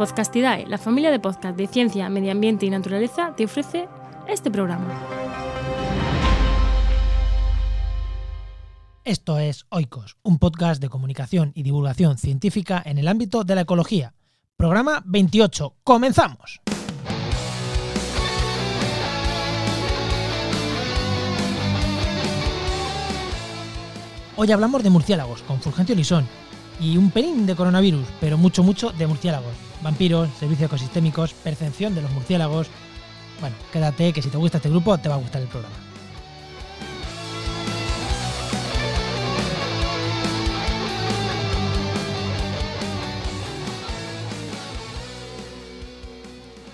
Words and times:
Podcastidae, 0.00 0.64
la 0.66 0.78
familia 0.78 1.10
de 1.10 1.20
podcast 1.20 1.58
de 1.58 1.66
ciencia, 1.66 2.08
medio 2.08 2.32
ambiente 2.32 2.64
y 2.64 2.70
naturaleza, 2.70 3.34
te 3.36 3.44
ofrece 3.44 3.86
este 4.26 4.50
programa. 4.50 4.88
Esto 9.04 9.38
es 9.38 9.66
Oikos, 9.68 10.16
un 10.22 10.38
podcast 10.38 10.80
de 10.80 10.88
comunicación 10.88 11.52
y 11.54 11.64
divulgación 11.64 12.16
científica 12.16 12.82
en 12.82 12.96
el 12.96 13.08
ámbito 13.08 13.44
de 13.44 13.54
la 13.54 13.60
ecología. 13.60 14.14
Programa 14.56 15.02
28. 15.04 15.74
¡Comenzamos! 15.84 16.62
Hoy 24.38 24.50
hablamos 24.50 24.82
de 24.82 24.88
murciélagos 24.88 25.42
con 25.42 25.60
Fulgencio 25.60 25.94
Lisón 25.94 26.26
y 26.80 26.96
un 26.96 27.10
pelín 27.10 27.46
de 27.46 27.54
coronavirus, 27.54 28.06
pero 28.20 28.38
mucho, 28.38 28.62
mucho 28.62 28.90
de 28.90 29.06
murciélagos. 29.06 29.52
Vampiros, 29.82 30.30
servicios 30.38 30.66
ecosistémicos, 30.66 31.34
percepción 31.34 31.94
de 31.94 32.02
los 32.02 32.10
murciélagos. 32.12 32.68
Bueno, 33.40 33.54
quédate 33.72 34.12
que 34.12 34.22
si 34.22 34.30
te 34.30 34.38
gusta 34.38 34.56
este 34.58 34.70
grupo 34.70 34.96
te 34.98 35.08
va 35.08 35.16
a 35.16 35.18
gustar 35.18 35.42
el 35.42 35.48
programa. 35.48 35.74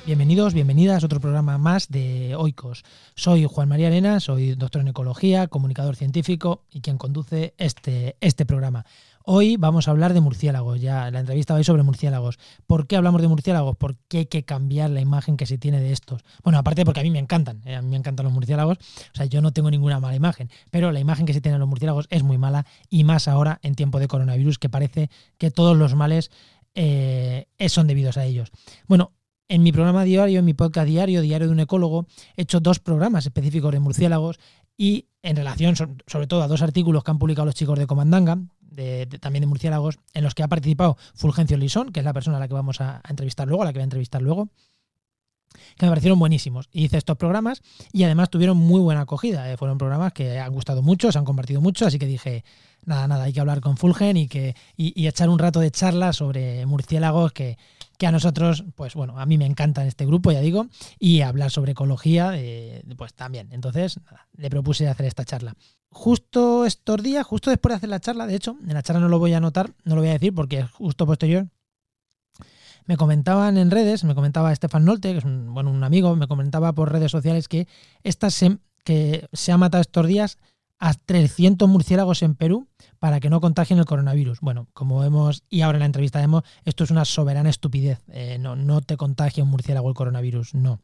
Bienvenidos, 0.07 0.55
bienvenidas 0.55 1.03
a 1.03 1.07
otro 1.07 1.19
programa 1.19 1.59
más 1.59 1.89
de 1.89 2.37
Oikos. 2.37 2.85
Soy 3.17 3.45
Juan 3.45 3.69
María 3.69 3.89
Arena, 3.89 4.21
soy 4.21 4.55
doctor 4.55 4.83
en 4.83 4.89
ecología, 4.89 5.49
comunicador 5.49 5.97
científico 5.97 6.63
y 6.71 6.81
quien 6.81 6.97
conduce 6.97 7.55
este, 7.59 8.17
este 8.21 8.47
programa. 8.47 8.87
Hoy 9.29 9.57
vamos 9.57 9.89
a 9.89 9.91
hablar 9.91 10.15
de 10.15 10.21
murciélagos, 10.21 10.81
ya 10.81 11.11
la 11.11 11.19
entrevista 11.19 11.53
va 11.53 11.59
a 11.59 11.61
ir 11.61 11.65
sobre 11.67 11.83
murciélagos. 11.83 12.39
¿Por 12.69 12.87
qué 12.87 12.95
hablamos 12.95 13.21
de 13.21 13.27
murciélagos? 13.27 13.77
Porque 13.77 14.19
hay 14.19 14.27
que 14.27 14.45
cambiar 14.45 14.91
la 14.91 15.01
imagen 15.01 15.37
que 15.37 15.47
se 15.47 15.59
tiene 15.59 15.81
de 15.81 15.91
estos. 15.91 16.23
Bueno, 16.45 16.61
aparte 16.61 16.85
porque 16.85 17.01
a 17.01 17.03
mí 17.03 17.11
me 17.11 17.19
encantan, 17.19 17.61
¿eh? 17.65 17.75
a 17.75 17.83
mí 17.83 17.89
me 17.89 17.97
encantan 17.97 18.23
los 18.23 18.33
murciélagos, 18.33 18.79
o 18.79 19.17
sea, 19.17 19.27
yo 19.27 19.43
no 19.43 19.53
tengo 19.53 19.69
ninguna 19.69 19.99
mala 19.99 20.15
imagen, 20.15 20.49
pero 20.71 20.93
la 20.93 21.01
imagen 21.01 21.27
que 21.27 21.33
se 21.33 21.41
tiene 21.41 21.55
de 21.55 21.59
los 21.59 21.69
murciélagos 21.69 22.07
es 22.11 22.23
muy 22.23 22.39
mala 22.39 22.67
y 22.89 23.03
más 23.03 23.27
ahora 23.27 23.59
en 23.65 23.75
tiempo 23.75 23.99
de 23.99 24.07
coronavirus 24.07 24.61
que 24.61 24.69
parece 24.69 25.11
que 25.39 25.51
todos 25.51 25.77
los 25.77 25.97
males 25.97 26.31
eh, 26.77 27.47
son 27.69 27.89
debidos 27.89 28.19
a 28.19 28.25
ellos. 28.25 28.53
Bueno, 28.87 29.11
en 29.49 29.63
mi 29.63 29.73
programa 29.73 30.05
diario, 30.05 30.41
en 30.41 30.45
mi 30.45 30.55
podcast 30.55 30.89
diario, 30.89 31.21
Diario 31.21 31.47
de 31.47 31.53
un 31.53 31.61
Ecólogo, 31.61 32.07
he 32.37 32.43
hecho 32.43 32.61
dos 32.61 32.79
programas 32.79 33.27
específicos 33.27 33.73
de 33.73 33.81
murciélagos 33.81 34.39
y 34.77 35.07
en 35.23 35.37
relación 35.37 35.77
sobre 35.77 36.27
todo 36.27 36.43
a 36.43 36.49
dos 36.49 36.63
artículos 36.63 37.05
que 37.05 37.11
han 37.11 37.19
publicado 37.19 37.47
los 37.47 37.55
chicos 37.55 37.79
de 37.79 37.87
Comandanga, 37.87 38.39
también 39.21 39.41
de 39.41 39.47
murciélagos, 39.47 39.99
en 40.13 40.25
los 40.25 40.35
que 40.35 40.43
ha 40.43 40.49
participado 40.49 40.97
Fulgencio 41.15 41.57
Lisón, 41.57 41.93
que 41.93 42.01
es 42.01 42.05
la 42.05 42.13
persona 42.13 42.37
a 42.37 42.41
la 42.41 42.49
que 42.49 42.55
vamos 42.55 42.81
a, 42.81 43.01
entrevistar 43.09 43.47
luego, 43.49 43.63
a 43.63 43.67
la 43.67 43.73
que 43.73 43.79
voy 43.79 43.83
a 43.83 43.85
entrevistar 43.85 44.21
luego, 44.21 44.51
que 45.77 45.87
me 45.87 45.91
parecieron 45.91 46.19
buenísimos. 46.19 46.69
hice 46.73 46.99
estos 46.99 47.17
programas 47.17 47.63
y 47.93 48.05
además 48.05 48.29
tuvieron 48.29 48.59
muy 48.59 48.81
buena 48.81 49.03
acogida. 49.03 49.51
Eh, 49.51 49.57
fueron 49.57 49.79
programas 49.79 50.13
que 50.13 50.39
han 50.39 50.53
gustado 50.53 50.83
mucho, 50.83 51.11
se 51.11 51.19
han 51.19 51.25
compartido 51.25 51.61
mucho, 51.61 51.87
así 51.87 51.99
que 51.99 52.07
dije, 52.07 52.45
nada, 52.87 53.07
nada, 53.07 53.25
hay 53.25 53.33
que 53.33 53.41
hablar 53.41 53.61
con 53.61 53.77
Fulgen 53.77 54.17
y, 54.17 54.29
que, 54.29 54.57
y 54.77 55.07
echar 55.07 55.29
un 55.29 55.39
rato 55.39 55.61
de 55.61 55.71
charla 55.71 56.13
sobre 56.13 56.65
murciélagos 56.67 57.33
que, 57.33 57.59
que 57.97 58.07
a 58.07 58.13
nosotros, 58.13 58.65
pues 58.75 58.95
bueno, 58.95 59.19
a 59.19 59.27
mí 59.27 59.39
me 59.39 59.47
encanta 59.47 59.87
este 59.87 60.07
grupo, 60.07 60.33
ya 60.33 60.41
digo, 60.41 60.67
y 60.99 61.23
hablar 61.23 61.51
sobre 61.51 61.73
ecología, 61.73 62.33
eh, 62.35 62.83
pues 62.97 63.15
también. 63.15 63.49
Entonces, 63.53 64.01
le 64.37 64.51
propuse 64.51 64.89
hacer 64.89 65.07
esta 65.07 65.25
charla. 65.25 65.55
Justo 65.91 66.67
estos 66.67 67.03
días, 67.03 67.27
justo 67.27 67.51
después 67.51 67.73
de 67.73 67.77
hacer 67.77 67.89
la 67.89 68.01
charla, 68.01 68.27
de 68.27 68.37
hecho, 68.37 68.57
en 68.67 68.75
la 68.75 68.83
charla 68.83 69.01
no 69.01 69.09
lo 69.09 69.19
voy 69.19 69.33
a 69.33 69.39
anotar, 69.39 69.73
no 69.85 69.95
lo 69.95 70.03
voy 70.03 70.11
a 70.11 70.15
decir 70.15 70.35
porque 70.35 70.61
es 70.61 70.71
justo 70.71 71.07
posterior, 71.07 71.49
me 72.85 72.97
comentaban 72.97 73.57
en 73.57 73.71
redes, 73.71 74.05
me 74.05 74.15
comentaba 74.15 74.53
Estefan 74.53 74.85
Nolte, 74.85 75.13
que 75.13 75.19
es 75.19 75.25
un, 75.25 75.53
bueno, 75.55 75.71
un 75.71 75.83
amigo, 75.83 76.15
me 76.17 76.29
comentaba 76.29 76.73
por 76.73 76.93
redes 76.93 77.11
sociales 77.11 77.49
que, 77.49 77.67
esta 78.05 78.29
que 78.85 79.27
se 79.33 79.53
ha 79.53 79.57
matado 79.57 79.81
estos 79.81 80.07
días 80.07 80.39
a 80.79 80.95
300 80.95 81.69
murciélagos 81.69 82.23
en 82.23 82.35
Perú 82.35 82.69
para 82.99 83.21
que 83.21 83.31
no 83.31 83.41
contagien 83.41 83.79
el 83.79 83.87
coronavirus. 83.87 84.41
Bueno, 84.41 84.69
como 84.73 85.01
vemos, 85.01 85.45
y 85.49 85.63
ahora 85.63 85.77
en 85.77 85.81
la 85.81 85.87
entrevista 85.87 86.21
vemos, 86.21 86.43
esto 86.65 86.85
es 86.85 86.91
una 86.91 87.05
soberana 87.05 87.51
estupidez. 87.51 88.03
Eh, 88.09 88.39
no, 88.39 88.57
no 88.57 88.81
te 88.83 88.97
contagia 88.97 89.45
un 89.45 89.51
murciélago 89.51 89.89
el 89.89 89.95
coronavirus, 89.95 90.55
no. 90.55 90.81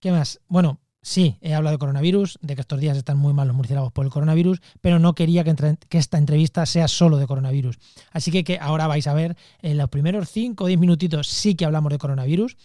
¿Qué 0.00 0.12
más? 0.12 0.40
Bueno, 0.48 0.80
sí, 1.02 1.38
he 1.40 1.54
hablado 1.54 1.74
de 1.74 1.78
coronavirus, 1.78 2.38
de 2.42 2.54
que 2.54 2.60
estos 2.60 2.78
días 2.78 2.96
están 2.96 3.18
muy 3.18 3.32
mal 3.32 3.48
los 3.48 3.56
murciélagos 3.56 3.92
por 3.92 4.04
el 4.04 4.12
coronavirus, 4.12 4.60
pero 4.80 4.98
no 4.98 5.14
quería 5.14 5.44
que, 5.44 5.98
esta 5.98 6.18
entrevista 6.18 6.66
sea 6.66 6.88
solo 6.88 7.16
de 7.16 7.26
coronavirus. 7.26 7.78
Así 8.12 8.30
que, 8.30 8.44
que 8.44 8.58
ahora 8.58 8.86
vais 8.86 9.06
a 9.06 9.14
ver, 9.14 9.36
en 9.62 9.78
los 9.78 9.88
primeros 9.88 10.28
5 10.30 10.64
o 10.64 10.66
10 10.66 10.78
minutitos 10.78 11.28
sí 11.28 11.54
que 11.54 11.64
hablamos 11.64 11.90
de 11.90 11.98
coronavirus, 11.98 12.56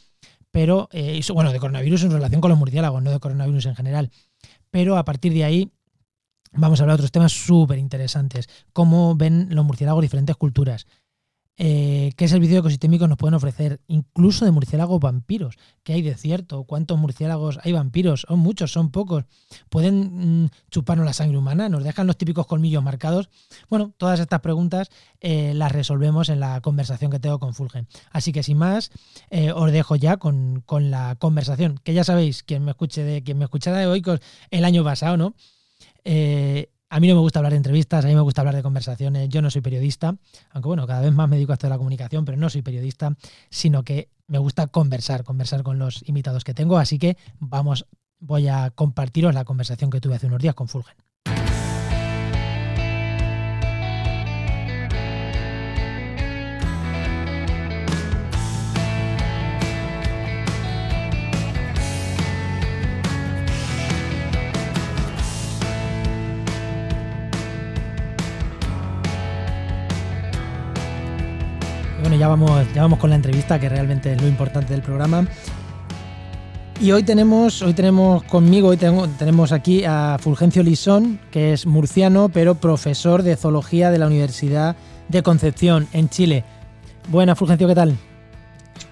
pero, 0.52 0.90
eh, 0.92 1.22
bueno, 1.34 1.52
de 1.52 1.60
coronavirus 1.60 2.04
en 2.04 2.12
relación 2.12 2.42
con 2.42 2.50
los 2.50 2.60
murciélagos, 2.60 3.02
no 3.02 3.12
de 3.12 3.20
coronavirus 3.20 3.68
en 3.68 3.76
general. 3.76 4.12
Pero 4.72 4.98
a 4.98 5.06
partir 5.06 5.34
de 5.34 5.44
ahí 5.44 5.72
vamos 6.52 6.80
a 6.80 6.84
hablar 6.84 6.98
de 6.98 7.02
otros 7.02 7.12
temas 7.12 7.32
súper 7.32 7.78
interesantes. 7.78 8.48
Cómo 8.74 9.16
ven 9.16 9.48
los 9.52 9.66
murciélagos 9.66 10.02
diferentes 10.02 10.36
culturas. 10.36 10.86
Eh, 11.62 12.14
qué 12.16 12.30
servicios 12.30 12.60
ecosistémicos 12.60 13.10
nos 13.10 13.18
pueden 13.18 13.34
ofrecer, 13.34 13.82
incluso 13.88 14.46
de 14.46 14.52
murciélagos 14.52 14.98
vampiros. 15.02 15.58
¿Qué 15.84 15.92
hay 15.92 16.02
de 16.02 16.16
cierto? 16.16 16.64
¿Cuántos 16.64 16.98
murciélagos 16.98 17.60
hay 17.64 17.74
vampiros? 17.74 18.22
Son 18.22 18.40
muchos, 18.40 18.72
son 18.72 18.92
pocos. 18.92 19.26
¿Pueden 19.68 20.46
mm, 20.46 20.50
chuparnos 20.72 21.06
la 21.06 21.12
sangre 21.12 21.38
humana? 21.38 21.68
¿Nos 21.68 21.84
dejan 21.84 22.08
los 22.08 22.18
típicos 22.18 22.48
colmillos 22.48 22.81
marcados? 22.81 23.30
Bueno, 23.70 23.94
todas 23.98 24.22
estas 24.22 24.40
preguntas 24.40 24.90
eh, 25.20 25.54
las 25.54 25.74
resolvemos 25.74 26.30
en 26.30 26.40
la 26.40 26.62
conversación 26.62 27.12
que 27.12 27.20
tengo 27.20 27.40
con 27.40 27.54
Fulgen. 27.54 27.90
Así 28.10 28.31
que 28.31 28.42
sin 28.42 28.58
más, 28.58 28.90
eh, 29.30 29.52
os 29.52 29.70
dejo 29.74 29.98
ya 29.98 30.16
con, 30.16 30.64
la 30.70 31.18
conversación, 31.20 31.78
que 31.84 31.94
ya 31.94 32.06
sabéis, 32.06 32.42
quien 32.42 32.64
me 32.64 32.72
escuche 32.72 33.04
de 33.04 33.22
quien 33.22 33.38
me 33.38 33.44
escuchara 33.44 33.80
de 33.80 33.88
hoy 33.88 34.02
el 34.50 34.64
año 34.64 34.86
pasado, 34.86 35.18
¿no? 35.18 35.36
Eh, 36.04 36.70
a 36.90 37.00
mí 37.00 37.08
no 37.08 37.16
me 37.16 37.22
gusta 37.22 37.40
hablar 37.40 37.52
de 37.52 37.58
entrevistas, 37.58 38.04
a 38.04 38.08
mí 38.08 38.16
me 38.16 38.22
gusta 38.22 38.42
hablar 38.42 38.56
de 38.56 38.64
conversaciones. 38.64 39.30
Yo 39.30 39.42
no 39.42 39.52
soy 39.52 39.62
periodista, 39.62 40.16
aunque 40.52 40.68
bueno, 40.68 40.88
cada 40.88 41.02
vez 41.02 41.14
más 41.14 41.30
me 41.30 41.36
dedico 41.36 41.52
a 41.52 41.56
esto 41.56 41.68
de 41.68 41.72
la 41.72 41.78
comunicación, 41.78 42.26
pero 42.26 42.38
no 42.38 42.50
soy 42.50 42.64
periodista, 42.64 43.16
sino 43.50 43.84
que 43.84 44.10
me 44.28 44.40
gusta 44.40 44.68
conversar, 44.68 45.24
conversar 45.24 45.62
con 45.64 45.78
los 45.78 46.08
invitados 46.08 46.44
que 46.44 46.54
tengo. 46.54 46.78
Así 46.78 46.98
que 46.98 47.16
vamos, 47.40 47.86
voy 48.20 48.48
a 48.48 48.72
compartiros 48.72 49.34
la 49.34 49.46
conversación 49.46 49.92
que 49.92 50.02
tuve 50.02 50.16
hace 50.16 50.28
unos 50.28 50.42
días 50.42 50.56
con 50.56 50.68
Fulgen. 50.68 50.96
Vamos, 72.30 72.66
ya 72.74 72.84
vamos 72.84 73.00
con 73.00 73.10
la 73.10 73.16
entrevista, 73.16 73.60
que 73.60 73.68
realmente 73.68 74.14
es 74.14 74.22
lo 74.22 74.28
importante 74.28 74.74
del 74.74 74.82
programa. 74.82 75.28
Y 76.80 76.92
hoy 76.92 77.04
tenemos, 77.04 77.62
hoy 77.62 77.74
tenemos 77.74 78.24
conmigo, 78.24 78.70
hoy 78.70 78.78
tenemos 78.78 79.52
aquí 79.52 79.84
a 79.84 80.18
Fulgencio 80.20 80.64
Lisón, 80.64 81.20
que 81.32 81.52
es 81.52 81.66
murciano, 81.66 82.30
pero 82.30 82.56
profesor 82.56 83.24
de 83.24 83.36
zoología 83.36 83.92
de 83.92 83.98
la 83.98 84.08
Universidad 84.08 84.78
de 85.10 85.24
Concepción, 85.24 85.88
en 85.92 86.08
Chile. 86.08 86.46
Buenas, 87.10 87.38
Fulgencio, 87.38 87.68
¿qué 87.68 87.76
tal? 87.76 87.98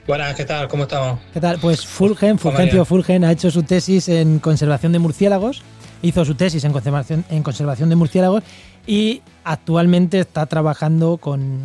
Buenas, 0.06 0.36
¿qué 0.36 0.44
tal? 0.44 0.68
¿Cómo 0.68 0.84
estamos? 0.84 1.20
¿Qué 1.34 1.40
tal? 1.40 1.60
Pues 1.60 1.86
Fulgen, 1.86 2.40
Fulgencio 2.40 2.84
Fulgen 2.84 3.24
ha 3.24 3.32
hecho 3.32 3.52
su 3.52 3.64
tesis 3.64 4.10
en 4.10 4.40
conservación 4.40 4.92
de 4.92 5.00
murciélagos, 5.00 5.62
hizo 6.02 6.26
su 6.26 6.36
tesis 6.36 6.64
en 6.64 6.74
conservación, 6.74 7.24
en 7.30 7.44
conservación 7.44 7.90
de 7.90 7.96
murciélagos 7.96 8.44
y 8.86 9.22
actualmente 9.44 10.20
está 10.20 10.46
trabajando 10.46 11.18
con 11.18 11.60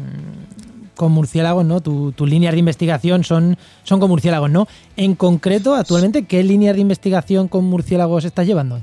con 1.02 1.10
murciélagos, 1.10 1.64
¿no? 1.64 1.80
Tus 1.80 2.14
tu 2.14 2.26
líneas 2.26 2.52
de 2.52 2.60
investigación 2.60 3.24
son, 3.24 3.58
son 3.82 3.98
con 3.98 4.08
murciélagos, 4.08 4.48
¿no? 4.48 4.68
En 4.96 5.16
concreto, 5.16 5.74
actualmente, 5.74 6.26
¿qué 6.26 6.44
líneas 6.44 6.76
de 6.76 6.80
investigación 6.80 7.48
con 7.48 7.64
murciélagos 7.64 8.24
estás 8.24 8.46
llevando? 8.46 8.80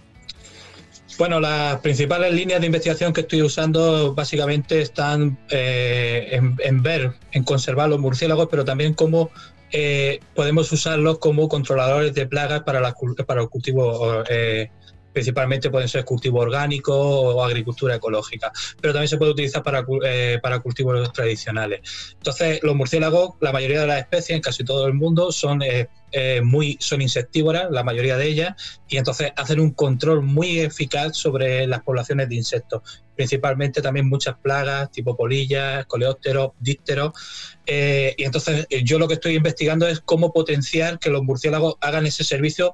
Bueno, 1.17 1.39
las 1.39 1.79
principales 1.79 2.33
líneas 2.33 2.59
de 2.59 2.65
investigación 2.65 3.13
que 3.13 3.21
estoy 3.21 3.41
usando 3.41 4.13
básicamente 4.13 4.81
están 4.81 5.37
eh, 5.49 6.41
en, 6.59 6.83
ver, 6.83 7.13
en 7.31 7.45
conservar 7.45 7.87
los 7.87 7.99
murciélagos, 7.99 8.49
pero 8.51 8.65
también 8.65 8.93
cómo 8.93 9.29
eh, 9.71 10.19
podemos 10.35 10.69
usarlos 10.73 11.19
como 11.19 11.47
controladores 11.47 12.13
de 12.13 12.27
plagas 12.27 12.63
para, 12.63 12.93
para 13.25 13.41
el 13.41 13.47
cultivo 13.47 14.23
eh, 14.29 14.71
principalmente 15.19 15.69
pueden 15.69 15.89
ser 15.89 16.05
cultivo 16.05 16.39
orgánico 16.39 16.95
o 16.95 17.43
agricultura 17.43 17.95
ecológica, 17.95 18.53
pero 18.79 18.93
también 18.93 19.09
se 19.09 19.17
puede 19.17 19.31
utilizar 19.31 19.61
para, 19.61 19.85
eh, 20.05 20.39
para 20.41 20.59
cultivos 20.59 21.11
tradicionales. 21.11 21.81
Entonces, 22.13 22.61
los 22.63 22.73
murciélagos, 22.73 23.35
la 23.41 23.51
mayoría 23.51 23.81
de 23.81 23.87
las 23.87 23.99
especies 23.99 24.37
en 24.37 24.41
casi 24.41 24.63
todo 24.63 24.87
el 24.87 24.93
mundo 24.93 25.33
son 25.33 25.61
eh, 25.61 26.41
muy, 26.41 26.77
son 26.79 27.01
insectívoras, 27.01 27.69
la 27.69 27.83
mayoría 27.83 28.15
de 28.15 28.27
ellas, 28.27 28.79
y 28.87 28.95
entonces 28.95 29.33
hacen 29.35 29.59
un 29.59 29.71
control 29.71 30.21
muy 30.21 30.61
eficaz 30.61 31.17
sobre 31.17 31.67
las 31.67 31.81
poblaciones 31.83 32.29
de 32.29 32.35
insectos, 32.35 33.03
principalmente 33.15 33.81
también 33.81 34.07
muchas 34.07 34.37
plagas 34.37 34.89
tipo 34.91 35.17
polillas, 35.17 35.85
coleópteros, 35.87 36.51
dípteros. 36.61 37.11
Eh, 37.65 38.15
y 38.17 38.23
entonces 38.23 38.65
eh, 38.69 38.83
yo 38.85 38.97
lo 38.97 39.09
que 39.09 39.15
estoy 39.15 39.35
investigando 39.35 39.85
es 39.85 39.99
cómo 39.99 40.31
potenciar 40.31 40.97
que 40.97 41.09
los 41.09 41.23
murciélagos 41.23 41.75
hagan 41.81 42.05
ese 42.05 42.23
servicio 42.23 42.73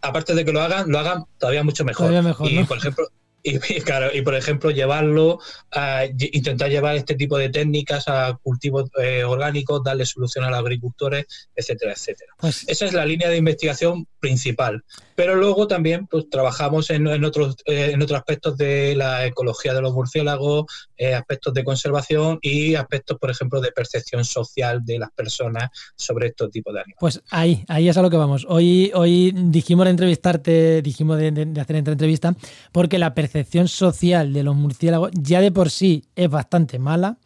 aparte 0.00 0.34
de 0.34 0.44
que 0.44 0.52
lo 0.52 0.60
hagan, 0.60 0.90
lo 0.90 0.98
hagan 0.98 1.24
todavía 1.38 1.64
mucho 1.64 1.84
mejor. 1.84 2.12
y, 2.44 2.64
por 2.64 2.78
ejemplo, 2.78 3.08
y, 3.42 3.58
claro, 3.80 4.14
y 4.14 4.22
por 4.22 4.34
ejemplo, 4.34 4.70
llevarlo 4.70 5.38
a 5.72 6.04
intentar 6.04 6.70
llevar 6.70 6.96
este 6.96 7.14
tipo 7.14 7.38
de 7.38 7.48
técnicas 7.48 8.06
a 8.08 8.38
cultivos 8.42 8.90
eh, 9.02 9.24
orgánicos, 9.24 9.82
darle 9.82 10.06
solución 10.06 10.44
a 10.44 10.50
los 10.50 10.58
agricultores, 10.58 11.26
etcétera, 11.54 11.92
etcétera. 11.92 12.32
Pues 12.38 12.68
Esa 12.68 12.86
es 12.86 12.92
la 12.92 13.04
línea 13.06 13.28
de 13.28 13.36
investigación 13.36 14.06
principal. 14.20 14.84
Pero 15.16 15.34
luego 15.34 15.66
también 15.66 16.06
pues, 16.06 16.30
trabajamos 16.30 16.90
en, 16.90 17.24
otros, 17.24 17.56
eh, 17.66 17.90
en 17.92 18.02
aspectos 18.14 18.56
de 18.56 18.94
la 18.94 19.26
ecología 19.26 19.74
de 19.74 19.82
los 19.82 19.92
murciélagos, 19.92 20.66
eh, 20.96 21.14
aspectos 21.14 21.52
de 21.54 21.64
conservación 21.64 22.38
y 22.42 22.74
aspectos, 22.74 23.18
por 23.18 23.30
ejemplo, 23.30 23.60
de 23.60 23.72
percepción 23.72 24.24
social 24.24 24.84
de 24.84 24.98
las 24.98 25.10
personas 25.10 25.70
sobre 25.96 26.28
estos 26.28 26.50
tipos 26.50 26.72
de 26.72 26.80
animales. 26.80 26.96
Pues 27.00 27.22
ahí, 27.30 27.64
ahí 27.68 27.88
es 27.88 27.96
a 27.96 28.02
lo 28.02 28.10
que 28.10 28.16
vamos. 28.16 28.46
Hoy, 28.48 28.92
hoy 28.94 29.32
dijimos 29.34 29.84
de 29.84 29.90
entrevistarte, 29.90 30.82
dijimos 30.82 31.18
de, 31.18 31.32
de 31.32 31.60
hacer 31.60 31.76
esta 31.76 31.92
entrevista, 31.92 32.34
porque 32.72 32.98
la 32.98 33.14
percepción 33.14 33.68
social 33.68 34.32
de 34.32 34.42
los 34.42 34.56
murciélagos 34.56 35.10
ya 35.14 35.40
de 35.40 35.50
por 35.50 35.70
sí 35.70 36.04
es 36.16 36.28
bastante 36.28 36.78
mala, 36.78 37.18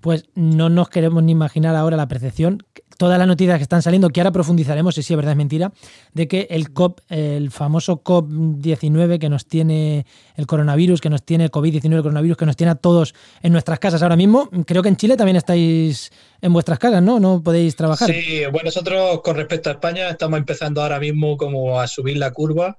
pues 0.00 0.26
no 0.34 0.68
nos 0.68 0.88
queremos 0.88 1.22
ni 1.22 1.32
imaginar 1.32 1.74
ahora 1.76 1.96
la 1.96 2.08
percepción, 2.08 2.62
todas 2.98 3.18
las 3.18 3.28
noticias 3.28 3.56
que 3.58 3.62
están 3.62 3.80
saliendo, 3.80 4.10
que 4.10 4.20
ahora 4.20 4.32
profundizaremos 4.32 4.94
si 4.94 5.02
sí 5.02 5.14
es 5.14 5.16
verdad 5.16 5.32
es 5.32 5.36
mentira, 5.38 5.72
de 6.14 6.26
que 6.26 6.48
el 6.50 6.72
COP, 6.72 7.00
el 7.08 7.50
famoso 7.50 8.02
COP19 8.02 9.18
que 9.18 9.28
nos 9.28 9.46
tiene 9.46 10.04
el 10.34 10.46
coronavirus, 10.46 11.00
que 11.00 11.08
nos 11.08 11.22
tiene 11.22 11.44
el 11.44 11.50
COVID-19, 11.50 11.94
el 11.94 12.02
coronavirus, 12.02 12.36
que 12.36 12.46
nos 12.46 12.56
tiene 12.56 12.72
a 12.72 12.74
todos 12.74 13.14
en 13.40 13.52
nuestras 13.52 13.78
casas 13.78 14.02
ahora 14.02 14.16
mismo, 14.16 14.50
creo 14.66 14.82
que 14.82 14.88
en 14.88 14.96
Chile 14.96 15.16
también 15.16 15.36
estáis 15.36 16.10
en 16.40 16.52
vuestras 16.52 16.78
casas, 16.78 17.02
¿no? 17.02 17.20
No 17.20 17.40
podéis 17.42 17.76
trabajar. 17.76 18.10
Sí, 18.10 18.42
bueno, 18.50 18.66
nosotros 18.66 19.20
con 19.22 19.36
respecto 19.36 19.70
a 19.70 19.74
España 19.74 20.08
estamos 20.10 20.38
empezando 20.38 20.82
ahora 20.82 20.98
mismo 20.98 21.36
como 21.36 21.80
a 21.80 21.86
subir 21.86 22.16
la 22.16 22.32
curva 22.32 22.78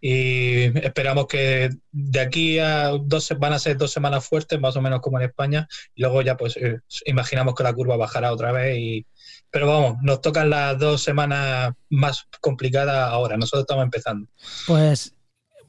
y 0.00 0.78
esperamos 0.78 1.26
que 1.26 1.70
de 1.92 2.20
aquí 2.20 2.58
a 2.58 2.90
dos 3.00 3.32
van 3.38 3.52
a 3.52 3.58
ser 3.58 3.76
dos 3.76 3.92
semanas 3.92 4.24
fuertes, 4.24 4.58
más 4.60 4.76
o 4.76 4.80
menos 4.80 5.00
como 5.00 5.18
en 5.18 5.26
España, 5.26 5.68
y 5.94 6.02
luego 6.02 6.22
ya 6.22 6.36
pues 6.36 6.56
eh, 6.56 6.78
imaginamos 7.06 7.54
que 7.54 7.62
la 7.62 7.74
curva 7.74 7.96
bajará 7.96 8.32
otra 8.32 8.52
vez 8.52 8.78
y 8.78 9.06
pero 9.50 9.66
vamos, 9.66 9.96
nos 10.02 10.20
tocan 10.20 10.48
las 10.48 10.78
dos 10.78 11.02
semanas 11.02 11.74
más 11.88 12.24
complicadas 12.40 13.10
ahora, 13.10 13.36
nosotros 13.36 13.62
estamos 13.62 13.84
empezando. 13.84 14.28
Pues 14.66 15.14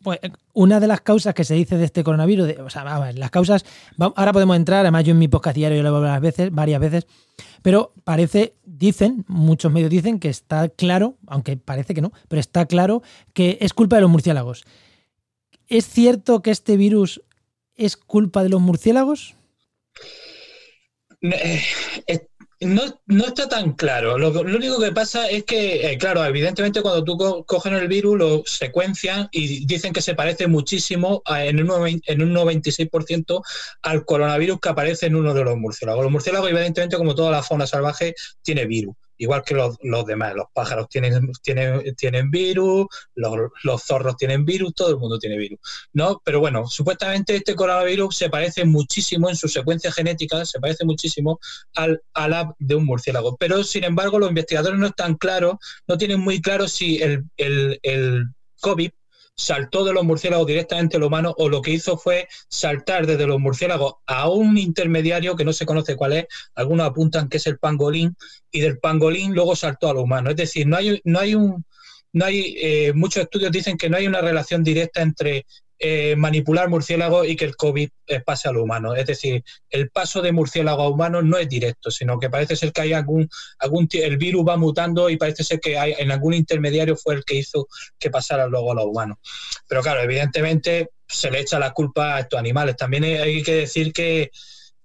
pues, 0.03 0.19
una 0.53 0.79
de 0.79 0.87
las 0.87 1.01
causas 1.01 1.33
que 1.33 1.43
se 1.43 1.53
dice 1.53 1.77
de 1.77 1.85
este 1.85 2.03
coronavirus, 2.03 2.59
o 2.59 2.69
sea, 2.69 2.83
las 3.13 3.31
causas, 3.31 3.65
ahora 3.97 4.33
podemos 4.33 4.55
entrar, 4.55 4.81
además 4.81 5.03
yo 5.03 5.11
en 5.11 5.19
mi 5.19 5.27
podcast 5.27 5.55
diario 5.55 5.81
lo 5.83 5.89
he 5.89 6.01
varias 6.01 6.21
veces, 6.21 6.51
varias 6.51 6.81
veces, 6.81 7.07
pero 7.61 7.93
parece, 8.03 8.55
dicen, 8.65 9.25
muchos 9.27 9.71
medios 9.71 9.89
dicen 9.89 10.19
que 10.19 10.29
está 10.29 10.69
claro, 10.69 11.17
aunque 11.27 11.57
parece 11.57 11.93
que 11.93 12.01
no, 12.01 12.11
pero 12.27 12.39
está 12.39 12.65
claro 12.65 13.03
que 13.33 13.57
es 13.61 13.73
culpa 13.73 13.97
de 13.97 14.01
los 14.01 14.11
murciélagos. 14.11 14.65
¿Es 15.67 15.87
cierto 15.87 16.41
que 16.41 16.51
este 16.51 16.77
virus 16.77 17.21
es 17.75 17.95
culpa 17.95 18.43
de 18.43 18.49
los 18.49 18.61
murciélagos? 18.61 19.35
Eh, 21.21 22.27
no, 22.61 22.83
no 23.07 23.25
está 23.25 23.49
tan 23.49 23.73
claro. 23.73 24.17
Lo, 24.17 24.29
único 24.29 24.79
que 24.79 24.91
pasa 24.91 25.27
es 25.29 25.43
que, 25.43 25.91
eh, 25.91 25.97
claro, 25.97 26.23
evidentemente 26.23 26.81
cuando 26.81 27.03
tú 27.03 27.43
cogen 27.45 27.73
el 27.73 27.87
virus, 27.87 28.17
lo 28.17 28.43
secuencian 28.45 29.27
y 29.31 29.65
dicen 29.65 29.93
que 29.93 30.01
se 30.01 30.15
parece 30.15 30.47
muchísimo 30.47 31.23
en, 31.27 31.69
un, 31.69 32.01
en 32.05 32.21
un 32.21 32.33
96% 32.33 33.41
al 33.81 34.05
coronavirus 34.05 34.59
que 34.59 34.69
aparece 34.69 35.07
en 35.07 35.15
uno 35.15 35.33
de 35.33 35.43
los 35.43 35.57
murciélagos. 35.57 36.03
Los 36.03 36.11
murciélagos, 36.11 36.49
evidentemente, 36.49 36.97
como 36.97 37.15
toda 37.15 37.31
la 37.31 37.43
fauna 37.43 37.65
salvaje, 37.65 38.13
tiene 38.43 38.65
virus 38.65 38.95
igual 39.21 39.43
que 39.43 39.53
los, 39.53 39.77
demás. 40.07 40.33
Los 40.35 40.47
pájaros 40.51 40.89
tienen, 40.89 41.31
tienen, 41.43 41.95
tienen 41.95 42.31
virus, 42.31 42.87
los, 43.13 43.83
zorros 43.83 44.17
tienen 44.17 44.45
virus, 44.45 44.73
todo 44.73 44.89
el 44.89 44.97
mundo 44.97 45.19
tiene 45.19 45.37
virus. 45.37 45.59
¿no? 45.93 46.19
Pero 46.25 46.39
bueno, 46.39 46.65
supuestamente 46.67 47.35
este 47.35 47.55
coronavirus 47.55 48.17
se 48.17 48.29
parece 48.31 48.65
muchísimo 48.65 49.29
en 49.29 49.35
su 49.35 49.47
secuencia 49.47 49.91
genética, 49.91 50.43
se 50.43 50.59
parece 50.59 50.85
muchísimo 50.85 51.39
al, 51.75 52.01
a 52.15 52.27
la 52.27 52.55
de 52.57 52.75
un 52.75 52.85
murciélago. 52.85 53.37
Pero 53.37 53.63
sin 53.63 53.83
embargo, 53.83 54.17
los 54.17 54.29
investigadores 54.29 54.79
no 54.79 54.87
están 54.87 55.15
claros, 55.15 55.57
no 55.87 55.99
tienen 55.99 56.19
muy 56.19 56.41
claro 56.41 56.67
si 56.67 57.01
el, 57.01 57.23
el, 57.37 57.79
el 57.83 58.25
COVID 58.59 58.91
saltó 59.35 59.83
de 59.83 59.93
los 59.93 60.03
murciélagos 60.03 60.47
directamente 60.47 60.97
al 60.97 61.03
humano 61.03 61.33
o 61.37 61.49
lo 61.49 61.61
que 61.61 61.71
hizo 61.71 61.97
fue 61.97 62.27
saltar 62.49 63.07
desde 63.07 63.27
los 63.27 63.39
murciélagos 63.39 63.95
a 64.05 64.29
un 64.29 64.57
intermediario 64.57 65.35
que 65.35 65.45
no 65.45 65.53
se 65.53 65.65
conoce 65.65 65.95
cuál 65.95 66.13
es, 66.13 66.25
algunos 66.55 66.87
apuntan 66.87 67.29
que 67.29 67.37
es 67.37 67.47
el 67.47 67.57
pangolín, 67.57 68.15
y 68.51 68.61
del 68.61 68.79
pangolín 68.79 69.33
luego 69.33 69.55
saltó 69.55 69.89
al 69.89 69.97
humano. 69.97 70.29
Es 70.29 70.35
decir, 70.35 70.67
no 70.67 70.77
hay, 70.77 71.01
no 71.03 71.19
hay 71.19 71.35
un... 71.35 71.65
No 72.13 72.25
hay, 72.25 72.57
eh, 72.61 72.91
muchos 72.93 73.23
estudios 73.23 73.53
dicen 73.53 73.77
que 73.77 73.89
no 73.89 73.95
hay 73.95 74.05
una 74.05 74.19
relación 74.19 74.65
directa 74.65 75.01
entre 75.01 75.45
eh, 75.83 76.15
manipular 76.15 76.69
murciélagos 76.69 77.27
y 77.27 77.35
que 77.35 77.45
el 77.45 77.55
COVID 77.55 77.89
eh, 78.05 78.19
pase 78.19 78.47
a 78.47 78.51
lo 78.51 78.61
humano. 78.61 78.93
Es 78.93 79.07
decir, 79.07 79.43
el 79.67 79.89
paso 79.89 80.21
de 80.21 80.31
murciélago 80.31 80.83
a 80.83 80.89
humano 80.89 81.23
no 81.23 81.39
es 81.39 81.49
directo, 81.49 81.89
sino 81.89 82.19
que 82.19 82.29
parece 82.29 82.55
ser 82.55 82.71
que 82.71 82.81
hay 82.81 82.93
algún, 82.93 83.27
algún 83.57 83.87
el 83.91 84.17
virus 84.17 84.47
va 84.47 84.57
mutando 84.57 85.09
y 85.09 85.17
parece 85.17 85.43
ser 85.43 85.59
que 85.59 85.79
hay, 85.79 85.95
en 85.97 86.11
algún 86.11 86.35
intermediario 86.35 86.95
fue 86.95 87.15
el 87.15 87.25
que 87.25 87.33
hizo 87.33 87.67
que 87.97 88.11
pasara 88.11 88.45
luego 88.45 88.73
a 88.73 88.75
los 88.75 88.85
humanos. 88.85 89.17
Pero 89.67 89.81
claro, 89.81 90.01
evidentemente 90.01 90.89
se 91.07 91.31
le 91.31 91.39
echa 91.39 91.57
la 91.57 91.71
culpa 91.71 92.15
a 92.15 92.19
estos 92.19 92.39
animales. 92.39 92.77
También 92.77 93.03
hay 93.03 93.41
que 93.41 93.55
decir 93.55 93.91
que 93.91 94.29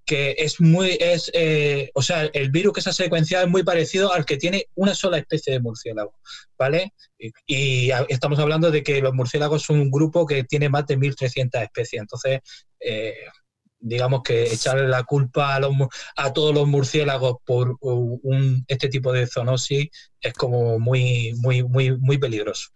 que 0.06 0.36
es 0.38 0.60
muy, 0.60 0.96
es, 1.00 1.30
eh, 1.34 1.90
o 1.94 2.00
sea, 2.00 2.30
el 2.32 2.50
virus 2.50 2.72
que 2.72 2.80
se 2.80 2.90
ha 2.90 2.92
secuenciado 2.92 3.44
es 3.44 3.50
muy 3.50 3.64
parecido 3.64 4.12
al 4.12 4.24
que 4.24 4.36
tiene 4.36 4.66
una 4.76 4.94
sola 4.94 5.18
especie 5.18 5.52
de 5.52 5.60
murciélago, 5.60 6.14
¿vale? 6.56 6.94
Y, 7.46 7.90
estamos 8.08 8.38
hablando 8.38 8.70
de 8.70 8.84
que 8.84 9.00
los 9.02 9.12
murciélagos 9.12 9.62
son 9.62 9.80
un 9.80 9.90
grupo 9.90 10.24
que 10.24 10.44
tiene 10.44 10.68
más 10.68 10.86
de 10.86 10.96
1.300 10.96 11.60
especies, 11.60 12.00
entonces, 12.00 12.40
eh, 12.78 13.14
digamos 13.80 14.22
que 14.22 14.44
echarle 14.44 14.86
la 14.86 15.02
culpa 15.02 15.56
a, 15.56 15.60
los, 15.60 15.72
a 16.16 16.32
todos 16.32 16.54
los 16.54 16.68
murciélagos 16.68 17.38
por 17.44 17.76
un, 17.80 18.64
este 18.68 18.88
tipo 18.88 19.12
de 19.12 19.26
zoonosis 19.26 19.88
es 20.20 20.32
como 20.34 20.78
muy, 20.78 21.34
muy, 21.38 21.64
muy, 21.64 21.96
muy 21.98 22.18
peligroso. 22.18 22.68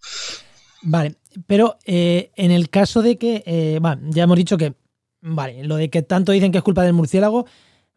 Vale, 0.82 1.14
pero 1.46 1.78
eh, 1.84 2.32
en 2.34 2.50
el 2.50 2.70
caso 2.70 3.02
de 3.02 3.18
que, 3.18 3.78
ya 4.10 4.22
hemos 4.24 4.36
dicho 4.36 4.58
que 4.58 4.74
Vale, 5.22 5.64
lo 5.64 5.76
de 5.76 5.90
que 5.90 6.02
tanto 6.02 6.32
dicen 6.32 6.52
que 6.52 6.58
es 6.58 6.64
culpa 6.64 6.82
del 6.82 6.94
murciélago, 6.94 7.46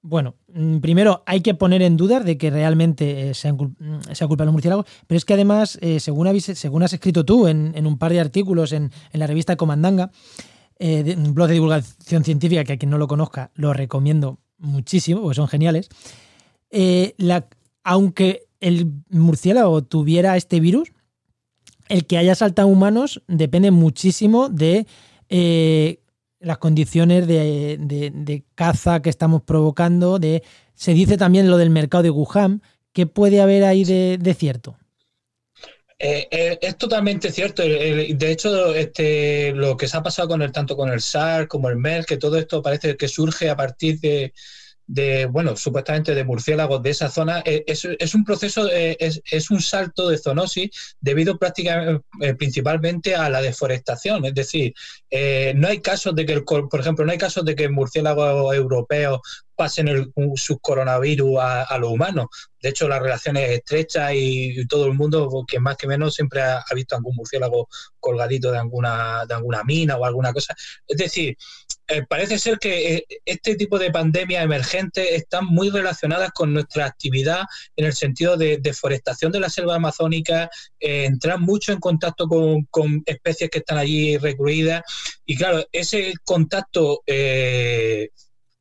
bueno, 0.06 0.36
mm, 0.54 0.80
primero 0.80 1.24
hay 1.26 1.40
que 1.40 1.54
poner 1.54 1.82
en 1.82 1.96
duda 1.96 2.20
de 2.20 2.38
que 2.38 2.50
realmente 2.50 3.30
eh, 3.30 3.34
sea, 3.34 3.54
mm, 3.54 4.02
sea, 4.12 4.28
culpa 4.28 4.44
del 4.44 4.52
murciélago, 4.52 4.86
pero 5.08 5.18
es 5.18 5.24
que 5.24 5.34
además, 5.34 5.80
eh, 5.82 6.02
según, 6.02 6.28
según, 6.42 6.84
has 6.84 6.92
escrito 6.92 7.24
tú 7.24 7.48
en, 7.48 7.88
un 7.88 7.98
par 7.98 8.12
de 8.12 8.20
artículos 8.20 8.74
en, 8.74 8.92
la 9.14 9.28
revista 9.28 9.56
Comandanga, 9.56 10.12
eh, 10.78 11.16
un 11.18 11.34
blog 11.34 11.48
de 11.48 11.54
divulgación 11.54 12.26
científica 12.26 12.66
que 12.66 12.74
a 12.74 12.78
quien 12.78 12.90
no 12.90 12.98
lo 12.98 13.08
conozca 13.08 13.52
lo 13.56 13.72
recomiendo 13.72 14.40
muchísimo, 14.58 15.22
porque 15.22 15.36
son 15.36 15.48
geniales, 15.48 15.88
aunque 17.84 18.48
el 18.60 18.92
murciélago 19.10 19.84
tuviera 19.84 20.36
este 20.36 20.60
virus, 20.60 20.92
el 21.88 22.06
que 22.06 22.18
haya 22.18 22.36
saltado 22.36 22.68
humanos 22.68 23.22
depende 23.28 23.72
muchísimo 23.72 24.50
de 24.50 24.86
las 26.44 26.58
condiciones 26.58 27.28
de, 27.28 28.44
caza 28.56 29.02
que 29.02 29.10
estamos 29.10 29.42
provocando. 29.42 30.20
De, 30.20 30.44
se 30.76 30.94
dice 30.94 31.18
también 31.18 31.50
lo 31.50 31.58
del 31.58 31.70
mercado 31.70 32.04
de 32.04 32.10
Wuhan. 32.10 32.62
¿Qué 32.92 33.08
puede 33.08 33.42
haber 33.42 33.64
ahí 33.64 33.84
de, 33.84 34.36
cierto? 34.38 34.78
Eh, 35.98 36.28
eh, 36.30 36.60
es 36.62 36.78
totalmente 36.78 37.32
cierto. 37.32 37.64
De 37.64 38.32
hecho, 38.32 38.74
este, 38.76 39.54
lo 39.54 39.78
que 39.78 39.88
se 39.88 39.98
ha 39.98 40.04
pasado 40.04 40.28
con 40.28 40.42
el 40.42 40.52
tanto 40.52 40.76
con 40.76 40.90
el 40.90 41.02
SARS 41.02 41.48
como 41.48 41.70
el 41.70 41.78
MERS, 41.78 42.06
que 42.06 42.18
todo 42.18 42.38
esto 42.38 42.62
parece 42.62 42.98
que 42.98 43.08
surge 43.08 43.50
a 43.50 43.56
partir 43.56 44.00
de, 44.00 44.34
de, 44.88 45.26
bueno, 45.26 45.56
supuestamente 45.56 46.14
de 46.14 46.24
murciélagos 46.24 46.82
de 46.84 46.90
esa 46.90 47.10
zona, 47.10 47.42
eh, 47.46 47.64
es, 47.68 48.16
un 48.16 48.24
proceso, 48.24 48.70
eh, 48.72 48.98
es, 49.00 49.52
un 49.52 49.62
salto 49.62 50.10
de 50.10 50.18
zoonosis 50.18 50.96
debido 51.00 51.38
prácticamente, 51.38 52.06
eh, 52.22 52.36
principalmente 52.36 53.16
a 53.16 53.30
la 53.30 53.42
deforestación. 53.42 54.26
Es 54.26 54.34
decir, 54.34 54.74
no 55.56 55.68
hay 55.68 55.80
casos 55.80 56.16
de 56.16 56.26
que, 56.26 56.42
por 56.42 56.80
ejemplo, 56.80 57.06
no 57.06 57.12
hay 57.12 57.18
casos 57.18 57.46
de 57.46 57.56
que 57.56 57.66
el 57.66 57.72
murciélago 57.72 58.54
europeo 58.54 59.22
pasen 59.56 59.88
el, 59.88 60.12
un 60.16 60.36
subcoronavirus 60.38 61.40
a, 61.40 61.64
a 61.64 61.78
los 61.78 61.92
humanos. 61.92 62.28
De 62.64 62.70
hecho, 62.70 62.88
la 62.88 62.98
relación 62.98 63.36
es 63.36 63.50
estrecha 63.50 64.14
y, 64.16 64.66
todo 64.68 64.86
el 64.88 64.94
mundo, 64.94 65.44
que 65.46 65.60
más 65.60 65.76
que 65.76 65.86
menos, 65.86 66.16
siempre 66.16 66.42
ha, 66.42 66.64
visto 66.74 66.96
algún 66.96 67.14
murciélago 67.14 67.68
colgadito 68.00 68.54
de 68.54 68.58
alguna, 68.58 69.26
de 69.28 69.34
alguna 69.34 69.66
mina 69.66 69.98
o 69.98 70.06
alguna 70.06 70.32
cosa. 70.32 70.56
Es 70.88 70.98
decir, 70.98 71.36
eh, 71.90 72.04
parece 72.08 72.40
ser 72.40 72.60
que 72.60 72.96
eh, 72.96 73.06
este 73.26 73.58
tipo 73.58 73.78
de 73.78 73.92
pandemias 73.92 74.46
emergentes 74.46 75.06
están 75.12 75.46
muy 75.46 75.72
relacionadas 75.72 76.32
con 76.32 76.54
nuestra 76.54 76.86
actividad 76.86 77.42
en 77.76 77.86
el 77.86 77.94
sentido 77.94 78.38
de 78.38 78.60
deforestación 78.62 79.34
de 79.34 79.42
la 79.42 79.50
selva 79.50 79.76
amazónica, 79.76 80.50
eh, 80.80 81.04
entrar 81.04 81.42
mucho 81.42 81.74
en 81.74 81.82
contacto 81.82 82.30
con, 82.30 82.64
con, 82.72 83.04
especies 83.06 83.50
que 83.50 83.60
están 83.60 83.78
allí 83.78 84.18
recluidas 84.18 84.84
y 85.26 85.36
claro, 85.36 85.66
ese 85.74 86.14
contacto 86.24 87.02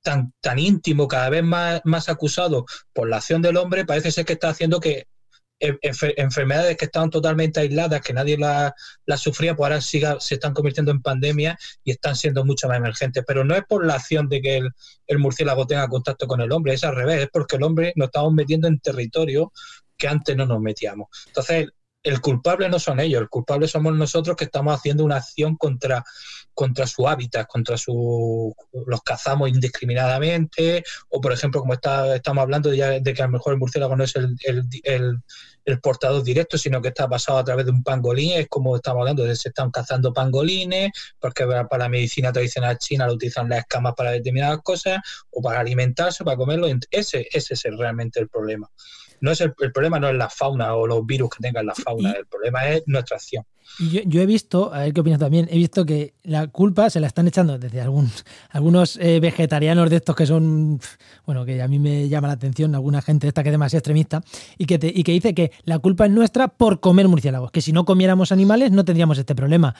tan, 0.02 0.32
tan 0.40 0.58
íntimo, 0.58 1.08
cada 1.08 1.30
vez 1.30 1.42
más, 1.42 1.80
más 1.84 2.08
acusado 2.08 2.66
por 2.92 3.08
la 3.08 3.16
acción 3.16 3.42
del 3.42 3.56
hombre, 3.56 3.84
parece 3.84 4.12
ser 4.12 4.24
que 4.24 4.34
está 4.34 4.50
haciendo 4.50 4.80
que 4.80 5.06
enfermedades 5.62 6.76
que 6.76 6.86
estaban 6.86 7.10
totalmente 7.10 7.60
aisladas, 7.60 8.00
que 8.00 8.12
nadie 8.12 8.36
las 8.36 8.72
la 9.06 9.16
sufría, 9.16 9.54
pues 9.54 9.66
ahora 9.66 9.80
siga, 9.80 10.18
se 10.18 10.34
están 10.34 10.54
convirtiendo 10.54 10.90
en 10.90 11.02
pandemia 11.02 11.56
y 11.84 11.92
están 11.92 12.16
siendo 12.16 12.44
mucho 12.44 12.68
más 12.68 12.78
emergentes. 12.78 13.22
Pero 13.26 13.44
no 13.44 13.54
es 13.54 13.62
por 13.68 13.86
la 13.86 13.94
acción 13.94 14.28
de 14.28 14.40
que 14.40 14.60
el 15.06 15.18
murciélago 15.18 15.66
tenga 15.66 15.88
contacto 15.88 16.26
con 16.26 16.40
el 16.40 16.50
hombre, 16.50 16.74
es 16.74 16.84
al 16.84 16.96
revés, 16.96 17.22
es 17.22 17.28
porque 17.32 17.56
el 17.56 17.62
hombre 17.62 17.92
nos 17.96 18.06
estamos 18.06 18.32
metiendo 18.32 18.66
en 18.66 18.80
territorio 18.80 19.52
que 19.96 20.08
antes 20.08 20.36
no 20.36 20.46
nos 20.46 20.60
metíamos. 20.60 21.08
Entonces, 21.28 21.68
el 22.02 22.20
culpable 22.20 22.68
no 22.68 22.80
son 22.80 22.98
ellos, 22.98 23.22
el 23.22 23.28
culpable 23.28 23.68
somos 23.68 23.94
nosotros 23.94 24.36
que 24.36 24.44
estamos 24.44 24.74
haciendo 24.74 25.04
una 25.04 25.16
acción 25.16 25.56
contra, 25.56 26.04
contra 26.54 26.86
su 26.86 27.08
hábitat, 27.08 27.46
contra 27.46 27.76
su 27.76 28.54
los 28.86 29.02
cazamos 29.02 29.48
indiscriminadamente, 29.48 30.84
o 31.08 31.20
por 31.20 31.32
ejemplo, 31.32 31.60
como 31.60 31.74
está, 31.74 32.14
estamos 32.16 32.42
hablando 32.42 32.72
ya 32.72 33.00
de 33.00 33.14
que 33.14 33.22
a 33.22 33.26
lo 33.26 33.32
mejor 33.32 33.54
el 33.54 33.58
murciélago 33.58 33.96
no 33.96 34.04
es 34.04 34.14
el, 34.16 34.36
el, 34.84 35.80
portador 35.80 36.22
directo, 36.22 36.58
sino 36.58 36.82
que 36.82 36.88
está 36.88 37.08
pasado 37.08 37.38
a 37.38 37.44
través 37.44 37.64
de 37.66 37.72
un 37.72 37.82
pangolín, 37.82 38.32
es 38.32 38.48
como 38.48 38.76
estamos 38.76 39.00
hablando 39.00 39.24
de 39.24 39.36
se 39.36 39.48
están 39.48 39.70
cazando 39.70 40.12
pangolines, 40.12 40.90
porque 41.20 41.46
para 41.46 41.78
la 41.78 41.88
medicina 41.88 42.32
tradicional 42.32 42.78
china 42.78 43.06
lo 43.06 43.14
utilizan 43.14 43.48
las 43.48 43.60
escamas 43.60 43.94
para 43.96 44.10
determinadas 44.10 44.58
cosas, 44.62 44.98
o 45.30 45.40
para 45.40 45.60
alimentarse, 45.60 46.24
para 46.24 46.36
comerlo, 46.36 46.66
ese, 46.90 47.28
ese 47.32 47.54
es 47.54 47.62
realmente 47.78 48.20
el 48.20 48.28
problema 48.28 48.68
no 49.22 49.30
es 49.30 49.40
el, 49.40 49.52
problema 49.54 50.00
no 50.00 50.08
es 50.08 50.16
la 50.16 50.28
fauna 50.28 50.74
o 50.74 50.86
los 50.86 51.06
virus 51.06 51.30
que 51.30 51.42
tengan 51.42 51.64
la 51.64 51.74
fauna, 51.74 52.10
el 52.10 52.26
problema 52.26 52.68
es 52.68 52.82
nuestra 52.86 53.16
acción. 53.16 53.44
Yo, 53.78 54.20
he 54.20 54.26
visto, 54.26 54.74
a 54.74 54.80
ver 54.80 54.92
qué 54.92 55.00
opinas 55.00 55.20
también, 55.20 55.48
he 55.50 55.56
visto 55.56 55.86
que 55.86 56.14
la 56.24 56.48
culpa 56.48 56.90
se 56.90 56.98
la 56.98 57.06
están 57.06 57.28
echando 57.28 57.56
desde 57.56 57.80
algunos, 57.80 58.24
algunos 58.50 58.96
eh, 58.96 59.20
vegetarianos 59.20 59.88
de 59.88 59.96
estos 59.96 60.16
que 60.16 60.26
son, 60.26 60.80
bueno, 61.24 61.44
que 61.44 61.62
a 61.62 61.68
mí 61.68 61.78
me 61.78 62.08
llama 62.08 62.26
la 62.26 62.34
atención, 62.34 62.74
alguna 62.74 63.00
gente 63.00 63.26
de 63.26 63.28
esta 63.28 63.44
que 63.44 63.50
es 63.50 63.54
demasiado 63.54 63.78
extremista, 63.78 64.22
y 64.58 64.66
que, 64.66 64.74
y 64.82 65.04
que 65.04 65.12
dice 65.12 65.34
que 65.34 65.52
la 65.62 65.78
culpa 65.78 66.06
es 66.06 66.10
nuestra 66.10 66.48
por 66.48 66.80
comer 66.80 67.06
murciélagos, 67.06 67.52
que 67.52 67.62
si 67.62 67.72
no 67.72 67.84
comiéramos 67.84 68.32
animales 68.32 68.72
no 68.72 68.84
tendríamos 68.84 69.16
este 69.18 69.36
problema. 69.36 69.74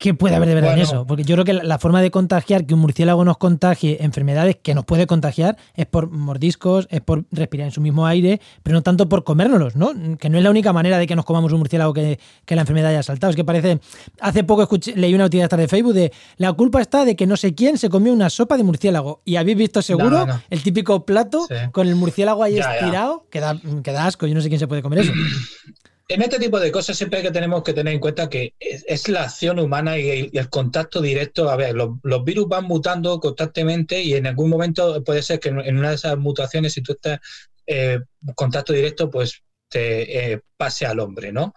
¿Qué 0.00 0.14
puede 0.14 0.34
haber 0.34 0.48
de 0.48 0.54
verdad 0.54 0.72
en 0.72 0.78
eso? 0.78 1.06
Porque 1.06 1.24
yo 1.24 1.34
creo 1.34 1.44
que 1.44 1.52
la, 1.52 1.78
forma 1.78 2.00
de 2.00 2.10
contagiar, 2.10 2.64
que 2.64 2.72
un 2.72 2.80
murciélago 2.80 3.22
nos 3.22 3.36
contagie 3.36 4.02
enfermedades 4.02 4.56
que 4.56 4.74
nos 4.74 4.86
puede 4.86 5.06
contagiar, 5.06 5.58
es 5.74 5.84
por 5.84 6.10
mordiscos, 6.10 6.88
es 6.90 7.02
por 7.02 7.26
respirar 7.30 7.66
en 7.66 7.70
su 7.70 7.82
mismo 7.82 8.06
aire, 8.06 8.40
pero 8.62 8.72
no 8.72 8.82
tanto 8.82 9.10
por 9.10 9.24
comérnoslos, 9.24 9.76
¿no? 9.76 9.92
Que 10.16 10.30
no 10.30 10.38
es 10.38 10.42
la 10.42 10.48
única 10.48 10.72
manera 10.72 10.96
de 10.96 11.06
que 11.06 11.14
nos 11.14 11.26
comamos 11.26 11.52
un 11.52 11.58
murciélago 11.58 11.92
que, 11.92 12.18
la 12.46 12.62
enfermedad 12.62 12.92
haya 12.92 13.02
saltado. 13.02 13.28
Es 13.28 13.36
que 13.36 13.44
parece. 13.44 13.78
Hace 14.20 14.42
poco 14.42 14.62
escuché, 14.62 14.96
leí 14.96 15.12
una 15.12 15.24
noticia 15.24 15.46
de 15.48 15.68
Facebook 15.68 15.92
de 15.92 16.10
la 16.38 16.54
culpa 16.54 16.80
está 16.80 17.04
de 17.04 17.14
que 17.14 17.26
no 17.26 17.36
sé 17.36 17.54
quién 17.54 17.76
se 17.76 17.90
comió 17.90 18.14
una 18.14 18.30
sopa 18.30 18.56
de 18.56 18.62
murciélago. 18.62 19.20
Y 19.26 19.36
habéis 19.36 19.58
visto 19.58 19.82
seguro 19.82 20.26
el 20.48 20.62
típico 20.62 21.04
plato 21.04 21.46
con 21.72 21.86
el 21.86 21.94
murciélago 21.94 22.42
ahí 22.42 22.58
estirado, 22.58 23.26
Que, 23.28 23.40
da, 23.40 23.60
que 23.84 23.92
da 23.92 24.06
asco. 24.06 24.26
Yo 24.26 24.34
no 24.34 24.40
sé 24.40 24.48
quién 24.48 24.60
se 24.60 24.66
puede 24.66 24.80
comer 24.80 25.00
eso. 25.00 25.12
en 26.10 26.22
este 26.22 26.40
tipo 26.40 26.58
de 26.58 26.72
cosas 26.72 26.96
siempre 26.96 27.22
que 27.22 27.30
tenemos 27.30 27.62
que 27.62 27.72
tener 27.72 27.94
en 27.94 28.00
cuenta 28.00 28.28
que 28.28 28.54
es, 28.58 29.08
la 29.08 29.22
acción 29.22 29.60
humana 29.60 29.96
y, 29.96 30.28
el 30.32 30.50
contacto 30.50 31.00
directo. 31.00 31.48
A 31.48 31.56
ver, 31.56 31.76
los, 31.76 32.24
virus 32.24 32.48
van 32.48 32.64
mutando 32.64 33.20
constantemente 33.20 34.02
y 34.02 34.14
en 34.14 34.26
algún 34.26 34.50
momento 34.50 35.04
puede 35.04 35.22
ser 35.22 35.38
que 35.38 35.50
en 35.50 35.78
una 35.78 35.90
de 35.90 35.94
esas 35.94 36.18
mutaciones, 36.18 36.72
si 36.72 36.82
tú 36.82 36.94
estás 36.94 37.20
eh, 37.64 38.00
contacto 38.34 38.72
directo, 38.72 39.08
pues 39.08 39.42
te 39.68 40.32
eh, 40.32 40.40
pase 40.56 40.84
al 40.84 40.98
hombre, 40.98 41.32
¿no? 41.32 41.54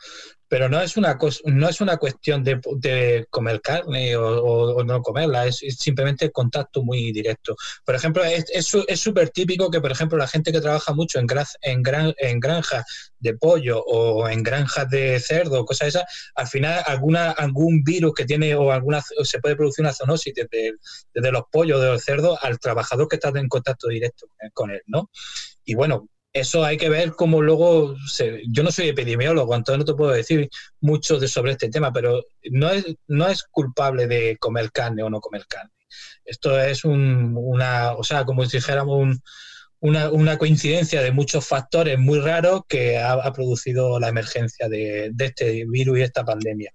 Pero 0.54 0.70
no 0.70 0.80
es 0.80 0.98
una 0.98 1.18
no 1.46 1.68
es 1.68 1.82
una 1.82 1.98
cuestión 1.98 2.44
de, 2.44 3.26
comer 3.32 3.60
carne 3.60 4.16
o, 4.16 4.84
no 4.84 5.02
comerla, 5.02 5.48
es, 5.48 5.58
simplemente 5.80 6.30
contacto 6.30 6.84
muy 6.84 7.12
directo. 7.12 7.56
Por 7.84 7.96
ejemplo, 7.96 8.24
es 8.24 9.00
súper 9.00 9.32
típico 9.32 9.72
que, 9.72 9.82
por 9.82 9.92
ejemplo, 9.92 10.16
la 10.16 10.28
gente 10.28 10.52
que 10.52 10.62
trabaja 10.62 10.94
mucho 10.94 11.18
en, 11.18 11.26
en, 11.64 11.82
gran, 11.82 12.14
en 12.20 12.40
granjas 12.40 12.86
de 13.18 13.34
pollo 13.36 13.84
o 13.84 14.30
en 14.30 14.44
granjas 14.44 14.88
de 14.92 15.20
cerdo 15.20 15.66
cosas 15.66 15.88
esas, 15.88 16.04
al 16.36 16.46
final 16.46 16.84
alguna, 16.86 17.32
algún 17.32 17.84
virus 17.84 18.14
que 18.14 18.26
tiene 18.26 18.54
o 18.54 18.72
alguna 18.72 19.02
se 19.24 19.40
puede 19.40 19.56
producir 19.56 19.82
una 19.84 19.92
zoonosis 19.92 20.36
desde, 20.36 20.74
desde 21.16 21.32
los 21.32 21.46
pollos, 21.52 21.82
de 21.82 21.88
los 21.88 22.04
cerdos, 22.04 22.38
al 22.44 22.60
trabajador 22.60 23.08
que 23.08 23.16
está 23.16 23.30
en 23.30 23.48
contacto 23.48 23.88
directo 23.88 24.28
con 24.54 24.70
él, 24.70 24.84
¿no? 24.86 25.10
Y 25.66 25.74
bueno, 25.74 26.10
eso 26.34 26.66
hay 26.66 26.78
que 26.78 26.90
ver 26.90 27.12
cómo 27.12 27.42
luego, 27.42 27.96
yo 28.48 28.64
no 28.64 28.72
soy 28.72 28.90
epidemiólogo, 28.90 29.56
entonces 29.56 29.78
no 29.78 29.86
te 29.86 29.94
puedo 29.94 30.12
decir 30.12 30.50
mucho 30.82 31.20
de, 31.20 31.28
sobre 31.28 31.52
este 31.52 31.70
tema, 31.70 31.94
pero 31.94 32.24
no 32.50 32.72
es, 32.72 32.86
no 33.08 33.28
es 33.28 33.44
culpable 33.44 34.08
de 34.08 34.38
comer 34.38 34.72
carne 34.72 35.04
o 35.04 35.10
no 35.12 35.22
comer 35.22 35.46
carne. 35.48 35.72
Esto 36.26 36.60
es 36.60 36.86
un, 36.86 37.36
una, 37.38 37.94
o 37.94 38.04
sea, 38.04 38.26
como 38.26 38.46
si 38.46 38.58
dijéramos 38.58 39.18
una, 39.80 40.38
coincidencia 40.38 41.04
de 41.04 41.12
muchos 41.12 41.46
factores 41.46 42.00
muy 42.00 42.20
raros 42.20 42.62
que 42.68 42.98
ha, 42.98 43.32
producido 43.32 44.00
la 44.00 44.08
emergencia 44.08 44.68
de, 44.70 45.14
este 45.20 45.66
virus 45.68 46.00
y 46.00 46.02
esta 46.02 46.26
pandemia. 46.26 46.74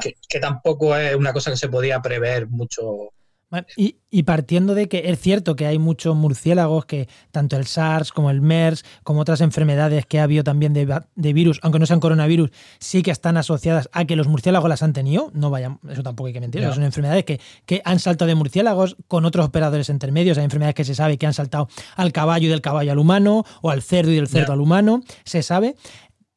Que, 0.00 0.14
que, 0.28 0.38
tampoco 0.38 0.96
es 0.96 1.14
una 1.16 1.32
cosa 1.32 1.50
que 1.50 1.56
se 1.56 1.68
podía 1.68 2.00
prever 2.00 2.46
mucho, 2.46 3.12
y, 3.76 4.22
partiendo 4.24 4.74
de 4.74 4.88
que 4.88 5.10
es 5.10 5.18
cierto 5.20 5.56
que 5.56 5.66
hay 5.66 5.78
muchos 5.78 6.14
murciélagos 6.14 6.84
que 6.84 7.08
tanto 7.30 7.56
el 7.56 7.66
SARS 7.66 8.12
como 8.12 8.30
el 8.30 8.42
MERS, 8.42 8.84
como 9.02 9.20
otras 9.20 9.40
enfermedades 9.40 10.04
que 10.04 10.20
ha 10.20 10.24
habido 10.24 10.44
también 10.44 10.74
de, 10.74 11.32
virus, 11.32 11.58
aunque 11.62 11.78
no 11.78 11.86
sean 11.86 12.00
coronavirus, 12.00 12.50
sí 12.78 13.02
que 13.02 13.10
están 13.10 13.38
asociadas 13.38 13.88
a 13.92 14.04
que 14.04 14.16
los 14.16 14.28
murciélagos 14.28 14.68
las 14.68 14.82
han 14.82 14.92
tenido. 14.92 15.30
No 15.32 15.48
vayan, 15.50 15.80
eso 15.88 16.02
tampoco 16.02 16.26
hay 16.26 16.34
que 16.34 16.40
mentir. 16.40 16.62
Son 16.72 16.82
enfermedades 16.82 17.24
que, 17.24 17.40
que, 17.64 17.80
han 17.84 17.98
saltado 17.98 18.28
de 18.28 18.34
murciélagos 18.34 18.96
con 19.06 19.24
otros 19.24 19.46
operadores 19.46 19.88
intermedios. 19.88 20.36
Hay 20.36 20.44
enfermedades 20.44 20.74
que 20.74 20.84
se 20.84 20.94
sabe 20.94 21.16
que 21.16 21.26
han 21.26 21.34
saltado 21.34 21.68
al 21.96 22.12
caballo 22.12 22.48
y 22.48 22.50
del 22.50 22.60
caballo 22.60 22.92
al 22.92 22.98
humano, 22.98 23.44
o 23.62 23.70
al 23.70 23.82
cerdo 23.82 24.12
y 24.12 24.16
del 24.16 24.28
cerdo 24.28 24.52
al 24.52 24.60
humano. 24.60 25.02
Se 25.24 25.42
sabe. 25.42 25.74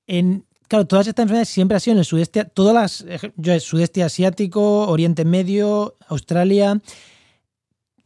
En, 0.08 0.46
Claro, 0.72 0.88
todas 0.88 1.06
estas 1.06 1.24
enfermedades 1.24 1.50
siempre 1.50 1.76
han 1.76 1.82
sido 1.82 1.96
en 1.96 2.00
el 2.00 2.06
sudeste, 2.06 2.46
todas 2.46 2.74
las, 2.74 3.06
yo, 3.36 3.60
sudeste 3.60 4.04
asiático, 4.04 4.88
Oriente 4.88 5.26
Medio, 5.26 5.98
Australia. 6.08 6.80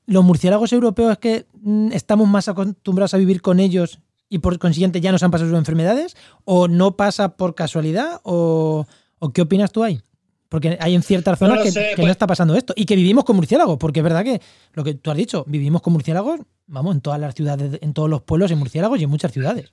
Los 0.08 0.26
murciélagos 0.26 0.74
europeos 0.74 1.12
es 1.12 1.18
que 1.20 1.46
mm, 1.62 1.92
estamos 1.92 2.28
más 2.28 2.48
acostumbrados 2.48 3.14
a 3.14 3.18
vivir 3.18 3.44
con 3.44 3.60
ellos 3.60 4.00
y 4.30 4.40
por 4.40 4.58
consiguiente 4.58 5.00
ya 5.00 5.12
nos 5.12 5.22
han 5.22 5.30
pasado 5.30 5.52
sus 5.52 5.60
enfermedades, 5.60 6.18
o 6.44 6.68
no 6.68 6.98
pasa 6.98 7.38
por 7.38 7.54
casualidad, 7.54 8.20
o, 8.24 8.88
qué 9.32 9.44
opinas 9.44 9.72
tú 9.72 9.84
ahí? 9.84 10.02
Porque 10.50 10.76
hay 10.82 10.96
en 10.96 11.04
ciertas 11.04 11.38
zonas 11.38 11.62
que, 11.62 11.70
no 11.70 11.86
pues 11.98 12.10
está 12.10 12.26
pasando 12.26 12.56
esto 12.56 12.74
y 12.76 12.88
que 12.88 12.96
vivimos 12.96 13.26
con 13.26 13.36
murciélagos, 13.36 13.78
porque 13.78 14.00
es 14.00 14.04
verdad 14.04 14.24
que 14.24 14.42
lo 14.74 14.84
que 14.84 14.96
tú 14.96 15.12
has 15.12 15.18
dicho, 15.18 15.44
vivimos 15.48 15.84
con 15.84 15.94
murciélagos, 15.94 16.40
vamos, 16.66 16.96
en 16.96 17.02
todas 17.02 17.20
las 17.20 17.36
ciudades, 17.36 17.78
en 17.80 17.94
todos 17.94 18.10
los 18.10 18.24
pueblos 18.24 18.50
hay 18.50 18.58
murciélagos 18.58 19.00
y 19.00 19.04
en 19.04 19.12
muchas 19.12 19.32
ciudades. 19.32 19.72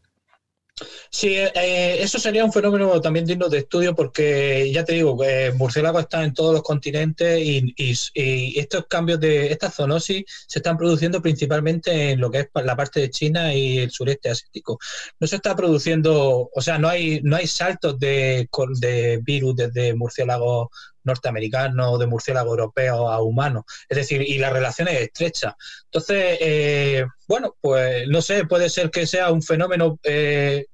Sí, 1.10 1.34
eh, 1.36 1.96
eso 2.00 2.18
sería 2.18 2.44
un 2.44 2.52
fenómeno 2.52 3.00
también 3.00 3.26
digno 3.26 3.48
de 3.48 3.58
estudio 3.58 3.94
porque 3.94 4.70
ya 4.72 4.84
te 4.84 4.94
digo, 4.94 5.22
eh, 5.24 5.52
murciélago 5.52 6.00
está 6.00 6.24
en 6.24 6.34
todos 6.34 6.54
los 6.54 6.62
continentes 6.62 7.40
y, 7.40 7.74
estos 8.14 8.86
cambios 8.86 9.20
de 9.20 9.52
esta 9.52 9.70
zoonosis 9.70 10.24
se 10.46 10.58
están 10.58 10.76
produciendo 10.76 11.20
principalmente 11.20 12.10
en 12.10 12.20
lo 12.20 12.30
que 12.30 12.40
es 12.40 12.48
la 12.54 12.76
parte 12.76 13.00
de 13.00 13.10
China 13.10 13.54
y 13.54 13.78
el 13.78 13.90
sureste 13.90 14.30
asiático. 14.30 14.78
No 15.20 15.26
se 15.26 15.36
está 15.36 15.54
produciendo, 15.56 16.50
o 16.52 16.60
sea, 16.60 16.78
no 16.78 16.88
hay 16.88 17.20
no 17.22 17.36
hay 17.36 17.46
saltos 17.46 17.98
de, 17.98 18.48
de 18.80 19.20
virus 19.22 19.56
desde 19.56 19.94
murciélago 19.94 20.70
norteamericano, 21.04 21.98
de 21.98 22.06
murciélago 22.06 22.50
europeo 22.50 23.08
a 23.08 23.22
humano. 23.22 23.64
Es 23.88 23.96
decir, 23.96 24.22
y 24.22 24.38
la 24.38 24.50
relación 24.50 24.88
es 24.88 25.00
estrecha. 25.00 25.56
Entonces, 25.84 26.38
eh, 26.40 27.06
bueno, 27.28 27.56
pues 27.60 28.06
no 28.08 28.22
sé, 28.22 28.44
puede 28.46 28.68
ser 28.70 28.90
que 28.90 29.06
sea 29.06 29.30
un 29.30 29.42
fenómeno 29.42 29.98
eh, 30.02 30.66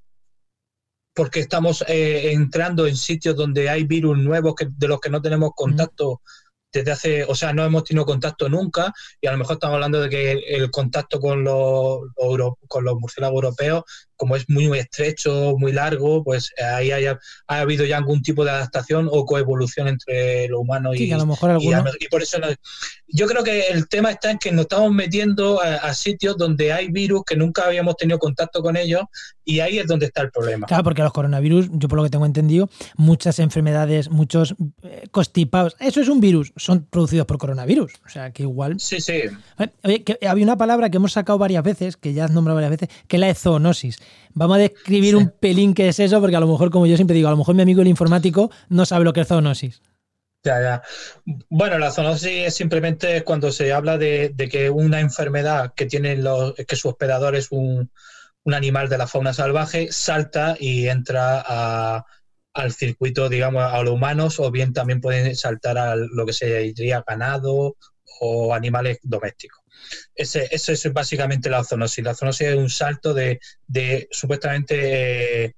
porque 1.19 1.41
estamos 1.41 1.85
eh, 1.89 2.31
entrando 2.31 2.87
en 2.87 2.97
sitios 2.97 3.35
donde 3.35 3.69
hay 3.69 3.83
virus 3.83 4.17
nuevos 4.17 4.55
que, 4.55 4.69
de 4.71 4.87
los 4.87 5.01
que 5.01 5.11
no 5.11 5.21
tenemos 5.21 5.51
contacto 5.53 6.23
desde 6.73 6.93
hace, 6.93 7.25
o 7.25 7.35
sea, 7.35 7.53
no 7.53 7.65
hemos 7.65 7.83
tenido 7.83 8.07
contacto 8.07 8.49
nunca 8.49 8.95
y 9.21 9.27
a 9.27 9.33
lo 9.33 9.39
mejor 9.39 9.55
estamos 9.55 9.75
hablando 9.75 10.01
de 10.01 10.11
que 10.11 10.31
el, 10.31 10.71
contacto 10.71 11.19
con 11.19 11.43
los, 11.43 12.03
con 12.69 12.85
los 12.85 12.95
murciélagos 13.01 13.35
europeos, 13.43 13.83
como 14.19 14.37
es 14.37 14.49
muy, 14.49 14.69
muy 14.69 14.79
estrecho, 14.81 15.55
muy 15.57 15.73
largo, 15.73 16.23
pues 16.25 16.53
ahí 16.75 16.91
haya, 16.91 17.19
ha 17.47 17.61
habido 17.61 17.87
ya 17.87 17.97
algún 17.97 18.21
tipo 18.21 18.45
de 18.45 18.51
adaptación 18.51 19.09
o 19.11 19.25
coevolución 19.25 19.89
entre 19.89 20.49
lo 20.49 20.61
humano 20.61 20.93
y, 20.93 21.11
a 21.13 21.17
lo 21.17 21.27
mejor 21.27 21.57
y, 21.61 22.09
por 22.09 22.23
eso 22.23 22.39
yo 23.07 23.27
creo 23.27 23.43
que 23.45 23.69
el 23.69 23.89
tema 23.89 24.11
está 24.11 24.33
en 24.33 24.39
que 24.39 24.53
nos 24.53 24.63
estamos 24.63 24.93
metiendo 24.93 25.63
a, 25.63 25.95
sitios 25.95 26.37
donde 26.37 26.73
hay 26.73 26.89
virus 26.89 27.23
que 27.25 27.37
nunca 27.37 27.65
habíamos 27.65 27.97
tenido 27.97 28.19
contacto 28.19 28.61
con 28.61 28.77
ellos 28.77 29.03
y 29.45 29.61
ahí 29.61 29.79
es 29.79 29.87
donde 29.87 30.07
está 30.07 30.23
el 30.23 30.31
problema. 30.31 30.67
Claro, 30.67 30.85
porque 30.85 31.03
los 31.03 31.13
coronavirus, 31.13 31.71
yo 31.73 31.89
por 31.89 31.97
lo 31.97 32.05
que 32.05 32.11
tengo 32.11 32.27
entendido, 32.27 32.69
muchas 32.97 33.39
enfermedades, 33.39 34.11
muchos 34.11 34.55
eh, 34.83 35.09
constipados, 35.11 35.75
eso 35.81 36.01
es 36.01 36.09
un 36.09 36.21
virus, 36.21 36.53
son 36.57 36.85
producidos 36.85 37.27
por 37.27 37.39
coronavirus. 37.39 37.93
O 38.05 38.09
sea, 38.11 38.31
que 38.31 38.43
igual... 38.43 38.79
Sí, 38.79 39.01
sí. 39.01 39.23
Oye, 39.85 40.05
que 40.05 40.19
había 40.27 40.45
una 40.45 40.59
palabra 40.59 40.91
que 40.91 40.99
hemos 40.99 41.13
sacado 41.13 41.39
varias 41.39 41.63
veces, 41.63 41.97
que 41.97 42.13
ya 42.13 42.27
has 42.27 42.31
nombrado 42.31 42.57
varias 42.57 42.73
veces, 42.73 42.89
que 43.07 43.17
es 43.17 43.21
la 43.21 43.35
zoonosis. 43.35 44.01
Vamos 44.35 44.57
a 44.57 44.61
describir 44.61 45.17
un 45.17 45.31
pelín 45.31 45.75
qué 45.75 45.89
es 45.89 45.99
eso, 45.99 46.21
porque 46.21 46.37
a 46.37 46.41
lo 46.41 46.47
mejor, 46.47 46.71
como 46.71 46.87
yo 46.87 46.97
siempre 46.97 47.17
digo, 47.17 47.29
a 47.29 47.33
lo 47.33 47.37
mejor 47.37 47.55
mi 47.55 47.63
amigo 47.63 47.83
el 47.83 47.89
informático 47.89 48.51
no 48.69 48.87
sabe 48.87 49.05
lo 49.05 49.13
que 49.13 49.23
es 49.23 49.29
zoonosis. 49.29 49.83
Ya, 50.45 50.61
ya. 50.61 50.83
Bueno, 51.49 51.79
la 51.79 51.91
zoonosis 51.91 52.47
es 52.47 52.55
simplemente 52.55 53.25
cuando 53.25 53.51
se 53.51 53.73
habla 53.73 53.99
de, 53.99 54.33
que 54.51 54.71
una 54.71 55.01
enfermedad 55.01 55.75
que 55.75 55.87
tiene 55.87 56.17
los, 56.17 56.55
que 56.55 56.77
su 56.77 56.89
hospedador 56.89 57.35
es 57.35 57.49
un, 57.51 57.91
animal 58.47 58.89
de 58.89 58.97
la 58.97 59.07
fauna 59.07 59.35
salvaje 59.35 59.93
salta 59.93 60.57
y 60.59 60.89
entra 60.89 62.05
al 62.55 62.73
circuito, 62.73 63.29
digamos, 63.29 63.63
a 63.63 63.83
los 63.83 63.93
humanos, 63.93 64.41
o 64.41 64.51
bien 64.51 64.73
también 64.73 65.03
pueden 65.03 65.37
saltar 65.37 65.77
a 65.77 65.97
lo 65.97 66.25
que 66.25 66.33
se 66.33 66.59
diría 66.61 67.05
ganado 67.07 67.77
o 68.21 68.55
animales 68.55 69.01
domésticos. 69.03 69.58
Ese, 70.15 70.49
eso 70.51 70.73
es 70.73 70.93
básicamente 70.93 71.51
la 71.51 71.65
zoonosis. 71.65 72.05
La 72.05 72.15
zoonosis 72.15 72.49
es 72.49 72.57
un 72.57 72.71
salto 72.71 73.15
de, 73.15 73.41
supuestamente 74.11 75.45
eh, 75.45 75.55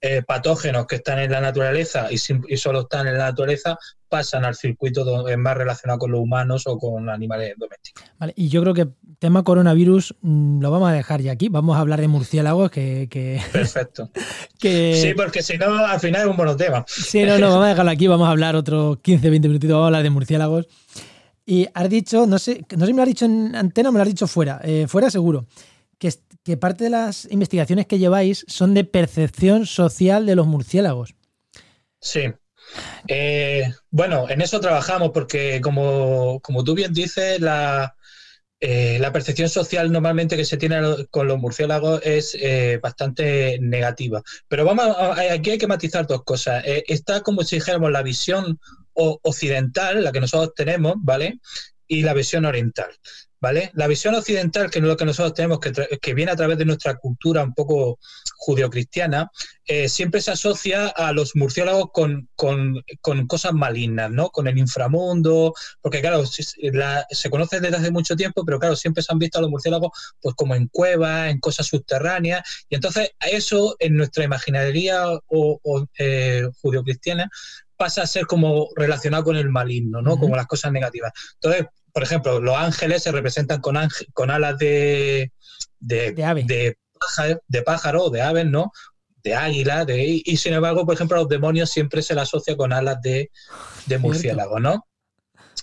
eh, 0.00 0.22
patógenos 0.26 0.86
que 0.86 0.96
están 0.96 1.18
en 1.18 1.32
la 1.32 1.40
naturaleza 1.40 2.08
y, 2.10 2.18
solo 2.18 2.80
están 2.82 3.08
en 3.08 3.18
la 3.18 3.24
naturaleza 3.24 3.78
pasan 4.08 4.44
al 4.44 4.54
circuito 4.54 5.04
más 5.36 5.56
relacionado 5.56 5.98
con 5.98 6.12
los 6.12 6.20
humanos 6.20 6.62
o 6.66 6.78
con 6.78 7.08
animales 7.08 7.54
domésticos. 7.56 8.04
Vale, 8.18 8.32
y 8.36 8.48
yo 8.48 8.62
creo 8.62 8.74
que 8.74 8.88
tema 9.18 9.42
coronavirus 9.42 10.14
mm, 10.20 10.60
lo 10.60 10.70
vamos 10.70 10.90
a 10.90 10.92
dejar 10.92 11.22
ya 11.22 11.32
aquí. 11.32 11.48
Vamos 11.48 11.76
a 11.76 11.80
hablar 11.80 12.00
de 12.00 12.08
murciélagos 12.08 12.70
que... 12.70 13.40
Perfecto. 13.52 14.10
Sí, 14.60 15.12
porque 15.16 15.42
si 15.42 15.56
no, 15.58 15.76
al 15.76 16.00
final 16.00 16.22
es 16.22 16.28
un 16.28 16.36
monotema. 16.36 16.84
Sí, 16.86 17.24
no, 17.24 17.38
no, 17.38 17.48
vamos 17.50 17.64
a 17.64 17.68
dejarlo 17.68 17.90
aquí. 17.90 18.06
Vamos 18.06 18.28
a 18.28 18.30
hablar 18.30 18.56
otros 18.56 18.98
15, 19.00 19.30
20 19.30 19.48
minutitos. 19.48 19.74
Vamos 19.74 19.84
a 19.84 19.88
hablar 19.88 20.02
de 20.02 20.10
murciélagos. 20.10 20.66
Y 21.48 21.68
has 21.72 21.88
dicho, 21.88 22.26
no 22.26 22.40
sé, 22.40 22.64
no 22.76 22.80
sé 22.80 22.86
si 22.86 22.92
me 22.92 22.96
lo 22.96 23.02
has 23.02 23.08
dicho 23.08 23.24
en 23.24 23.54
antena 23.54 23.88
o 23.88 23.92
me 23.92 23.98
lo 23.98 24.02
has 24.02 24.08
dicho 24.08 24.26
fuera. 24.26 24.60
Eh, 24.64 24.86
fuera 24.88 25.10
seguro 25.10 25.46
que, 25.96 26.12
parte 26.56 26.84
de 26.84 26.90
las 26.90 27.26
investigaciones 27.30 27.86
que 27.86 27.98
lleváis 27.98 28.44
son 28.48 28.74
de 28.74 28.84
percepción 28.84 29.64
social 29.64 30.26
de 30.26 30.34
los 30.34 30.46
murciélagos. 30.46 31.14
Sí. 32.00 32.32
Eh, 33.06 33.72
bueno, 33.90 34.28
en 34.28 34.40
eso 34.40 34.60
trabajamos 34.60 35.10
porque, 35.14 35.60
como, 35.60 36.40
tú 36.64 36.74
bien 36.74 36.92
dices, 36.92 37.40
la, 37.40 37.96
eh, 38.58 38.98
la, 39.00 39.12
percepción 39.12 39.48
social 39.48 39.90
normalmente 39.92 40.36
que 40.36 40.44
se 40.44 40.56
tiene 40.56 40.80
con 41.10 41.28
los 41.28 41.38
murciélagos 41.38 42.00
es 42.04 42.36
bastante 42.80 43.58
negativa. 43.60 44.22
Pero 44.48 44.64
vamos 44.64 44.96
aquí 45.30 45.50
hay 45.50 45.58
que 45.58 45.66
matizar 45.68 46.06
dos 46.08 46.24
cosas. 46.24 46.64
está 46.66 47.20
como 47.20 47.42
si 47.42 47.56
dijéramos 47.56 47.92
la 47.92 48.02
visión 48.02 48.58
occidental, 48.96 50.02
la 50.02 50.12
que 50.12 50.20
nosotros 50.20 50.54
tenemos, 50.54 50.94
¿vale? 50.98 51.40
Y 51.86 52.02
la 52.02 52.14
visión 52.14 52.44
oriental. 52.44 52.90
¿vale? 53.40 53.70
La 53.74 53.86
visión 53.86 54.14
occidental, 54.14 54.70
que 54.70 54.78
es 54.78 54.84
lo 54.84 54.96
que 54.96 55.04
nosotros 55.04 55.34
tenemos, 55.34 55.60
que, 55.60 56.14
viene 56.14 56.32
a 56.32 56.36
través 56.36 56.58
de 56.58 56.64
nuestra 56.64 56.96
cultura 56.96 57.42
un 57.42 57.54
poco 57.54 57.98
judeocristiana, 58.38 59.30
eh, 59.64 59.88
siempre 59.88 60.20
se 60.20 60.30
asocia 60.30 60.88
a 60.88 61.12
los 61.12 61.36
murciélagos 61.36 61.90
con, 61.92 62.28
cosas 63.26 63.52
malignas, 63.52 64.10
¿no? 64.10 64.30
Con 64.30 64.48
el 64.48 64.58
inframundo, 64.58 65.54
porque 65.80 66.00
claro, 66.00 66.24
se 66.26 67.30
conoce 67.30 67.60
desde 67.60 67.76
hace 67.76 67.90
mucho 67.90 68.16
tiempo, 68.16 68.44
pero 68.44 68.58
claro, 68.58 68.76
siempre 68.76 69.02
se 69.02 69.12
han 69.12 69.18
visto 69.18 69.38
a 69.38 69.42
los 69.42 69.50
murciélagos 69.50 69.90
pues 70.20 70.34
como 70.34 70.54
en 70.54 70.68
cuevas, 70.68 71.30
en 71.30 71.40
cosas 71.40 71.66
subterráneas, 71.66 72.66
y 72.68 72.74
entonces 72.74 73.10
eso 73.20 73.76
en 73.78 73.96
nuestra 73.96 74.24
imaginaria 74.24 75.06
o, 75.08 75.60
o 75.62 75.86
eh, 75.98 76.48
judeocristiana 76.60 77.30
pasa 77.76 78.02
a 78.02 78.06
ser 78.06 78.26
como 78.26 78.68
relacionado 78.74 79.24
con 79.24 79.36
el 79.36 79.48
maligno, 79.48 80.02
¿no? 80.02 80.18
Como 80.18 80.36
las 80.36 80.46
cosas 80.46 80.72
negativas. 80.72 81.12
Entonces, 81.34 81.66
por 81.92 82.02
ejemplo, 82.02 82.40
los 82.40 82.56
ángeles 82.56 83.02
se 83.02 83.12
representan 83.12 83.60
con, 83.60 83.76
con 84.12 84.30
alas 84.30 84.58
de, 84.58 85.32
de, 85.80 86.12
de, 86.12 87.62
pájaro, 87.62 88.04
o 88.04 88.10
de 88.10 88.22
aves, 88.22 88.46
¿no? 88.46 88.70
De 89.22 89.34
águila, 89.34 89.84
de, 89.84 90.22
y 90.24 90.36
sin 90.36 90.52
embargo, 90.54 90.84
por 90.84 90.94
ejemplo, 90.94 91.16
a 91.16 91.20
los 91.20 91.28
demonios 91.28 91.70
siempre 91.70 92.02
se 92.02 92.14
le 92.14 92.20
asocia 92.20 92.56
con 92.56 92.72
alas 92.72 93.00
de, 93.00 93.30
murciélago, 93.98 94.60
¿no? 94.60 94.86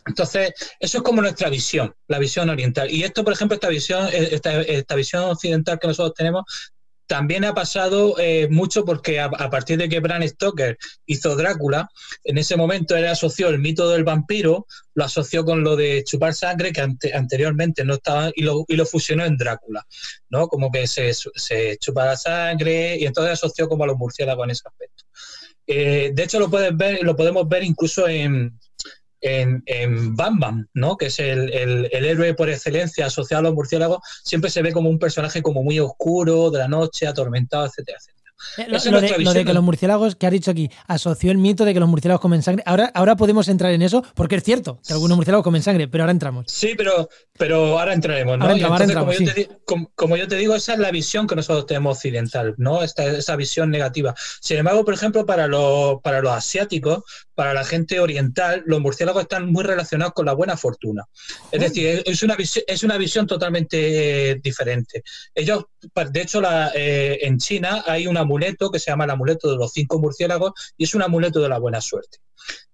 Entonces, 0.06 0.54
eso 0.80 0.98
es 0.98 1.04
como 1.04 1.22
nuestra 1.22 1.50
visión, 1.50 1.96
la 2.08 2.20
visión 2.20 2.50
oriental. 2.50 2.92
Y 2.92 3.04
esto, 3.04 3.24
por 3.24 3.34
ejemplo, 3.34 3.56
esta 3.56 3.70
visión, 3.70 4.10
esta, 4.12 4.60
esta 4.62 4.96
visión 4.96 5.24
occidental 5.24 5.80
que 5.80 5.88
nosotros 5.88 6.14
tenemos, 6.16 6.44
también 7.08 7.46
ha 7.46 7.54
pasado 7.54 8.16
eh, 8.18 8.48
mucho 8.50 8.86
porque 8.86 9.20
a, 9.20 9.30
partir 9.30 9.78
de 9.78 9.90
que 9.90 10.00
Bram 10.00 10.28
Stoker 10.28 10.78
hizo 11.06 11.36
Drácula, 11.36 11.90
en 12.24 12.38
ese 12.38 12.56
momento 12.56 12.96
él 12.96 13.06
asoció 13.08 13.50
el 13.50 13.60
mito 13.60 13.90
del 13.90 14.04
vampiro, 14.04 14.68
lo 14.96 15.04
asoció 15.04 15.44
con 15.44 15.64
lo 15.64 15.76
de 15.76 16.04
chupar 16.04 16.34
sangre, 16.34 16.72
que 16.72 16.82
anteriormente 17.14 17.84
no 17.84 17.96
estaba, 17.96 18.32
y 18.36 18.44
lo, 18.44 18.66
y 18.68 18.76
lo 18.76 18.86
fusionó 18.86 19.26
en 19.26 19.38
Drácula, 19.38 19.86
¿no? 20.30 20.48
Como 20.48 20.72
que 20.72 20.88
se, 20.88 21.14
se 21.14 21.78
chupa 21.78 22.06
la 22.06 22.16
sangre 22.16 22.98
y 22.98 23.06
entonces 23.06 23.34
asoció 23.34 23.68
como 23.68 23.84
a 23.84 23.88
los 23.88 23.98
murciélagos 23.98 24.46
en 24.46 24.52
ese 24.52 24.64
aspecto. 24.66 25.04
Eh, 25.66 26.12
de 26.14 26.24
hecho, 26.24 26.40
lo 26.40 26.50
puedes 26.50 26.76
ver, 26.76 27.04
lo 27.04 27.16
podemos 27.16 27.48
ver 27.48 27.64
incluso 27.64 28.08
en, 28.08 28.60
en, 29.24 29.64
en 29.66 30.16
Bam 30.16 30.40
Bam, 30.40 30.68
¿no? 30.74 30.98
que 30.98 31.08
es 31.08 31.20
el, 31.20 31.50
héroe 31.92 32.34
por 32.34 32.50
excelencia 32.50 33.06
asociado 33.06 33.40
a 33.40 33.44
los 33.44 33.54
murciélagos, 33.54 34.00
siempre 34.24 34.50
se 34.50 34.62
ve 34.62 34.74
como 34.74 34.90
un 34.90 35.00
personaje 35.00 35.42
como 35.42 35.64
muy 35.64 35.80
oscuro, 35.80 36.52
de 36.52 36.60
la 36.60 36.68
noche, 36.68 37.08
atormentado, 37.08 37.66
etcétera, 37.66 37.98
etcétera. 38.00 38.23
Eh, 38.58 38.66
lo, 38.68 39.02
de, 39.34 39.46
que 39.46 39.54
los 39.54 39.64
murciélagos, 39.64 40.16
que 40.16 40.28
ha 40.28 40.30
dicho 40.30 40.52
aquí, 40.52 40.70
asoció 40.88 41.32
el 41.32 41.38
mito 41.38 41.66
de 41.66 41.74
que 41.74 41.80
los 41.80 41.90
murciélagos 41.90 42.22
comen 42.22 42.44
sangre. 42.44 42.64
Ahora, 42.66 42.92
ahora 42.94 43.16
podemos 43.16 43.48
entrar 43.48 43.72
en 43.72 43.82
eso, 43.82 44.04
porque 44.16 44.36
es 44.36 44.44
cierto 44.44 44.80
que 44.86 44.94
algunos 44.94 45.16
murciélagos 45.16 45.44
comen 45.44 45.64
sangre, 45.64 45.88
pero 45.88 46.04
ahora 46.04 46.12
entramos. 46.12 46.46
Sí, 46.48 46.74
pero, 46.78 47.10
pero 47.38 47.80
ahora 47.80 47.94
entraremos, 47.94 48.38
¿no? 48.38 48.48
como, 49.96 50.18
yo 50.18 50.28
te, 50.28 50.36
digo, 50.36 50.56
esa 50.56 50.74
es 50.74 50.80
la 50.80 50.92
visión 50.92 51.28
que 51.28 51.36
nosotros 51.36 51.66
tenemos 51.66 51.98
occidental, 51.98 52.54
¿no? 52.58 52.84
Esta, 52.84 53.06
esa 53.06 53.36
visión 53.36 53.72
negativa. 53.72 54.14
Sin 54.42 54.58
embargo, 54.58 54.86
por 54.86 54.94
ejemplo, 54.94 55.26
para 55.26 55.48
los, 55.48 56.02
para 56.02 56.22
los 56.22 56.32
asiáticos, 56.32 57.04
para 57.36 57.54
la 57.54 57.64
gente 57.64 58.00
oriental, 58.00 58.64
los 58.66 58.80
murciélagos 58.80 59.24
están 59.24 59.52
muy 59.52 59.64
relacionados 59.64 60.14
con 60.14 60.26
la 60.26 60.34
buena 60.34 60.58
fortuna. 60.58 61.04
Es 61.52 61.60
decir, 61.60 62.04
es 62.06 62.24
una, 62.24 62.36
visión, 62.36 62.64
es 62.68 62.84
una 62.84 62.98
visión 62.98 63.26
totalmente 63.26 64.32
eh, 64.32 64.40
diferente. 64.44 65.04
Ellos, 65.34 65.66
de 66.12 66.22
hecho, 66.22 66.42
la, 66.42 66.72
eh, 66.76 67.20
en 67.22 67.38
China 67.38 67.84
hay 67.88 68.08
una 68.08 68.23
amuleto 68.24 68.72
que 68.72 68.80
se 68.80 68.92
llama 68.92 69.06
el 69.06 69.12
amuleto 69.12 69.52
de 69.52 69.58
los 69.58 69.72
cinco 69.72 70.00
murciélagos 70.00 70.52
y 70.78 70.86
es 70.86 70.96
un 70.96 71.04
amuleto 71.04 71.40
de 71.42 71.50
la 71.50 71.60
buena 71.60 71.82
suerte. 71.82 72.18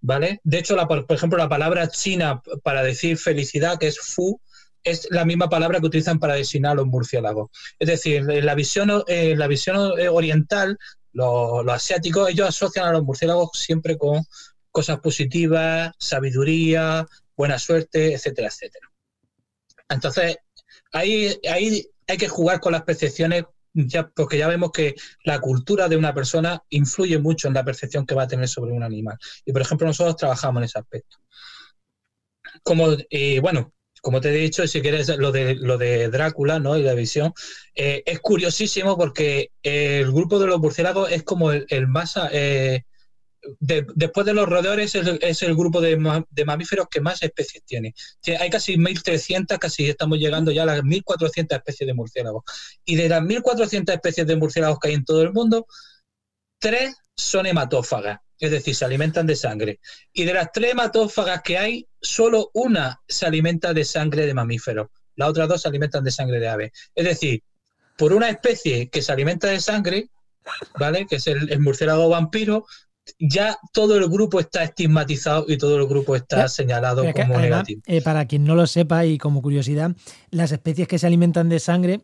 ¿Vale? 0.01 0.39
De 0.43 0.59
hecho, 0.59 0.75
por 0.87 1.05
ejemplo, 1.09 1.37
la 1.37 1.49
palabra 1.49 1.89
china 1.89 2.41
para 2.63 2.81
decir 2.83 3.17
felicidad, 3.17 3.77
que 3.77 3.87
es 3.87 3.99
fu, 3.99 4.39
es 4.83 5.07
la 5.11 5.25
misma 5.25 5.49
palabra 5.49 5.79
que 5.79 5.87
utilizan 5.87 6.19
para 6.19 6.35
designar 6.35 6.71
a 6.71 6.75
los 6.75 6.87
murciélagos. 6.87 7.49
Es 7.77 7.87
decir, 7.87 8.29
en 8.29 8.45
la 8.45 8.55
visión, 8.55 9.03
la 9.07 9.47
visión 9.47 9.77
oriental, 10.09 10.77
los, 11.11 11.67
asiáticos, 11.67 12.29
ellos 12.29 12.47
asocian 12.47 12.87
a 12.87 12.93
los 12.93 13.03
murciélagos 13.03 13.51
siempre 13.53 13.97
con 13.97 14.23
cosas 14.71 14.99
positivas, 14.99 15.93
sabiduría, 15.99 17.05
buena 17.35 17.59
suerte, 17.59 18.13
etcétera, 18.13 18.47
etcétera. 18.47 18.89
Entonces, 19.89 20.37
ahí 20.91 21.37
hay 22.07 22.17
que 22.17 22.27
jugar 22.27 22.59
con 22.59 22.71
las 22.71 22.83
percepciones 22.83 23.43
porque 24.15 24.37
ya 24.37 24.47
vemos 24.47 24.71
que 24.71 24.95
la 25.23 25.39
cultura 25.39 25.87
de 25.87 25.97
una 25.97 26.13
persona 26.13 26.63
influye 26.69 27.17
mucho 27.19 27.47
en 27.47 27.53
la 27.53 27.63
percepción 27.63 28.05
que 28.05 28.15
va 28.15 28.23
a 28.23 28.27
tener 28.27 28.47
sobre 28.47 28.71
un 28.71 28.83
animal. 28.83 29.17
Y 29.45 29.51
por 29.51 29.61
ejemplo, 29.61 29.87
nosotros 29.87 30.15
trabajamos 30.15 30.61
en 30.61 30.65
ese 30.65 30.79
aspecto. 30.79 31.17
Como, 32.63 32.89
eh, 33.09 33.39
bueno, 33.39 33.73
como 34.01 34.21
te 34.21 34.29
he 34.29 34.33
dicho, 34.33 34.65
si 34.67 34.81
quieres 34.81 35.09
lo 35.17 35.31
de, 35.31 35.55
lo 35.55 35.77
de 35.77 36.09
Drácula 36.09 36.59
¿no? 36.59 36.77
y 36.77 36.83
la 36.83 36.93
visión, 36.93 37.33
eh, 37.75 38.03
es 38.05 38.19
curiosísimo 38.19 38.97
porque 38.97 39.51
el 39.63 40.11
grupo 40.11 40.39
de 40.39 40.47
los 40.47 40.59
murciélagos 40.59 41.11
es 41.11 41.23
como 41.23 41.51
el, 41.51 41.87
más 41.87 42.17
eh, 42.31 42.85
después 43.59 44.25
de 44.25 44.33
los 44.33 44.47
roedores 44.47 44.95
es 44.95 45.41
el, 45.43 45.55
grupo 45.55 45.81
de, 45.81 45.97
mamíferos 46.45 46.87
que 46.89 47.01
más 47.01 47.21
especies 47.23 47.63
tiene. 47.63 47.93
Hay 48.39 48.49
casi 48.49 48.75
1.300, 48.75 49.57
casi 49.59 49.89
estamos 49.89 50.17
llegando 50.17 50.51
ya 50.51 50.63
a 50.63 50.67
las 50.67 50.81
1.400 50.81 51.55
especies 51.55 51.87
de 51.87 51.93
murciélagos. 51.93 52.43
Y 52.85 52.95
de 52.95 53.09
las 53.09 53.21
1.400 53.21 53.93
especies 53.93 54.27
de 54.27 54.35
murciélagos 54.35 54.79
que 54.79 54.89
hay 54.89 54.93
en 54.95 55.05
todo 55.05 55.21
el 55.21 55.31
mundo, 55.31 55.67
tres 56.59 56.95
son 57.15 57.45
hematófagas, 57.45 58.19
es 58.39 58.51
decir, 58.51 58.75
se 58.75 58.85
alimentan 58.85 59.27
de 59.27 59.35
sangre. 59.35 59.79
Y 60.13 60.25
de 60.25 60.33
las 60.33 60.51
tres 60.51 60.71
hematófagas 60.71 61.41
que 61.41 61.57
hay, 61.57 61.87
solo 62.01 62.51
una 62.53 63.01
se 63.07 63.25
alimenta 63.25 63.73
de 63.73 63.85
sangre 63.85 64.25
de 64.25 64.33
mamíferos. 64.33 64.87
Las 65.15 65.29
otras 65.29 65.49
dos 65.49 65.61
se 65.61 65.67
alimentan 65.67 66.03
de 66.03 66.11
sangre 66.11 66.39
de 66.39 66.47
aves. 66.47 66.71
Es 66.95 67.05
decir, 67.05 67.43
por 67.97 68.13
una 68.13 68.29
especie 68.29 68.89
que 68.89 69.01
se 69.01 69.11
alimenta 69.11 69.47
de 69.47 69.59
sangre, 69.59 70.09
¿vale? 70.77 71.05
Que 71.05 71.17
es 71.17 71.27
el 71.27 71.59
murciélago 71.59 72.07
vampiro, 72.07 72.65
ya 73.19 73.57
todo 73.73 73.97
el 73.97 74.07
grupo 74.09 74.39
está 74.39 74.63
estigmatizado 74.63 75.45
y 75.47 75.57
todo 75.57 75.77
el 75.77 75.87
grupo 75.87 76.15
está 76.15 76.47
señalado 76.47 77.03
como 77.13 77.39
negativo. 77.39 77.81
Eh, 77.85 78.01
para 78.01 78.25
quien 78.25 78.43
no 78.43 78.55
lo 78.55 78.67
sepa 78.67 79.05
y 79.05 79.17
como 79.17 79.41
curiosidad, 79.41 79.91
las 80.29 80.51
especies 80.51 80.87
que 80.87 80.99
se 80.99 81.07
alimentan 81.07 81.49
de 81.49 81.59
sangre 81.59 82.01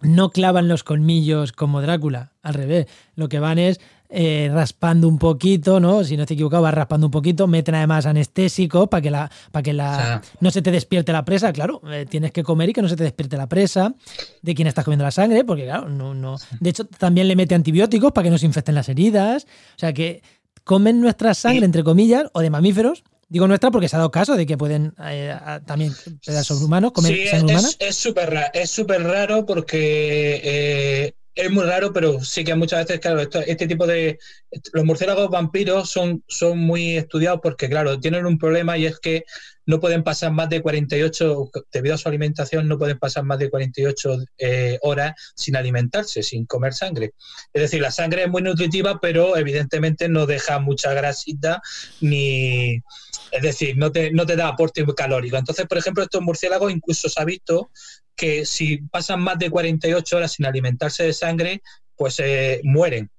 no 0.00 0.30
clavan 0.30 0.68
los 0.68 0.84
colmillos 0.84 1.52
como 1.52 1.82
Drácula, 1.82 2.32
al 2.42 2.54
revés, 2.54 2.86
lo 3.14 3.28
que 3.28 3.40
van 3.40 3.58
es 3.58 3.80
eh, 4.10 4.50
raspando 4.52 5.06
un 5.08 5.18
poquito, 5.18 5.80
¿no? 5.80 6.02
Si 6.04 6.16
no 6.16 6.24
te 6.24 6.34
equivocado, 6.34 6.62
vas 6.62 6.74
raspando 6.74 7.06
un 7.06 7.10
poquito, 7.10 7.46
meten 7.46 7.74
además 7.74 8.06
anestésico 8.06 8.88
para 8.88 9.02
que 9.02 9.10
la, 9.10 9.30
para 9.52 9.62
que 9.62 9.72
la 9.72 10.22
no 10.40 10.50
se 10.50 10.62
te 10.62 10.70
despierte 10.70 11.12
la 11.12 11.24
presa, 11.24 11.52
claro, 11.52 11.82
eh, 11.90 12.06
tienes 12.08 12.32
que 12.32 12.42
comer 12.42 12.70
y 12.70 12.72
que 12.72 12.82
no 12.82 12.88
se 12.88 12.96
te 12.96 13.04
despierte 13.04 13.36
la 13.36 13.48
presa 13.48 13.94
de 14.42 14.54
quien 14.54 14.68
estás 14.68 14.84
comiendo 14.84 15.04
la 15.04 15.10
sangre, 15.10 15.44
porque 15.44 15.64
claro, 15.64 15.88
no, 15.88 16.14
no. 16.14 16.36
De 16.60 16.70
hecho, 16.70 16.84
también 16.86 17.28
le 17.28 17.36
mete 17.36 17.54
antibióticos 17.54 18.12
para 18.12 18.24
que 18.24 18.30
no 18.30 18.38
se 18.38 18.46
infecten 18.46 18.74
las 18.74 18.88
heridas. 18.88 19.46
O 19.76 19.78
sea 19.78 19.92
que 19.92 20.22
comen 20.64 21.00
nuestra 21.00 21.34
sangre, 21.34 21.64
entre 21.64 21.84
comillas, 21.84 22.30
o 22.32 22.40
de 22.40 22.50
mamíferos, 22.50 23.04
Digo 23.30 23.46
nuestra 23.46 23.70
porque 23.70 23.88
se 23.88 23.96
ha 23.96 23.98
dado 23.98 24.10
caso 24.10 24.36
de 24.36 24.46
que 24.46 24.56
pueden 24.56 24.94
eh, 25.04 25.36
también 25.66 25.92
pedazos 26.24 26.62
humanos 26.62 26.92
comer 26.92 27.14
sí, 27.14 27.26
sangre 27.26 27.54
humana. 27.54 27.68
Es 27.78 27.96
súper 27.96 28.30
raro, 28.30 28.48
es 28.54 28.70
súper 28.70 29.02
raro 29.02 29.44
porque 29.44 30.40
eh, 30.42 31.14
es 31.38 31.50
muy 31.52 31.64
raro, 31.64 31.92
pero 31.92 32.20
sí 32.20 32.42
que 32.44 32.54
muchas 32.56 32.84
veces, 32.84 33.00
claro, 33.00 33.20
este 33.20 33.68
tipo 33.68 33.86
de. 33.86 34.18
Los 34.72 34.84
murciélagos 34.84 35.30
vampiros 35.30 35.88
son, 35.88 36.24
son 36.26 36.58
muy 36.58 36.96
estudiados 36.96 37.40
porque, 37.40 37.68
claro, 37.68 38.00
tienen 38.00 38.26
un 38.26 38.38
problema 38.38 38.76
y 38.76 38.86
es 38.86 38.98
que 38.98 39.24
no 39.68 39.80
pueden 39.80 40.02
pasar 40.02 40.32
más 40.32 40.48
de 40.48 40.62
48, 40.62 41.50
debido 41.70 41.94
a 41.94 41.98
su 41.98 42.08
alimentación, 42.08 42.66
no 42.66 42.78
pueden 42.78 42.98
pasar 42.98 43.24
más 43.24 43.38
de 43.38 43.50
48 43.50 44.16
eh, 44.38 44.78
horas 44.80 45.12
sin 45.36 45.56
alimentarse, 45.56 46.22
sin 46.22 46.46
comer 46.46 46.72
sangre. 46.72 47.12
Es 47.52 47.60
decir, 47.60 47.82
la 47.82 47.90
sangre 47.90 48.22
es 48.22 48.30
muy 48.30 48.40
nutritiva, 48.40 48.98
pero 48.98 49.36
evidentemente 49.36 50.08
no 50.08 50.24
deja 50.24 50.58
mucha 50.58 50.94
grasita 50.94 51.60
ni. 52.00 52.76
Es 53.30 53.42
decir, 53.42 53.76
no 53.76 53.92
te, 53.92 54.10
no 54.10 54.24
te 54.24 54.36
da 54.36 54.48
aporte 54.48 54.86
calórico. 54.96 55.36
Entonces, 55.36 55.66
por 55.66 55.76
ejemplo, 55.76 56.02
estos 56.02 56.22
murciélagos 56.22 56.72
incluso 56.72 57.10
se 57.10 57.20
ha 57.20 57.26
visto 57.26 57.70
que 58.16 58.46
si 58.46 58.78
pasan 58.78 59.20
más 59.20 59.38
de 59.38 59.50
48 59.50 60.16
horas 60.16 60.32
sin 60.32 60.46
alimentarse 60.46 61.02
de 61.02 61.12
sangre, 61.12 61.60
pues 61.94 62.18
eh, 62.20 62.62
mueren. 62.64 63.10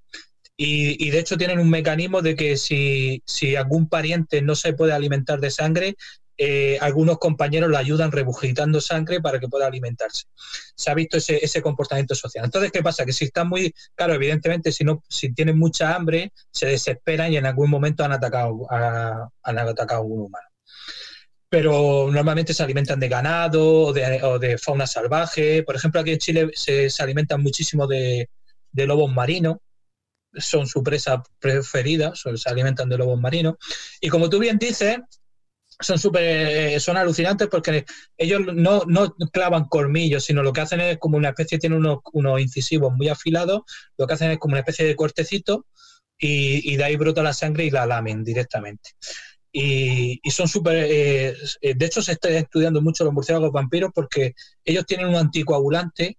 Y, 0.61 1.09
de 1.09 1.19
hecho 1.19 1.37
tienen 1.37 1.59
un 1.59 1.69
mecanismo 1.69 2.21
de 2.21 2.35
que 2.35 2.57
si, 2.57 3.23
si, 3.25 3.55
algún 3.55 3.87
pariente 3.87 4.41
no 4.41 4.55
se 4.55 4.73
puede 4.73 4.91
alimentar 4.91 5.39
de 5.39 5.51
sangre, 5.51 5.95
eh, 6.41 6.77
algunos 6.79 7.17
compañeros 7.17 7.69
lo 7.69 7.77
ayudan 7.77 8.13
rebujitando 8.13 8.79
sangre 8.79 9.19
para 9.19 9.41
que 9.41 9.49
pueda 9.49 9.67
alimentarse. 9.67 10.23
Se 10.73 10.89
ha 10.89 10.93
visto 10.93 11.17
ese, 11.17 11.43
ese, 11.43 11.61
comportamiento 11.61 12.15
social. 12.15 12.45
Entonces, 12.45 12.71
¿qué 12.71 12.81
pasa? 12.81 13.05
Que 13.05 13.11
si 13.11 13.25
están 13.25 13.49
muy, 13.49 13.73
claro, 13.93 14.13
evidentemente, 14.13 14.71
si 14.71 14.85
no, 14.85 15.03
si 15.09 15.33
tienen 15.33 15.59
mucha 15.59 15.93
hambre, 15.93 16.31
se 16.49 16.67
desesperan 16.67 17.33
y 17.33 17.35
en 17.37 17.45
algún 17.45 17.69
momento 17.69 18.05
han 18.05 18.13
atacado 18.13 18.65
a, 18.71 19.27
han 19.43 19.59
atacado 19.59 19.99
a 19.99 20.05
un 20.05 20.21
humano. 20.21 20.47
Pero 21.49 22.07
normalmente 22.09 22.53
se 22.53 22.63
alimentan 22.63 23.01
de 23.01 23.09
ganado 23.09 23.87
o 23.87 23.93
de, 24.39 24.57
fauna 24.57 24.87
salvaje. 24.87 25.63
Por 25.63 25.75
ejemplo, 25.75 25.99
aquí 25.99 26.11
en 26.11 26.19
Chile 26.19 26.51
se, 26.53 26.89
alimentan 26.99 27.43
muchísimo 27.43 27.85
de, 27.85 28.29
de 28.71 28.87
lobos 28.87 29.13
marinos 29.13 29.57
son 30.35 30.67
su 30.67 30.83
presa 30.83 31.23
preferida, 31.39 32.13
se 32.15 32.49
alimentan 32.49 32.87
de 32.87 32.97
lobos 32.97 33.19
marinos. 33.19 33.55
Y 33.99 34.09
como 34.09 34.29
tú 34.29 34.39
bien 34.39 34.57
dices, 34.57 34.99
son 35.79 35.97
súper 35.97 36.23
eh, 36.23 36.79
son 36.79 36.97
alucinantes 36.97 37.47
porque 37.47 37.85
ellos 38.17 38.41
no, 38.53 38.83
no, 38.85 39.15
clavan 39.31 39.65
colmillos, 39.65 40.25
sino 40.25 40.43
lo 40.43 40.51
que 40.51 40.61
hacen 40.61 40.81
es 40.81 40.97
como 40.97 41.17
una 41.17 41.29
especie, 41.29 41.59
tienen 41.59 41.79
unos, 41.79 41.99
unos 42.13 42.41
incisivos 42.41 42.93
muy 42.93 43.07
afilados, 43.07 43.61
lo 43.97 44.05
que 44.05 44.13
hacen 44.13 44.31
es 44.31 44.39
como 44.39 44.53
una 44.53 44.59
especie 44.59 44.85
de 44.85 44.95
cortecito 44.95 45.65
y, 46.17 46.75
de 46.75 46.83
ahí 46.83 46.97
brota 46.97 47.23
la 47.23 47.33
sangre 47.33 47.65
y 47.65 47.69
la 47.69 47.85
lamen 47.85 48.23
directamente. 48.25 48.91
Y, 49.51 50.19
y 50.21 50.31
son 50.31 50.47
súper, 50.47 50.75
eh, 50.89 51.35
eh, 51.61 51.73
de 51.75 51.85
hecho 51.85 52.01
se 52.01 52.11
está 52.11 52.29
estudiando 52.29 52.81
mucho 52.81 53.03
los 53.03 53.13
murciélagos 53.13 53.51
vampiros 53.51 53.91
porque 53.95 54.33
ellos 54.63 54.85
tienen 54.85 55.07
un 55.07 55.15
anticoagulante 55.15 56.17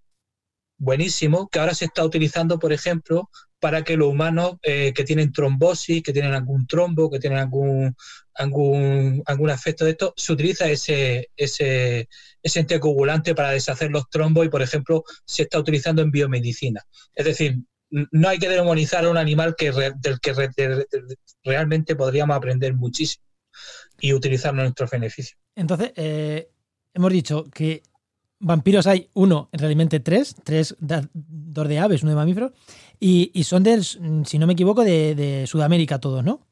buenísimo 0.78 1.48
que 1.48 1.60
ahora 1.60 1.74
se 1.74 1.84
está 1.84 2.04
utilizando, 2.04 2.58
por 2.58 2.72
ejemplo, 2.72 3.30
para 3.60 3.84
que 3.84 3.96
los 3.96 4.08
humanos 4.08 4.56
que 4.62 5.04
tienen 5.06 5.32
trombosis, 5.32 6.02
que 6.02 6.12
tienen 6.12 6.32
algún 6.32 6.66
trombo, 6.66 7.10
que 7.10 7.18
tienen 7.18 7.38
algún 7.38 7.94
algún, 8.40 9.22
algún 9.26 9.50
efecto 9.50 9.84
de 9.84 9.92
esto, 9.92 10.14
se 10.16 10.32
utiliza 10.32 10.66
ese, 10.66 11.30
ese, 11.36 12.08
ese 12.42 12.60
anticoagulante 12.60 13.34
para 13.34 13.50
deshacer 13.50 13.90
los 13.90 14.08
trombos 14.08 14.46
y, 14.46 14.48
por 14.48 14.62
ejemplo, 14.62 15.04
se 15.24 15.42
está 15.42 15.58
utilizando 15.58 16.00
en 16.00 16.10
biomedicina. 16.10 16.82
Es 17.14 17.26
decir, 17.26 17.58
no 17.90 18.28
hay 18.28 18.38
que 18.38 18.48
demonizar 18.48 19.04
a 19.04 19.10
un 19.10 19.18
animal 19.18 19.54
que 19.56 19.72
del 19.72 20.20
que 20.20 20.86
realmente 21.44 21.96
podríamos 21.96 22.36
aprender 22.36 22.74
muchísimo 22.74 23.24
y 24.00 24.14
utilizarlo 24.14 24.60
en 24.60 24.66
nuestros 24.66 24.90
beneficios. 24.90 25.38
Entonces, 25.54 25.92
eh, 25.96 26.48
hemos 26.94 27.12
dicho 27.12 27.44
que 27.52 27.82
vampiros 28.38 28.86
hay 28.86 29.10
uno, 29.12 29.50
realmente 29.52 30.00
tres, 30.00 30.34
tres, 30.44 30.74
dos 30.78 31.68
de 31.68 31.78
aves, 31.78 32.02
uno 32.02 32.12
de 32.12 32.16
mamíferos, 32.16 32.52
y, 33.00 33.30
y 33.34 33.44
son 33.44 33.62
del, 33.62 33.82
si 33.84 34.38
no 34.38 34.46
me 34.46 34.52
equivoco, 34.52 34.84
de, 34.84 35.14
de 35.14 35.46
Sudamérica 35.46 35.98
todos, 35.98 36.22
¿no? 36.22 36.46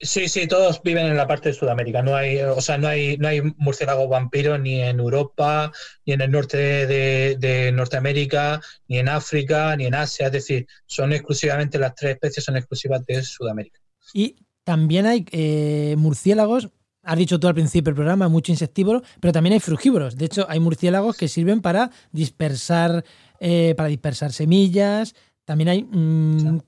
Sí, 0.00 0.28
sí, 0.28 0.46
todos 0.48 0.82
viven 0.82 1.06
en 1.06 1.16
la 1.16 1.26
parte 1.26 1.50
de 1.50 1.54
Sudamérica. 1.54 2.02
No 2.02 2.16
hay, 2.16 2.38
o 2.40 2.60
sea, 2.60 2.76
no 2.76 2.88
hay, 2.88 3.16
no 3.16 3.28
hay 3.28 3.40
murciélago 3.56 4.08
vampiro 4.08 4.58
ni 4.58 4.82
en 4.82 4.98
Europa, 4.98 5.72
ni 6.04 6.12
en 6.12 6.20
el 6.20 6.30
norte 6.30 6.86
de, 6.86 7.72
Norteamérica, 7.72 8.60
ni 8.88 8.98
en 8.98 9.08
África, 9.08 9.74
ni 9.76 9.86
en 9.86 9.94
Asia. 9.94 10.26
Es 10.26 10.32
decir, 10.32 10.66
son 10.86 11.12
exclusivamente 11.12 11.78
las 11.78 11.94
tres 11.94 12.14
especies, 12.14 12.44
son 12.44 12.56
exclusivas 12.56 13.06
de 13.06 13.22
Sudamérica. 13.22 13.80
Y 14.12 14.36
también 14.64 15.06
hay 15.06 15.24
eh, 15.30 15.94
murciélagos. 15.96 16.70
Has 17.02 17.18
dicho 17.18 17.38
tú 17.38 17.46
al 17.46 17.54
principio 17.54 17.90
del 17.90 17.96
programa, 17.96 18.28
mucho 18.28 18.50
insectívoro, 18.50 19.02
pero 19.20 19.32
también 19.32 19.52
hay 19.52 19.60
frugívoros. 19.60 20.16
De 20.16 20.24
hecho, 20.24 20.46
hay 20.48 20.58
murciélagos 20.58 21.16
que 21.16 21.28
sirven 21.28 21.60
para 21.60 21.90
dispersar, 22.10 23.04
eh, 23.40 23.74
para 23.76 23.88
dispersar 23.88 24.32
semillas. 24.32 25.14
También 25.44 25.68
hay. 25.68 25.82
Mm, 25.82 26.60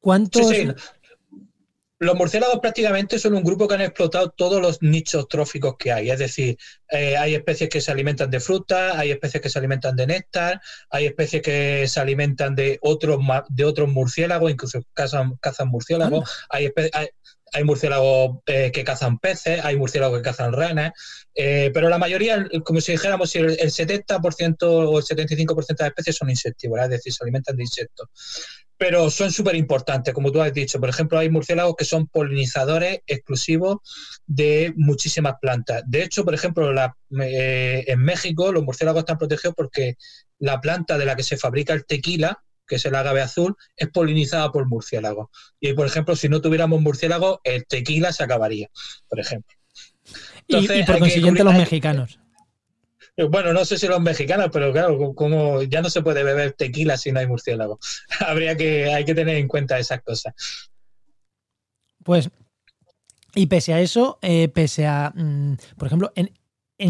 ¿Cuántos? 0.00 0.48
Sí, 0.48 0.66
sí. 0.66 0.68
Los 2.02 2.16
murciélagos 2.16 2.58
prácticamente 2.58 3.16
son 3.20 3.34
un 3.34 3.44
grupo 3.44 3.68
que 3.68 3.76
han 3.76 3.80
explotado 3.80 4.30
todos 4.30 4.60
los 4.60 4.82
nichos 4.82 5.28
tróficos 5.28 5.76
que 5.78 5.92
hay. 5.92 6.10
Es 6.10 6.18
decir, 6.18 6.58
eh, 6.90 7.16
hay 7.16 7.36
especies 7.36 7.70
que 7.70 7.80
se 7.80 7.92
alimentan 7.92 8.28
de 8.28 8.40
frutas, 8.40 8.96
hay 8.96 9.12
especies 9.12 9.40
que 9.40 9.48
se 9.48 9.60
alimentan 9.60 9.94
de 9.94 10.08
néctar, 10.08 10.60
hay 10.90 11.06
especies 11.06 11.42
que 11.42 11.86
se 11.86 12.00
alimentan 12.00 12.56
de 12.56 12.80
otros 12.82 13.20
de 13.50 13.64
otros 13.64 13.88
murciélagos, 13.88 14.50
incluso 14.50 14.80
cazan, 14.94 15.36
cazan 15.36 15.68
murciélagos. 15.68 16.28
Hay, 16.48 16.72
hay, 16.92 17.06
murciélagos 17.64 18.38
eh, 18.46 18.70
que 18.72 18.84
cazan 18.84 19.18
peces, 19.18 19.64
hay 19.64 19.76
murciélagos 19.76 20.18
que 20.18 20.24
cazan 20.24 20.52
ranas, 20.52 20.92
eh, 21.34 21.70
pero 21.74 21.88
la 21.88 21.98
mayoría, 21.98 22.46
como 22.64 22.80
si 22.80 22.92
dijéramos, 22.92 23.34
el, 23.36 23.50
el 23.60 23.70
70% 23.70 24.56
o 24.62 24.98
el 24.98 25.04
75% 25.04 25.66
de 25.66 25.74
las 25.78 25.88
especies 25.88 26.16
son 26.16 26.30
insectívoras, 26.30 26.86
es 26.86 26.90
decir, 26.92 27.12
se 27.12 27.24
alimentan 27.24 27.56
de 27.56 27.62
insectos 27.62 28.08
pero 28.82 29.10
son 29.10 29.30
súper 29.30 29.54
importantes, 29.54 30.12
como 30.12 30.32
tú 30.32 30.42
has 30.42 30.52
dicho. 30.52 30.80
Por 30.80 30.88
ejemplo, 30.88 31.16
hay 31.16 31.30
murciélagos 31.30 31.76
que 31.76 31.84
son 31.84 32.08
polinizadores 32.08 32.98
exclusivos 33.06 33.76
de 34.26 34.72
muchísimas 34.76 35.34
plantas. 35.40 35.84
De 35.86 36.02
hecho, 36.02 36.24
por 36.24 36.34
ejemplo, 36.34 36.68
eh, 37.20 37.84
en 37.86 38.00
México 38.00 38.50
los 38.50 38.64
murciélagos 38.64 39.02
están 39.02 39.18
protegidos 39.18 39.54
porque 39.56 39.94
la 40.40 40.60
planta 40.60 40.98
de 40.98 41.04
la 41.04 41.14
que 41.14 41.22
se 41.22 41.36
fabrica 41.36 41.72
el 41.74 41.86
tequila, 41.86 42.42
que 42.66 42.76
es 42.76 42.84
el 42.84 42.94
agave 42.94 43.20
azul, 43.20 43.56
es 43.76 43.88
polinizada 43.88 44.50
por 44.50 44.66
murciélagos. 44.66 45.28
Y, 45.60 45.72
por 45.74 45.86
ejemplo, 45.86 46.16
si 46.16 46.28
no 46.28 46.40
tuviéramos 46.40 46.80
murciélagos, 46.80 47.40
el 47.44 47.66
tequila 47.66 48.12
se 48.12 48.24
acabaría, 48.24 48.68
por 49.08 49.20
ejemplo. 49.20 49.56
y, 50.46 50.82
por 50.84 50.98
consiguiente 50.98 51.44
los 51.44 51.54
mexicanos. 51.54 52.18
Eh, 53.16 53.24
bueno, 53.24 53.52
no 53.52 53.64
sé 53.64 53.78
si 53.78 53.86
los 53.86 54.00
mexicanos, 54.00 54.48
pero 54.52 54.72
claro, 54.72 55.14
como 55.14 55.62
ya 55.62 55.82
no 55.82 55.90
se 55.90 56.02
puede 56.02 56.24
beber 56.24 56.52
tequila 56.52 56.96
si 56.96 57.12
no 57.12 57.20
hay 57.20 57.26
murciélago. 57.26 57.78
Habría 58.20 58.56
que, 58.56 58.92
hay 58.92 59.04
que 59.04 59.14
tener 59.14 59.36
en 59.36 59.48
cuenta 59.48 59.78
esas 59.78 60.02
cosas. 60.02 60.34
Pues, 62.02 62.30
y 63.34 63.46
pese 63.46 63.74
a 63.74 63.80
eso, 63.80 64.18
eh, 64.22 64.48
pese 64.48 64.86
a, 64.86 65.12
mm, 65.14 65.56
por 65.76 65.86
ejemplo, 65.86 66.12
en, 66.16 66.32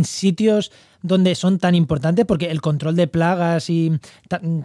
sitios 0.05 0.73
donde 1.03 1.35
son 1.35 1.59
tan 1.59 1.75
importantes, 1.75 2.25
porque 2.25 2.51
el 2.51 2.61
control 2.61 2.97
de 2.97 3.09
plagas 3.09 3.71
y 3.71 3.93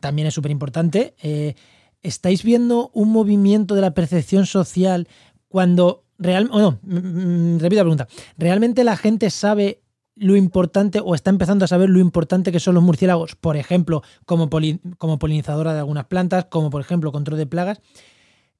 también 0.02 0.28
es 0.28 0.34
súper 0.34 0.52
importante, 0.52 1.16
eh, 1.22 1.56
¿estáis 2.02 2.44
viendo 2.44 2.92
un 2.94 3.12
movimiento 3.12 3.76
de 3.76 3.82
la 3.82 3.94
percepción 3.94 4.46
social 4.46 5.08
cuando 5.48 6.06
real, 6.20 6.46
mm, 6.46 7.60
repito 7.60 7.76
la 7.76 7.84
pregunta, 7.84 8.08
¿realmente 8.38 8.84
la 8.84 8.98
gente 8.98 9.30
sabe 9.30 9.82
lo 10.20 10.36
importante 10.36 11.00
o 11.00 11.13
está 11.16 11.30
empezando 11.30 11.66
a 11.66 11.68
saber 11.68 11.90
lo 11.90 12.00
importante 12.00 12.52
que 12.52 12.60
son 12.60 12.76
los 12.76 12.84
murciélagos, 12.84 13.36
por 13.36 13.56
ejemplo, 13.56 14.02
como 14.26 14.50
polinizadora 14.50 15.74
de 15.74 15.80
algunas 15.80 16.06
plantas, 16.06 16.46
como 16.46 16.70
por 16.70 16.82
ejemplo 16.82 17.12
control 17.12 17.38
de 17.38 17.46
plagas. 17.46 17.80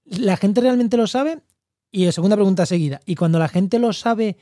¿La 0.06 0.38
gente 0.38 0.62
realmente 0.62 0.98
lo 0.98 1.08
sabe? 1.08 1.40
Y 1.92 2.12
segunda 2.12 2.36
pregunta 2.36 2.66
seguida, 2.66 3.02
¿y 3.06 3.16
cuando 3.16 3.40
la 3.40 3.48
gente 3.48 3.80
lo 3.80 3.92
sabe, 3.94 4.38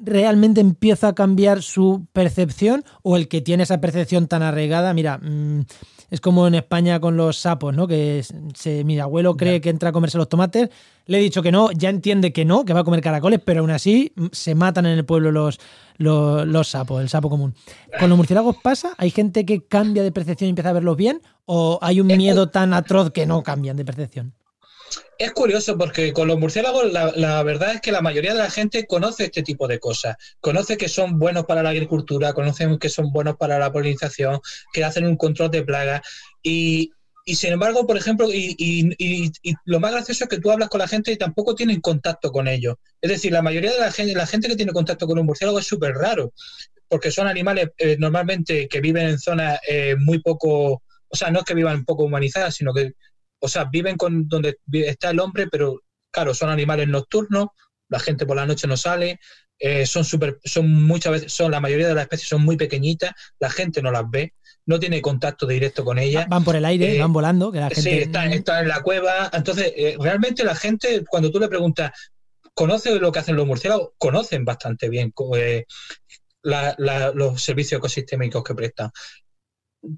realmente 0.00 0.60
empieza 0.60 1.08
a 1.08 1.14
cambiar 1.14 1.62
su 1.62 2.06
percepción 2.12 2.84
o 3.02 3.16
el 3.16 3.28
que 3.28 3.40
tiene 3.40 3.64
esa 3.64 3.80
percepción 3.80 4.28
tan 4.28 4.42
arraigada, 4.42 4.94
mira, 4.94 5.18
mm, 5.18 5.62
es 6.10 6.20
como 6.20 6.46
en 6.46 6.54
España 6.54 7.00
con 7.00 7.16
los 7.16 7.38
sapos, 7.38 7.74
¿no? 7.74 7.88
Que 7.88 8.22
se, 8.54 8.84
mi 8.84 8.98
abuelo 8.98 9.34
cree 9.36 9.60
que 9.62 9.70
entra 9.70 9.88
a 9.88 9.92
comerse 9.92 10.18
los 10.18 10.28
tomates, 10.28 10.68
le 11.06 11.18
he 11.18 11.22
dicho 11.22 11.42
que 11.42 11.50
no, 11.50 11.72
ya 11.72 11.88
entiende 11.88 12.32
que 12.32 12.44
no, 12.44 12.64
que 12.64 12.74
va 12.74 12.80
a 12.80 12.84
comer 12.84 13.00
caracoles, 13.00 13.40
pero 13.44 13.60
aún 13.60 13.70
así 13.70 14.12
mm, 14.14 14.26
se 14.32 14.54
matan 14.54 14.86
en 14.86 14.98
el 14.98 15.04
pueblo 15.04 15.32
los, 15.32 15.58
los, 15.96 16.68
sapos, 16.68 17.00
el 17.00 17.08
sapo 17.08 17.30
común. 17.30 17.54
¿Con 17.98 18.10
los 18.10 18.16
murciélagos 18.16 18.56
pasa? 18.62 18.92
¿Hay 18.98 19.10
gente 19.10 19.46
que 19.46 19.66
cambia 19.66 20.02
de 20.02 20.12
percepción 20.12 20.48
y 20.48 20.50
empieza 20.50 20.70
a 20.70 20.74
verlos 20.74 20.96
bien? 20.96 21.22
¿O 21.46 21.78
hay 21.80 22.00
un 22.00 22.08
miedo 22.08 22.50
tan 22.50 22.74
atroz 22.74 23.10
que 23.10 23.24
no 23.24 23.42
cambian 23.42 23.76
de 23.76 23.84
percepción? 23.84 24.34
Es 25.18 25.32
curioso 25.32 25.78
porque 25.78 26.12
con 26.12 26.28
los 26.28 26.38
murciélagos 26.38 26.92
la, 26.92 27.42
verdad 27.42 27.74
es 27.74 27.80
que 27.80 27.92
la 27.92 28.02
mayoría 28.02 28.32
de 28.32 28.38
la 28.38 28.50
gente 28.50 28.86
conoce 28.86 29.24
este 29.24 29.42
tipo 29.42 29.68
de 29.68 29.78
cosas. 29.78 30.16
Conoce 30.40 30.76
que 30.76 30.88
son 30.88 31.18
buenos 31.18 31.44
para 31.44 31.62
la 31.62 31.70
agricultura, 31.70 32.32
conocen 32.32 32.78
que 32.78 32.88
son 32.88 33.12
buenos 33.12 33.36
para 33.36 33.58
la 33.58 33.72
polinización, 33.72 34.40
que 34.72 34.84
hacen 34.84 35.06
un 35.06 35.16
control 35.16 35.50
de 35.50 35.62
plagas. 35.62 36.02
Y, 36.42 36.92
sin 37.26 37.52
embargo, 37.52 37.86
por 37.86 37.96
ejemplo, 37.96 38.28
y, 38.32 38.90
lo 39.64 39.80
más 39.80 39.92
gracioso 39.92 40.24
es 40.24 40.30
que 40.30 40.40
tú 40.40 40.50
hablas 40.50 40.68
con 40.68 40.80
la 40.80 40.88
gente 40.88 41.12
y 41.12 41.16
tampoco 41.16 41.54
tienen 41.54 41.80
contacto 41.80 42.32
con 42.32 42.48
ellos. 42.48 42.76
Es 43.00 43.10
decir, 43.10 43.32
la 43.32 43.42
mayoría 43.42 43.72
de 43.72 43.78
la 43.78 43.92
gente, 43.92 44.14
la 44.14 44.26
gente 44.26 44.48
que 44.48 44.56
tiene 44.56 44.72
contacto 44.72 45.06
con 45.06 45.18
un 45.18 45.26
murciélago 45.26 45.58
es 45.58 45.66
súper 45.66 45.94
raro, 45.94 46.32
porque 46.88 47.10
son 47.10 47.28
animales 47.28 47.68
eh, 47.78 47.96
normalmente 47.98 48.68
que 48.68 48.80
viven 48.80 49.06
en 49.06 49.18
zonas 49.18 49.60
eh, 49.68 49.94
muy 49.98 50.20
poco, 50.20 50.82
o 51.08 51.16
sea, 51.16 51.30
no 51.30 51.38
es 51.38 51.44
que 51.44 51.54
vivan 51.54 51.84
poco 51.84 52.04
humanizadas, 52.04 52.56
sino 52.56 52.74
que 52.74 52.92
o 53.42 53.48
sea, 53.48 53.64
viven 53.64 53.96
con 53.96 54.28
donde 54.28 54.58
está 54.70 55.10
el 55.10 55.18
hombre, 55.18 55.48
pero 55.48 55.82
claro, 56.12 56.32
son 56.32 56.48
animales 56.48 56.86
nocturnos, 56.86 57.48
la 57.88 57.98
gente 57.98 58.24
por 58.24 58.36
la 58.36 58.46
noche 58.46 58.68
no 58.68 58.76
sale, 58.76 59.18
eh, 59.58 59.84
son 59.84 60.04
super, 60.04 60.38
son 60.44 60.70
muchas 60.84 61.12
veces, 61.12 61.32
son 61.32 61.50
la 61.50 61.60
mayoría 61.60 61.88
de 61.88 61.94
las 61.94 62.04
especies 62.04 62.28
son 62.28 62.44
muy 62.44 62.56
pequeñitas, 62.56 63.10
la 63.40 63.50
gente 63.50 63.82
no 63.82 63.90
las 63.90 64.08
ve, 64.08 64.34
no 64.64 64.78
tiene 64.78 65.02
contacto 65.02 65.46
directo 65.46 65.84
con 65.84 65.98
ellas. 65.98 66.28
Van 66.28 66.44
por 66.44 66.54
el 66.54 66.64
aire, 66.64 66.96
eh, 66.96 67.00
van 67.00 67.12
volando, 67.12 67.50
que 67.50 67.58
la 67.58 67.68
gente... 67.68 67.82
Sí, 67.82 67.98
están, 67.98 68.32
en 68.32 68.68
la 68.68 68.80
cueva. 68.82 69.28
Entonces, 69.32 69.72
eh, 69.76 69.96
realmente 69.98 70.44
la 70.44 70.54
gente, 70.54 71.04
cuando 71.08 71.32
tú 71.32 71.40
le 71.40 71.48
preguntas, 71.48 71.90
¿conoce 72.54 72.94
lo 73.00 73.10
que 73.10 73.18
hacen 73.18 73.34
los 73.34 73.46
murciélagos? 73.46 73.90
Conocen 73.98 74.44
bastante 74.44 74.88
bien 74.88 75.12
los 76.42 77.42
servicios 77.42 77.78
ecosistémicos 77.78 78.44
que 78.44 78.54
prestan 78.54 78.92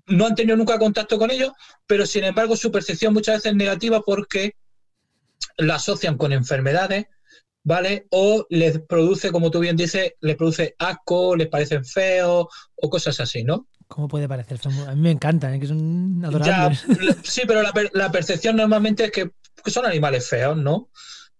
no 0.07 0.27
han 0.27 0.35
tenido 0.35 0.57
nunca 0.57 0.79
contacto 0.79 1.19
con 1.19 1.31
ellos, 1.31 1.53
pero 1.87 2.07
sin 2.07 2.25
embargo 2.25 2.57
su 2.57 2.71
percepción 2.71 3.13
muchas 3.13 3.37
veces 3.37 3.53
es 3.53 3.57
negativa 3.57 4.01
porque 4.03 4.57
la 5.57 5.77
asocian 5.77 6.17
con 6.17 6.33
enfermedades, 6.33 7.07
¿vale? 7.63 8.07
O 8.11 8.47
les 8.49 8.81
produce, 8.81 9.31
como 9.31 9.51
tú 9.51 9.61
bien 9.61 9.77
dices, 9.77 10.13
les 10.21 10.37
produce 10.37 10.75
asco, 10.79 11.37
les 11.37 11.49
parecen 11.49 11.85
feos 11.85 12.47
o 12.75 12.91
cosas 12.91 13.21
así, 13.21 13.45
¿no? 13.45 13.69
¿Cómo 13.87 14.09
puede 14.09 14.29
parecer? 14.29 14.59
A 14.87 14.95
mí 14.95 15.01
me 15.03 15.11
encantan, 15.11 15.55
¿eh? 15.55 15.61
que 15.61 15.67
son 15.67 16.25
adorables. 16.25 16.85
sí, 17.23 17.43
pero 17.47 17.63
la, 17.63 18.11
percepción 18.11 18.57
normalmente 18.57 19.05
es 19.05 19.11
que 19.11 19.31
son 19.67 19.85
animales 19.85 20.27
feos, 20.27 20.57
¿no? 20.57 20.89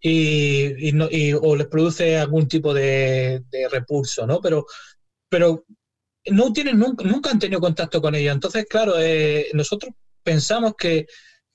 Y, 0.01 0.93
no, 0.93 1.09
o 1.41 1.57
les 1.57 1.67
produce 1.67 2.19
algún 2.19 2.47
tipo 2.47 2.75
de, 2.75 3.43
de 3.51 3.69
repulso, 3.71 4.27
¿no? 4.27 4.41
Pero, 4.43 4.67
pero 5.31 5.65
no 6.31 6.53
tienen 6.53 6.79
nunca, 6.79 7.31
han 7.31 7.39
tenido 7.39 7.61
contacto 7.61 8.01
con 8.01 8.15
ellos. 8.15 8.35
Entonces, 8.35 8.67
claro, 8.69 8.95
eh, 8.99 9.49
nosotros 9.53 9.93
pensamos 10.23 10.75
que, 10.77 11.07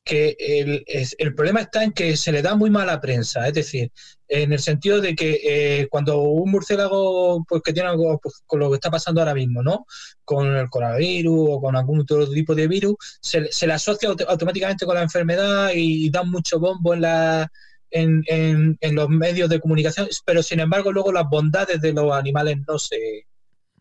el, 0.06 1.36
problema 1.36 1.62
está 1.62 1.84
en 1.84 1.92
que 1.92 2.18
se 2.18 2.32
le 2.32 2.42
da 2.42 2.56
muy 2.56 2.72
mala 2.72 3.00
prensa, 3.00 3.48
es 3.48 3.54
decir, 3.54 3.92
en 4.28 4.52
el 4.54 4.60
sentido 4.60 5.02
de 5.02 5.16
que 5.16 5.40
eh, 5.44 5.88
cuando 5.88 6.20
un 6.22 6.50
murciélago 6.50 7.46
pues, 7.48 7.62
que 7.62 7.74
tiene 7.74 7.90
algo 7.90 8.18
pues, 8.18 8.42
con 8.48 8.60
lo 8.60 8.70
que 8.70 8.76
está 8.76 8.90
pasando 8.90 9.22
ahora 9.22 9.36
mismo, 9.36 9.62
¿no? 9.62 9.86
Con 10.26 10.56
el 10.56 10.68
coronavirus 10.70 11.50
o 11.52 11.62
con 11.62 11.76
algún 11.76 12.00
otro 12.00 12.28
tipo 12.28 12.56
de 12.56 12.68
virus, 12.68 12.96
se, 13.22 13.68
le 13.68 13.74
asocia 13.74 14.10
automáticamente 14.28 14.88
con 14.88 14.96
la 14.96 15.04
enfermedad 15.04 15.72
y, 15.76 16.10
dan 16.10 16.32
mucho 16.32 16.60
bombo 16.60 16.96
en 16.96 17.02
la, 17.02 17.52
en, 17.92 18.24
en, 18.28 18.96
los 18.96 19.10
medios 19.10 19.48
de 19.48 19.60
comunicación, 19.60 20.08
pero 20.26 20.42
sin 20.42 20.60
embargo 20.60 20.92
luego 20.92 21.12
las 21.12 21.30
bondades 21.30 21.82
de 21.82 21.94
los 21.94 22.12
animales 22.14 22.58
no 22.68 22.80
se, 22.80 23.28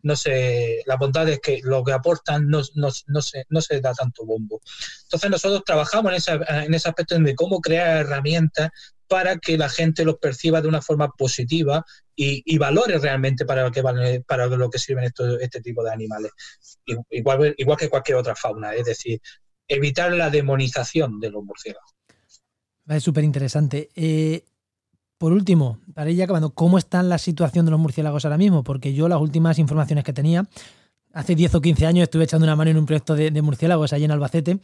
no 0.03 0.15
se, 0.15 0.81
las 0.85 0.97
bondades 0.97 1.39
que 1.39 1.59
lo 1.63 1.83
que 1.83 1.93
aportan 1.93 2.47
no, 2.47 2.61
no, 2.75 2.89
no, 3.07 3.21
se, 3.21 3.45
no 3.49 3.61
se 3.61 3.81
da 3.81 3.93
tanto 3.93 4.25
bombo. 4.25 4.61
Entonces 5.03 5.29
nosotros 5.29 5.63
trabajamos 5.65 6.11
en, 6.11 6.17
esa, 6.17 6.63
en 6.63 6.73
ese 6.73 6.89
aspecto 6.89 7.17
de 7.17 7.35
cómo 7.35 7.59
crear 7.59 7.97
herramientas 7.97 8.69
para 9.07 9.37
que 9.37 9.57
la 9.57 9.69
gente 9.69 10.05
los 10.05 10.17
perciba 10.17 10.61
de 10.61 10.67
una 10.67 10.81
forma 10.81 11.09
positiva 11.09 11.83
y, 12.15 12.43
y 12.45 12.57
valore 12.57 12.99
realmente 12.99 13.45
para 13.45 13.63
lo 13.63 13.71
que 13.71 13.81
vale, 13.81 14.21
para 14.21 14.45
lo 14.45 14.69
que 14.69 14.77
sirven 14.77 15.05
estos, 15.05 15.41
este 15.41 15.61
tipo 15.61 15.83
de 15.83 15.91
animales. 15.91 16.31
Igual, 17.09 17.55
igual 17.57 17.77
que 17.77 17.89
cualquier 17.89 18.17
otra 18.17 18.35
fauna, 18.35 18.75
es 18.75 18.85
decir, 18.85 19.19
evitar 19.67 20.11
la 20.11 20.29
demonización 20.29 21.19
de 21.19 21.31
los 21.31 21.43
murciélagos. 21.43 21.95
Es 22.87 23.03
súper 23.03 23.23
interesante. 23.23 23.89
Eh, 23.95 24.43
por 25.19 25.33
último, 25.33 25.79
para 25.93 26.09
ir 26.09 26.23
acabando, 26.23 26.51
¿cómo 26.51 26.77
está 26.77 27.03
la 27.03 27.17
situación 27.17 27.65
de 27.65 27.71
los 27.71 27.79
murciélagos 27.79 28.23
ahora 28.23 28.37
mismo? 28.37 28.63
Porque 28.63 28.93
yo 28.93 29.09
las 29.09 29.19
últimas 29.19 29.59
informaciones 29.59 30.05
que 30.05 30.13
tenía, 30.13 30.47
hace 31.13 31.35
10 31.35 31.55
o 31.55 31.61
15 31.61 31.85
años 31.85 32.03
estuve 32.03 32.23
echando 32.23 32.45
una 32.45 32.55
mano 32.55 32.71
en 32.71 32.77
un 32.77 32.85
proyecto 32.85 33.15
de, 33.15 33.41
murciélagos 33.41 33.91
allí 33.91 34.05
en 34.05 34.11
Albacete, 34.11 34.59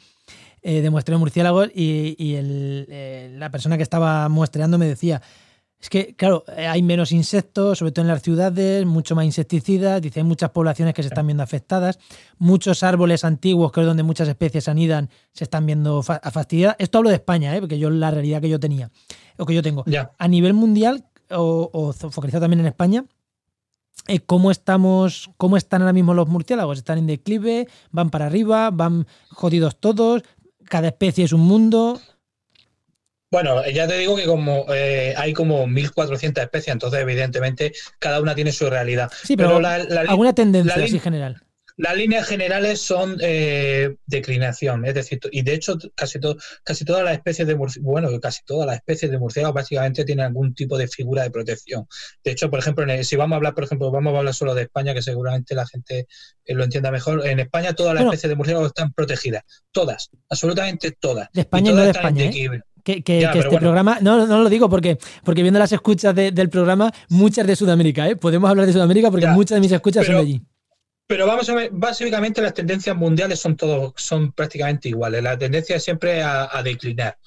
eh, 0.61 0.81
de 0.81 0.89
muestreo 0.89 1.17
de 1.17 1.19
murciélagos, 1.19 1.67
y, 1.75 2.15
eh, 2.17 3.35
la 3.37 3.51
persona 3.51 3.75
que 3.75 3.83
estaba 3.83 4.29
muestreando 4.29 4.77
me 4.77 4.87
decía, 4.87 5.21
es 5.77 5.89
que, 5.89 6.15
claro, 6.15 6.45
eh, 6.55 6.67
hay 6.67 6.81
menos 6.81 7.11
insectos, 7.11 7.79
sobre 7.79 7.91
todo 7.91 8.03
en 8.03 8.07
las 8.07 8.21
ciudades, 8.21 8.85
mucho 8.85 9.13
más 9.13 9.25
insecticidas, 9.25 10.01
dice, 10.01 10.21
hay 10.21 10.25
muchas 10.25 10.51
poblaciones 10.51 10.93
que 10.93 11.03
se 11.03 11.09
están 11.09 11.27
viendo 11.27 11.43
afectadas, 11.43 11.99
muchos 12.37 12.81
árboles 12.81 13.25
antiguos, 13.25 13.73
que 13.73 13.81
es 13.81 13.85
donde 13.85 14.03
muchas 14.03 14.29
especies 14.29 14.69
anidan, 14.69 15.09
se 15.33 15.43
están 15.43 15.65
viendo 15.65 16.01
fastidiadas. 16.01 16.77
Esto 16.79 16.99
hablo 16.99 17.09
de 17.09 17.17
España, 17.17 17.53
¿eh? 17.57 17.59
porque 17.59 17.77
yo 17.77 17.89
la 17.89 18.09
realidad 18.09 18.39
que 18.39 18.47
yo 18.47 18.57
tenía 18.57 18.89
lo 19.37 19.45
que 19.45 19.53
yo 19.53 19.61
tengo. 19.61 19.85
A 20.17 20.27
nivel 20.27 20.53
mundial, 20.53 21.05
o, 21.29 21.93
focalizado 22.11 22.43
también 22.43 22.61
en 22.61 22.67
España, 22.67 23.05
eh, 24.07 24.19
¿cómo, 24.19 24.51
estamos, 24.51 25.31
¿cómo 25.37 25.57
están 25.57 25.81
ahora 25.81 25.93
mismo 25.93 26.13
los 26.13 26.27
murciélagos? 26.27 26.77
¿Están 26.77 26.99
en 26.99 27.07
declive? 27.07 27.67
¿Van 27.91 28.09
para 28.09 28.25
arriba? 28.25 28.69
¿Van 28.71 29.07
jodidos 29.29 29.77
todos? 29.79 30.23
¿Cada 30.65 30.87
especie 30.87 31.23
es 31.23 31.33
un 31.33 31.41
mundo? 31.41 31.99
Bueno, 33.31 33.67
ya 33.69 33.87
te 33.87 33.97
digo 33.97 34.15
que 34.15 34.25
como 34.25 34.65
eh, 34.69 35.13
hay 35.17 35.33
como 35.33 35.65
1.400 35.65 36.41
especies, 36.41 36.73
entonces 36.73 37.01
evidentemente 37.01 37.73
cada 37.99 38.21
una 38.21 38.35
tiene 38.35 38.51
su 38.51 38.69
realidad. 38.69 39.11
Sí, 39.23 39.35
pero, 39.35 39.59
alguna 40.07 40.33
tendencia 40.33 40.83
así 40.83 40.99
general. 40.99 41.41
Las 41.77 41.97
líneas 41.97 42.25
generales 42.25 42.79
son 42.79 43.17
eh, 43.21 43.97
declinación, 44.05 44.85
es 44.85 44.93
decir, 44.93 45.19
y 45.31 45.41
de 45.41 45.55
hecho 45.55 45.77
casi, 45.93 46.19
casi 46.63 46.85
todas 46.85 47.03
las 47.03 47.13
especies 47.15 47.45
de 47.45 47.55
murciélagos, 47.55 47.91
bueno, 47.91 48.19
casi 48.21 48.43
todas 48.45 48.65
las 48.65 48.77
especies 48.77 49.11
de 49.11 49.19
murciélagos 49.19 49.55
básicamente 49.55 50.05
tienen 50.05 50.25
algún 50.25 50.55
tipo 50.55 50.77
de 50.77 50.87
figura 50.87 51.23
de 51.23 51.31
protección. 51.31 51.85
De 52.23 52.31
hecho, 52.31 52.49
por 52.49 52.59
ejemplo, 52.59 52.85
si 53.03 53.17
vamos 53.17 53.33
a 53.33 53.37
hablar, 53.37 53.55
por 53.55 53.65
ejemplo, 53.65 53.91
vamos 53.91 54.13
a 54.13 54.19
hablar 54.19 54.33
solo 54.33 54.55
de 54.55 54.63
España, 54.63 54.93
que 54.93 55.01
seguramente 55.01 55.53
la 55.53 55.67
gente 55.67 56.07
eh, 56.45 56.53
lo 56.53 56.63
entienda 56.63 56.91
mejor, 56.91 57.27
en 57.27 57.41
España 57.41 57.73
todas 57.73 57.93
las 57.93 58.05
especies 58.05 58.29
de 58.29 58.35
murciélagos 58.35 58.67
están 58.67 58.93
protegidas, 58.93 59.43
todas, 59.71 60.09
absolutamente 60.29 60.91
todas. 60.91 61.27
De 61.33 61.41
España 61.41 61.71
y, 61.71 61.73
no 61.73 61.81
de 61.81 61.91
España. 61.91 62.23
¿eh? 62.23 62.61
Que, 62.85 63.03
este 63.03 63.59
programa, 63.59 63.97
no, 63.99 64.27
no 64.27 64.43
lo 64.43 64.49
digo 64.49 64.69
porque, 64.69 64.97
porque 65.25 65.41
viendo 65.41 65.59
las 65.59 65.71
escuchas 65.73 66.15
del 66.15 66.49
programa, 66.49 66.93
muchas 67.09 67.45
de 67.47 67.55
Sudamérica, 67.57 68.07
¿eh? 68.07 68.15
podemos 68.15 68.49
hablar 68.49 68.65
de 68.65 68.71
Sudamérica 68.71 69.11
porque 69.11 69.27
muchas 69.27 69.57
de 69.57 69.59
mis 69.59 69.71
escuchas 69.73 70.05
son 70.05 70.15
de 70.15 70.21
allí. 70.21 70.41
Pero 71.07 71.27
vamos 71.27 71.47
a 71.49 71.55
ver, 71.55 71.69
básicamente 71.71 72.41
las 72.41 72.53
tendencias 72.53 72.95
mundiales 72.95 73.39
son 73.39 73.55
todos, 73.55 73.93
son 73.95 74.31
prácticamente 74.31 74.89
iguales. 74.89 75.21
La 75.21 75.37
tendencia 75.37 75.79
siempre 75.79 76.23
a, 76.23 76.49
a 76.51 76.63
declinar. 76.63 77.19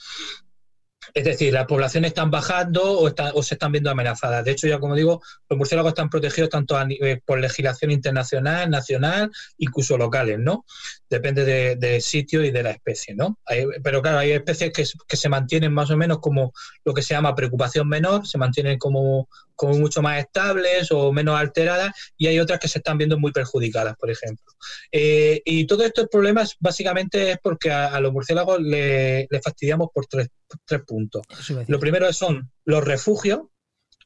Es 1.15 1.25
decir, 1.25 1.53
las 1.53 1.67
poblaciones 1.67 2.09
están 2.09 2.31
bajando 2.31 2.83
o, 2.83 3.11
o, 3.35 3.43
se 3.43 3.55
están 3.55 3.73
viendo 3.73 3.91
amenazadas. 3.91 4.45
De 4.45 4.53
hecho, 4.53 4.67
ya 4.67 4.79
como 4.79 4.95
digo, 4.95 5.23
los 5.49 5.57
murciélagos 5.57 5.91
están 5.91 6.11
protegidos 6.11 6.51
tanto 6.51 6.79
por 7.25 7.39
legislación 7.41 7.91
internacional, 7.91 8.71
nacional, 8.71 9.31
incluso 9.59 9.97
locales, 9.97 10.39
¿no? 10.39 10.65
Depende 11.09 11.45
del 11.45 11.79
de 11.79 12.01
sitio 12.01 12.45
y 12.45 12.51
de 12.51 12.63
la 12.63 12.71
especie, 12.71 13.15
¿no? 13.15 13.39
pero 13.83 14.03
claro, 14.03 14.19
hay 14.19 14.33
especies 14.33 14.73
que, 14.73 15.17
se 15.17 15.29
mantienen 15.29 15.73
más 15.73 15.91
o 15.91 15.97
menos 15.97 16.19
como 16.21 16.53
lo 16.85 16.95
que 16.95 17.03
se 17.03 17.15
llama 17.15 17.35
preocupación 17.35 17.89
menor, 17.89 18.27
se 18.27 18.39
mantienen 18.39 18.79
como 18.79 19.29
como 19.59 19.75
mucho 19.75 20.03
más 20.03 20.21
estables 20.21 20.87
o 20.93 21.13
menos 21.13 21.37
alteradas 21.37 21.91
y 22.17 22.29
hay 22.29 22.39
otras 22.39 22.61
que 22.61 22.69
se 22.69 22.79
están 22.79 22.97
viendo 22.97 23.19
muy 23.19 23.33
perjudicadas, 23.33 23.97
por 23.97 24.09
ejemplo. 24.09 24.47
Eh, 24.93 25.43
y 25.45 25.67
todos 25.67 25.85
estos 25.87 26.07
problemas 26.07 26.55
básicamente 26.61 27.33
es 27.33 27.39
porque 27.43 27.73
a, 27.73 27.99
los 27.99 28.13
murciélagos 28.13 28.61
le, 28.61 29.27
fastidiamos 29.43 29.89
por 29.93 30.07
tres, 30.07 30.29
tres 30.65 30.83
puntos. 30.83 31.23
Lo 31.67 31.79
primero 31.79 32.13
son 32.13 32.51
los 32.65 32.85
refugios, 32.85 33.41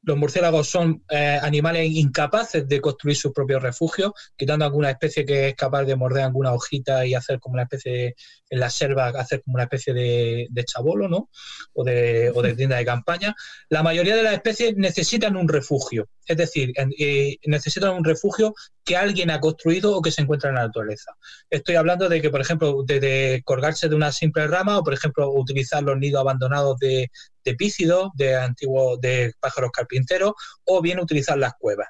los 0.04 0.16
murciélagos 0.16 0.68
son 0.68 1.04
eh, 1.08 1.38
animales 1.40 1.88
incapaces 1.88 2.66
de 2.66 2.80
construir 2.80 3.16
sus 3.16 3.32
propios 3.32 3.62
refugios, 3.62 4.12
quitando 4.36 4.64
alguna 4.64 4.90
especie 4.90 5.24
que 5.24 5.48
es 5.48 5.54
capaz 5.54 5.84
de 5.84 5.94
morder 5.94 6.24
alguna 6.24 6.52
hojita 6.52 7.06
y 7.06 7.14
hacer 7.14 7.38
como 7.38 7.54
una 7.54 7.62
especie 7.62 7.92
de, 7.92 8.16
en 8.50 8.60
la 8.60 8.68
selva, 8.68 9.08
hacer 9.08 9.42
como 9.42 9.54
una 9.54 9.64
especie 9.64 9.94
de, 9.94 10.48
de 10.50 10.64
chabolo, 10.64 11.08
¿no? 11.08 11.30
O 11.74 11.84
de, 11.84 12.32
o 12.34 12.42
de 12.42 12.54
tienda 12.54 12.76
de 12.76 12.84
campaña. 12.84 13.34
La 13.68 13.84
mayoría 13.84 14.16
de 14.16 14.24
las 14.24 14.34
especies 14.34 14.76
necesitan 14.76 15.36
un 15.36 15.48
refugio. 15.48 16.08
Es 16.26 16.36
decir, 16.36 16.72
eh, 16.98 17.36
necesitan 17.46 17.94
un 17.94 18.04
refugio 18.04 18.54
que 18.84 18.96
alguien 18.96 19.30
ha 19.30 19.40
construido 19.40 19.96
o 19.96 20.02
que 20.02 20.10
se 20.10 20.22
encuentra 20.22 20.50
en 20.50 20.56
la 20.56 20.66
naturaleza. 20.66 21.12
Estoy 21.50 21.74
hablando 21.76 22.08
de 22.08 22.20
que, 22.20 22.30
por 22.30 22.40
ejemplo, 22.40 22.82
de, 22.84 23.42
colgarse 23.44 23.88
de 23.88 23.96
una 23.96 24.12
simple 24.12 24.46
rama 24.46 24.78
o, 24.78 24.84
por 24.84 24.94
ejemplo, 24.94 25.30
utilizar 25.30 25.82
los 25.82 25.98
nidos 25.98 26.20
abandonados 26.20 26.78
de, 26.78 27.10
pícidos, 27.58 28.10
de 28.14 28.36
antiguos, 28.36 29.00
de 29.00 29.32
pájaros 29.40 29.70
carpinteros, 29.72 30.32
o 30.64 30.80
bien 30.80 31.00
utilizar 31.00 31.38
las 31.38 31.54
cuevas. 31.58 31.88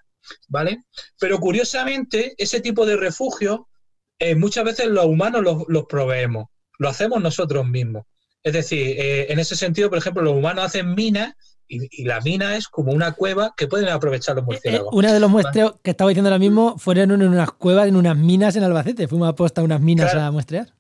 ¿Vale? 0.49 0.85
Pero 1.19 1.39
curiosamente, 1.39 2.35
ese 2.39 2.61
tipo 2.61 2.87
de 2.87 2.97
refugio 2.97 3.69
eh, 4.25 4.37
muchas 4.37 4.65
veces 4.65 4.87
los 4.87 5.07
humanos 5.07 5.43
los, 5.67 5.85
proveemos, 5.87 6.47
lo 6.79 6.89
hacemos 6.89 7.21
nosotros 7.21 7.67
mismos. 7.67 8.05
Es 8.45 8.53
decir, 8.53 8.95
eh, 8.97 9.33
en 9.33 9.41
ese 9.41 9.57
sentido, 9.57 9.89
por 9.89 9.99
ejemplo, 9.99 10.23
los 10.23 10.35
humanos 10.35 10.65
hacen 10.65 10.95
minas 10.95 11.35
y, 11.73 12.05
la 12.05 12.21
mina 12.21 12.57
es 12.57 12.69
como 12.69 12.93
una 12.93 13.13
cueva 13.13 13.55
que 13.57 13.67
pueden 13.67 13.89
aprovechar 13.89 14.37
los 14.37 14.43
eh, 14.43 14.47
murciélagos. 14.47 14.91
Uno 14.93 15.13
de 15.13 15.21
los 15.21 15.31
muestreos 15.31 15.75
que 15.83 15.91
estaba 15.91 16.11
diciendo 16.11 16.29
ahora 16.29 16.39
mismo 16.39 16.79
fueron 16.79 17.11
en 17.11 17.29
unas 17.29 17.53
cuevas, 17.53 17.89
en 17.89 17.97
unas 17.97 18.17
minas 18.17 18.57
en 18.57 18.65
Albacete. 18.65 19.09
Fuimos 19.09 19.29
a 19.29 19.35
posta 19.35 19.63
unas 19.63 19.81
minas 19.81 20.15
a 20.15 20.31
muestrear. 20.31 20.73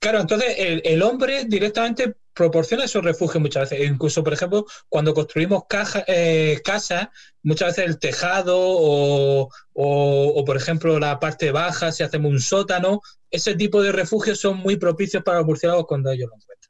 Claro, 0.00 0.20
entonces 0.20 0.56
el, 0.58 1.00
hombre 1.02 1.44
directamente 1.44 2.16
proporciona 2.34 2.84
esos 2.84 3.04
refugios 3.04 3.40
muchas 3.40 3.70
veces. 3.70 3.88
Incluso, 3.88 4.24
por 4.24 4.32
ejemplo, 4.32 4.66
cuando 4.88 5.14
construimos 5.14 5.62
eh, 6.08 6.60
casas, 6.64 7.08
muchas 7.44 7.68
veces 7.68 7.86
el 7.86 7.98
tejado 8.00 8.58
o, 8.58 10.44
por 10.44 10.56
ejemplo, 10.56 10.98
la 10.98 11.20
parte 11.20 11.52
baja, 11.52 11.92
si 11.92 12.02
hacemos 12.02 12.32
un 12.32 12.40
sótano, 12.40 13.00
ese 13.30 13.54
tipo 13.54 13.80
de 13.80 13.92
refugios 13.92 14.40
son 14.40 14.58
muy 14.58 14.76
propicios 14.76 15.22
para 15.22 15.38
los 15.38 15.46
murciélagos 15.46 15.86
cuando 15.86 16.10
ellos 16.10 16.28
lo 16.28 16.36
encuentran. 16.36 16.61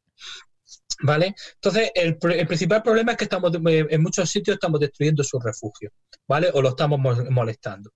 ¿Vale? 1.03 1.35
Entonces, 1.55 1.91
el, 1.95 2.17
el, 2.23 2.47
principal 2.47 2.83
problema 2.83 3.13
es 3.13 3.19
que 3.19 3.25
estamos 3.25 3.53
en 3.55 4.03
muchos 4.03 4.31
sitios 4.31 4.55
estamos 4.55 4.79
destruyendo 4.81 5.25
sus 5.25 5.43
refugios, 5.43 5.93
¿vale? 6.29 6.49
O 6.55 6.63
lo 6.63 6.71
estamos 6.71 7.01
molestando. 7.31 7.91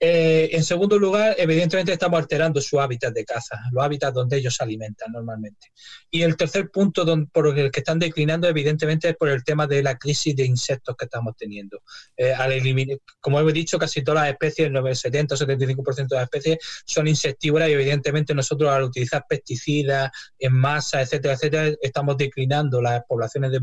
Eh, 0.00 0.50
en 0.52 0.62
segundo 0.62 0.96
lugar, 0.96 1.34
evidentemente 1.38 1.92
estamos 1.92 2.20
alterando 2.20 2.60
su 2.60 2.80
hábitat 2.80 3.12
de 3.12 3.24
caza, 3.24 3.58
los 3.72 3.82
hábitats 3.82 4.14
donde 4.14 4.36
ellos 4.36 4.54
se 4.54 4.62
alimentan 4.62 5.10
normalmente. 5.10 5.72
Y 6.08 6.22
el 6.22 6.36
tercer 6.36 6.70
punto 6.70 7.04
por 7.32 7.58
el 7.58 7.70
que 7.72 7.80
están 7.80 7.98
declinando, 7.98 8.46
evidentemente, 8.46 9.08
es 9.08 9.16
por 9.16 9.28
el 9.28 9.42
tema 9.42 9.66
de 9.66 9.82
la 9.82 9.98
crisis 9.98 10.36
de 10.36 10.44
insectos 10.44 10.94
que 10.96 11.06
estamos 11.06 11.36
teniendo. 11.36 11.82
Eh, 12.16 12.32
al 12.32 12.52
eliminar, 12.52 12.98
como 13.20 13.40
he 13.40 13.52
dicho, 13.52 13.76
casi 13.76 14.02
todas 14.02 14.22
las 14.22 14.32
especies, 14.32 14.70
el 14.72 14.96
70 14.96 15.34
o 15.34 15.38
75% 15.38 16.08
de 16.08 16.16
las 16.16 16.24
especies 16.24 16.58
son 16.84 17.08
insectívoras 17.08 17.68
y 17.68 17.72
evidentemente 17.72 18.34
nosotros 18.34 18.70
al 18.70 18.84
utilizar 18.84 19.24
pesticidas 19.28 20.10
en 20.38 20.54
masa, 20.54 21.02
etcétera, 21.02 21.34
etcétera, 21.34 21.74
estamos 21.82 22.16
declinando 22.16 22.80
las 22.80 23.02
poblaciones 23.04 23.50
de, 23.50 23.60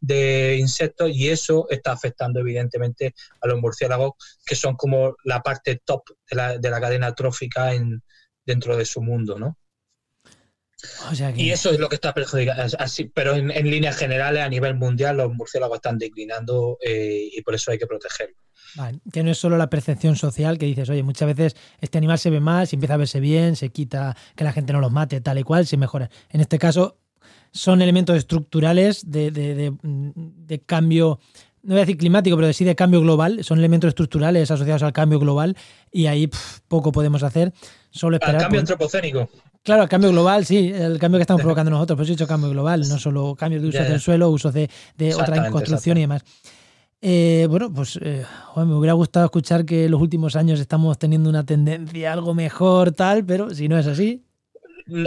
de 0.00 0.56
insectos 0.58 1.10
y 1.14 1.30
eso 1.30 1.66
está 1.70 1.92
afectando 1.92 2.40
evidentemente 2.40 3.14
a 3.40 3.48
los 3.48 3.58
murciélagos, 3.58 4.12
que 4.44 4.54
son 4.54 4.76
como 4.76 5.16
la 5.24 5.40
parte 5.40 5.61
top 5.84 6.10
de 6.30 6.36
la, 6.36 6.58
de 6.58 6.70
la 6.70 6.80
cadena 6.80 7.14
trófica 7.14 7.72
en, 7.72 8.02
dentro 8.44 8.76
de 8.76 8.84
su 8.84 9.02
mundo, 9.02 9.38
¿no? 9.38 9.58
Y 11.36 11.50
eso 11.50 11.70
es 11.70 11.78
lo 11.78 11.88
que 11.88 11.94
está 11.94 12.12
perjudicando. 12.12 12.62
Así, 12.78 13.04
pero 13.04 13.34
en, 13.34 13.48
líneas 13.70 13.96
generales, 13.96 14.42
a 14.42 14.48
nivel 14.48 14.74
mundial, 14.74 15.16
los 15.16 15.32
murciélagos 15.32 15.76
están 15.76 15.98
declinando 15.98 16.78
eh, 16.84 17.28
y 17.32 17.40
por 17.42 17.54
eso 17.54 17.70
hay 17.70 17.78
que 17.78 17.86
protegerlos. 17.86 18.36
que 19.12 19.22
no 19.22 19.30
es 19.30 19.38
solo 19.38 19.56
la 19.56 19.70
percepción 19.70 20.16
social 20.16 20.58
que 20.58 20.66
dices, 20.66 20.88
oye, 20.90 21.02
muchas 21.02 21.28
veces 21.28 21.56
este 21.80 21.98
animal 21.98 22.18
se 22.18 22.30
ve 22.30 22.40
mal, 22.40 22.66
si 22.66 22.76
empieza 22.76 22.94
a 22.94 22.98
verse 22.98 23.20
bien, 23.20 23.54
se 23.54 23.68
quita 23.68 24.16
que 24.34 24.44
la 24.44 24.52
gente 24.52 24.72
no 24.72 24.80
los 24.80 24.90
mate, 24.90 25.20
tal 25.20 25.38
y 25.38 25.44
cual, 25.44 25.66
se 25.66 25.76
mejora. 25.76 26.10
En 26.30 26.40
este 26.40 26.58
caso, 26.58 26.98
son 27.52 27.80
elementos 27.80 28.16
estructurales 28.16 29.08
de, 29.08 29.30
de, 29.30 29.72
de 29.82 30.60
cambio 30.60 31.20
no 31.62 31.74
voy 31.74 31.78
a 31.78 31.80
decir 31.80 31.96
climático, 31.96 32.36
pero 32.36 32.52
sí 32.52 32.64
de 32.64 32.74
cambio 32.74 33.00
global, 33.00 33.44
son 33.44 33.58
elementos 33.58 33.88
estructurales 33.88 34.50
asociados 34.50 34.82
al 34.82 34.92
cambio 34.92 35.18
global 35.18 35.56
y 35.90 36.06
ahí 36.06 36.28
poco 36.68 36.92
podemos 36.92 37.22
hacer. 37.22 37.52
Solo 37.90 38.16
esperar. 38.16 38.36
Al 38.36 38.42
cambio 38.42 38.60
antropocénico. 38.60 39.28
Claro, 39.62 39.84
el 39.84 39.88
cambio 39.88 40.10
global, 40.10 40.44
sí, 40.44 40.72
el 40.74 40.98
cambio 40.98 41.18
que 41.18 41.22
estamos 41.22 41.42
provocando 41.42 41.70
nosotros, 41.70 41.96
pues 41.96 42.08
he 42.08 42.12
dicho 42.12 42.26
cambio 42.26 42.50
global, 42.50 42.80
no 42.88 42.98
solo 42.98 43.36
cambios 43.36 43.62
de 43.62 43.68
uso 43.68 43.82
del 43.82 44.00
suelo, 44.00 44.30
uso 44.30 44.50
de, 44.50 44.68
otra 45.14 45.50
construcción 45.50 45.98
y 45.98 46.00
demás. 46.02 46.24
Eh, 47.00 47.46
bueno, 47.50 47.72
pues 47.72 47.98
eh, 48.00 48.24
me 48.56 48.74
hubiera 48.74 48.92
gustado 48.92 49.26
escuchar 49.26 49.64
que 49.64 49.86
en 49.86 49.90
los 49.90 50.00
últimos 50.00 50.36
años 50.36 50.60
estamos 50.60 50.98
teniendo 50.98 51.28
una 51.28 51.44
tendencia 51.44 52.12
algo 52.12 52.34
mejor, 52.34 52.92
tal, 52.92 53.24
pero 53.24 53.50
si 53.50 53.68
no 53.68 53.76
es 53.76 53.86
así, 53.86 54.24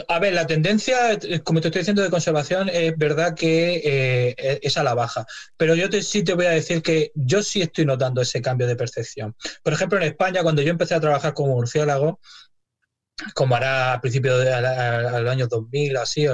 a 0.07 0.19
ver, 0.19 0.33
la 0.33 0.47
tendencia, 0.47 1.13
eh, 1.13 1.41
como 1.41 1.61
te 1.61 1.67
estoy 1.67 1.81
diciendo, 1.81 2.01
de 2.01 2.09
conservación 2.09 2.69
es 2.69 2.97
verdad 2.97 3.35
que 3.35 3.81
eh, 3.83 4.59
es 4.61 4.77
a 4.77 4.83
la 4.83 4.93
baja. 4.93 5.25
Pero 5.57 5.75
yo 5.75 5.87
sí 6.01 6.23
te 6.23 6.33
voy 6.33 6.45
a 6.45 6.51
decir 6.51 6.81
que 6.81 7.11
yo 7.15 7.43
sí 7.43 7.61
estoy 7.61 7.85
notando 7.85 8.21
ese 8.21 8.41
cambio 8.41 8.67
de 8.67 8.75
percepción. 8.75 9.35
Por 9.63 9.73
ejemplo, 9.73 9.97
en 9.97 10.05
España, 10.05 10.43
cuando 10.43 10.61
yo 10.61 10.71
empecé 10.71 10.95
a 10.95 10.99
trabajar 10.99 11.33
como 11.33 11.55
murciélago, 11.55 12.19
como 13.33 13.55
hará 13.55 13.93
a 13.93 14.01
principios 14.01 14.43
del 14.43 15.27
año 15.27 15.47
2000, 15.47 15.97
así, 15.97 16.27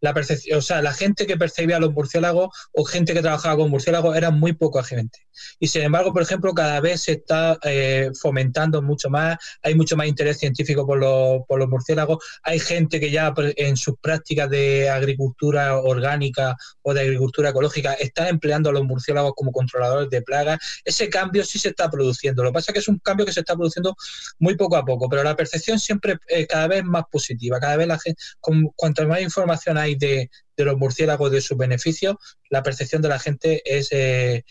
la 0.00 0.14
percepción, 0.14 0.58
o 0.58 0.62
sea, 0.62 0.80
la 0.80 0.94
gente 0.94 1.26
que 1.26 1.36
percibía 1.36 1.78
los 1.78 1.92
murciélagos 1.92 2.48
o 2.72 2.84
gente 2.84 3.12
que 3.12 3.20
trabajaba 3.20 3.56
con 3.56 3.70
murciélagos 3.70 4.16
era 4.16 4.30
muy 4.30 4.52
poca 4.52 4.82
gente. 4.82 5.26
Y 5.60 5.68
sin 5.68 5.82
embargo, 5.82 6.12
por 6.12 6.22
ejemplo, 6.22 6.54
cada 6.54 6.80
vez 6.80 7.02
se 7.02 7.12
está 7.12 7.58
eh, 7.62 8.10
fomentando 8.20 8.80
mucho 8.80 9.10
más, 9.10 9.36
hay 9.62 9.74
mucho 9.74 9.96
más 9.96 10.06
interés 10.06 10.38
científico 10.38 10.86
por 10.86 10.98
los, 10.98 11.42
por 11.46 11.58
los 11.58 11.68
murciélagos, 11.68 12.24
hay 12.42 12.58
gente 12.58 13.00
que 13.00 13.10
ya 13.10 13.34
pues, 13.34 13.52
en 13.56 13.76
sus 13.76 13.96
prácticas 14.00 14.48
de 14.48 14.88
agricultura 14.88 15.76
orgánica 15.76 16.56
o 16.82 16.94
de 16.94 17.02
agricultura 17.02 17.50
ecológica 17.50 17.92
está 17.94 18.28
empleando 18.28 18.70
a 18.70 18.72
los 18.72 18.84
murciélagos 18.84 19.32
como 19.36 19.52
controladores 19.52 20.08
de 20.10 20.22
plagas. 20.22 20.58
Ese 20.84 21.08
cambio 21.08 21.44
sí 21.44 21.58
se 21.58 21.68
está 21.68 21.90
produciendo. 21.90 22.42
Lo 22.42 22.50
que 22.50 22.54
pasa 22.54 22.70
es 22.70 22.74
que 22.74 22.80
es 22.80 22.88
un 22.88 22.98
cambio 22.98 23.26
que 23.26 23.32
se 23.32 23.40
está 23.40 23.54
produciendo 23.54 23.94
muy 24.38 24.56
poco 24.56 24.76
a 24.76 24.84
poco, 24.84 25.08
pero 25.08 25.22
la 25.22 25.36
percepción 25.36 25.78
siempre 25.78 25.97
es 26.28 26.46
cada 26.46 26.68
vez 26.68 26.84
más 26.84 27.04
positiva, 27.10 27.60
cada 27.60 27.76
vez 27.76 27.86
la 27.86 27.98
gente, 27.98 28.20
con, 28.40 28.68
cuanto 28.74 29.06
más 29.06 29.20
información 29.20 29.78
hay 29.78 29.94
de, 29.94 30.30
los 30.56 30.76
murciélagos, 30.76 31.30
de 31.30 31.40
sus 31.40 31.56
beneficios, 31.56 32.16
la 32.50 32.62
percepción 32.62 33.00
de 33.02 33.08
la 33.08 33.18
gente 33.18 33.62
es, 33.64 33.88
eh, 33.92 34.44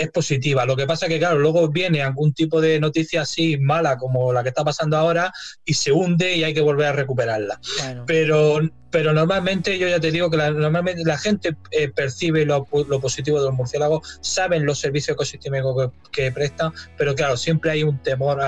es 0.00 0.10
positiva. 0.10 0.64
Lo 0.64 0.76
que 0.76 0.86
pasa 0.86 1.08
que, 1.08 1.18
claro, 1.18 1.38
luego 1.38 1.68
viene 1.68 2.02
algún 2.02 2.32
tipo 2.32 2.60
de 2.60 2.80
noticia 2.80 3.22
así 3.22 3.58
mala 3.58 3.98
como 3.98 4.32
la 4.32 4.42
que 4.42 4.48
está 4.48 4.64
pasando 4.64 4.96
ahora 4.96 5.30
y 5.64 5.74
se 5.74 5.92
hunde 5.92 6.36
y 6.36 6.44
hay 6.44 6.54
que 6.54 6.62
volver 6.62 6.86
a 6.86 6.92
recuperarla. 6.92 7.60
Pero, 8.06 8.60
pero 8.90 9.12
normalmente, 9.12 9.78
yo 9.78 9.88
ya 9.88 10.00
te 10.00 10.10
digo 10.10 10.30
que 10.30 10.36
la, 10.36 10.50
normalmente 10.50 11.02
la 11.04 11.18
gente 11.18 11.56
eh, 11.70 11.88
percibe 11.88 12.44
lo, 12.44 12.64
positivo 12.64 13.38
de 13.38 13.46
los 13.46 13.54
murciélagos, 13.54 14.18
saben 14.20 14.66
los 14.66 14.78
servicios 14.78 15.14
ecosistémicos 15.14 15.90
que, 16.10 16.32
prestan, 16.32 16.72
pero 16.96 17.14
claro, 17.14 17.36
siempre 17.36 17.70
hay 17.70 17.82
un 17.82 17.98
temor 17.98 18.40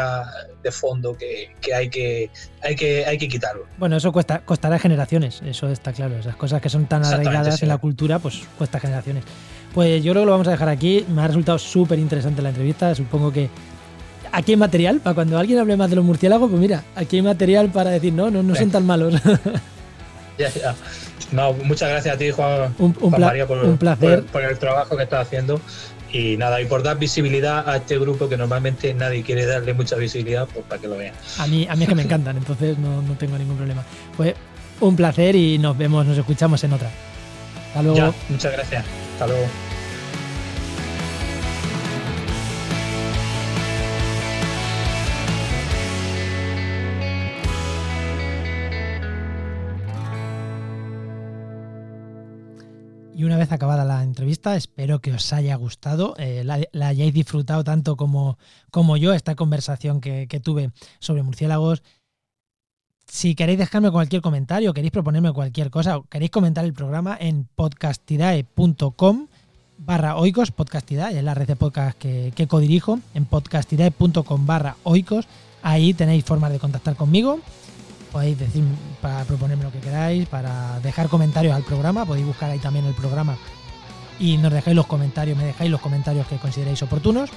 de 0.62 0.70
fondo 0.70 1.16
que, 1.16 1.50
hay 1.74 1.88
que 1.88 2.30
hay 2.62 2.76
que 2.76 3.04
hay 3.04 3.18
que 3.18 3.28
quitarlo. 3.28 3.66
Bueno, 3.78 3.96
eso 3.96 4.12
cuesta, 4.12 4.40
costará 4.44 4.78
generaciones, 4.78 5.42
eso 5.44 5.68
está 5.68 5.92
claro. 5.92 6.16
Esas 6.16 6.36
cosas 6.36 6.60
que 6.60 6.68
son 6.68 6.86
tan 6.86 7.04
arraigadas 7.04 7.62
en 7.62 7.68
la 7.68 7.78
cultura, 7.78 8.18
pues 8.18 8.42
cuesta 8.58 8.78
generaciones. 8.78 9.24
Pues 9.74 10.02
yo 10.04 10.12
creo 10.12 10.22
que 10.22 10.26
lo 10.26 10.32
vamos 10.32 10.48
a 10.48 10.52
dejar 10.52 10.68
aquí. 10.68 11.04
Me 11.08 11.22
ha 11.22 11.28
resultado 11.28 11.58
súper 11.58 11.98
interesante 11.98 12.42
la 12.42 12.50
entrevista. 12.50 12.94
Supongo 12.94 13.32
que 13.32 13.48
aquí 14.30 14.52
hay 14.52 14.56
material 14.56 15.00
para 15.00 15.14
cuando 15.14 15.38
alguien 15.38 15.58
hable 15.58 15.76
más 15.76 15.88
de 15.88 15.96
los 15.96 16.04
murciélagos. 16.04 16.50
Pues 16.50 16.60
mira, 16.60 16.84
aquí 16.94 17.16
hay 17.16 17.22
material 17.22 17.70
para 17.70 17.90
decir, 17.90 18.12
no, 18.12 18.30
no, 18.30 18.42
no 18.42 18.54
son 18.54 18.70
tan 18.70 18.84
malos. 18.84 19.14
Ya, 20.38 20.48
ya. 20.50 20.74
No, 21.30 21.52
muchas 21.52 21.88
gracias 21.88 22.14
a 22.14 22.18
ti, 22.18 22.30
Juan, 22.30 22.74
un, 22.78 22.94
María, 23.18 23.46
por, 23.46 23.58
un 23.58 23.78
placer. 23.78 24.24
Por, 24.24 24.42
el 24.42 24.58
trabajo 24.58 24.96
que 24.96 25.04
estás 25.04 25.26
haciendo. 25.26 25.60
Y 26.12 26.36
nada, 26.36 26.60
y 26.60 26.66
por 26.66 26.82
dar 26.82 26.98
visibilidad 26.98 27.66
a 27.66 27.76
este 27.76 27.98
grupo 27.98 28.28
que 28.28 28.36
normalmente 28.36 28.92
nadie 28.92 29.22
quiere 29.22 29.46
darle 29.46 29.72
mucha 29.72 29.96
visibilidad, 29.96 30.46
pues 30.52 30.66
para 30.66 30.80
que 30.80 30.88
lo 30.88 30.98
vean. 30.98 31.14
A 31.38 31.46
mí, 31.46 31.66
a 31.70 31.74
mí 31.74 31.84
es 31.84 31.88
que 31.88 31.94
me 31.94 32.02
encantan, 32.02 32.36
entonces 32.36 32.76
no, 32.76 33.00
no 33.00 33.14
tengo 33.14 33.38
ningún 33.38 33.56
problema. 33.56 33.82
Pues 34.14 34.34
un 34.80 34.94
placer 34.94 35.34
y 35.36 35.58
nos 35.58 35.78
vemos, 35.78 36.04
nos 36.04 36.18
escuchamos 36.18 36.62
en 36.64 36.74
otra. 36.74 36.90
Hasta 37.68 37.82
luego. 37.82 38.14
muchas 38.28 38.52
gracias. 38.52 38.84
Hasta 39.14 39.26
luego. 39.26 39.46
Y 53.22 53.24
una 53.24 53.36
vez 53.36 53.52
acabada 53.52 53.84
la 53.84 54.02
entrevista, 54.02 54.56
espero 54.56 54.98
que 54.98 55.12
os 55.12 55.32
haya 55.32 55.54
gustado, 55.54 56.16
eh, 56.18 56.42
la, 56.42 56.88
hayáis 56.88 57.14
disfrutado 57.14 57.62
tanto 57.62 57.96
como, 57.96 58.36
como 58.72 58.96
yo, 58.96 59.12
esta 59.12 59.36
conversación 59.36 60.00
que, 60.00 60.26
tuve 60.42 60.72
sobre 60.98 61.22
murciélagos. 61.22 61.84
Si 63.06 63.36
queréis 63.36 63.60
dejarme 63.60 63.92
cualquier 63.92 64.22
comentario, 64.22 64.74
queréis 64.74 64.90
proponerme 64.90 65.32
cualquier 65.32 65.70
cosa, 65.70 65.98
o 65.98 66.02
queréis 66.02 66.32
comentar 66.32 66.64
el 66.64 66.72
programa 66.72 67.16
en 67.20 67.46
podcastidae.com 67.54 69.28
barra 69.78 70.16
oikos, 70.16 70.50
podcastidae, 70.50 71.16
es 71.16 71.22
la 71.22 71.34
red 71.34 71.46
de 71.46 71.54
podcast 71.54 71.96
que, 71.96 72.32
que 72.34 72.48
codirijo, 72.48 72.98
en 73.14 73.24
podcastidae.com 73.26 74.46
barra 74.46 74.74
oikos. 74.82 75.28
Ahí 75.62 75.94
tenéis 75.94 76.24
formas 76.24 76.50
de 76.50 76.58
contactar 76.58 76.96
conmigo 76.96 77.38
podéis 78.12 78.38
decir 78.38 78.62
para 79.00 79.24
proponerme 79.24 79.64
lo 79.64 79.72
que 79.72 79.80
queráis, 79.80 80.28
para 80.28 80.78
dejar 80.80 81.08
comentarios 81.08 81.54
al 81.54 81.62
programa, 81.62 82.04
podéis 82.04 82.26
buscar 82.26 82.50
ahí 82.50 82.58
también 82.58 82.84
el 82.84 82.94
programa 82.94 83.36
y 84.18 84.36
nos 84.36 84.52
dejáis 84.52 84.76
los 84.76 84.86
comentarios, 84.86 85.36
me 85.36 85.44
dejáis 85.44 85.70
los 85.70 85.80
comentarios 85.80 86.26
que 86.28 86.36
consideréis 86.36 86.82
oportunos. 86.82 87.30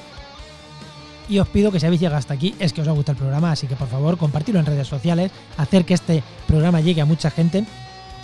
Y 1.28 1.40
os 1.40 1.48
pido 1.48 1.72
que 1.72 1.80
si 1.80 1.88
habéis 1.88 2.02
llegado 2.02 2.18
hasta 2.18 2.36
aquí 2.36 2.54
es 2.60 2.72
que 2.72 2.82
os 2.82 2.88
ha 2.88 2.92
gustado 2.92 3.14
el 3.14 3.18
programa, 3.18 3.52
así 3.52 3.66
que 3.66 3.76
por 3.76 3.88
favor 3.88 4.18
compartirlo 4.18 4.60
en 4.60 4.68
redes 4.68 4.88
sociales, 4.88 5.32
hacer 5.58 5.86
que 5.86 5.96
este 5.96 6.22
programa 6.46 6.82
llegue 6.82 7.02
a 7.02 7.06
mucha 7.06 7.32
gente. 7.32 7.66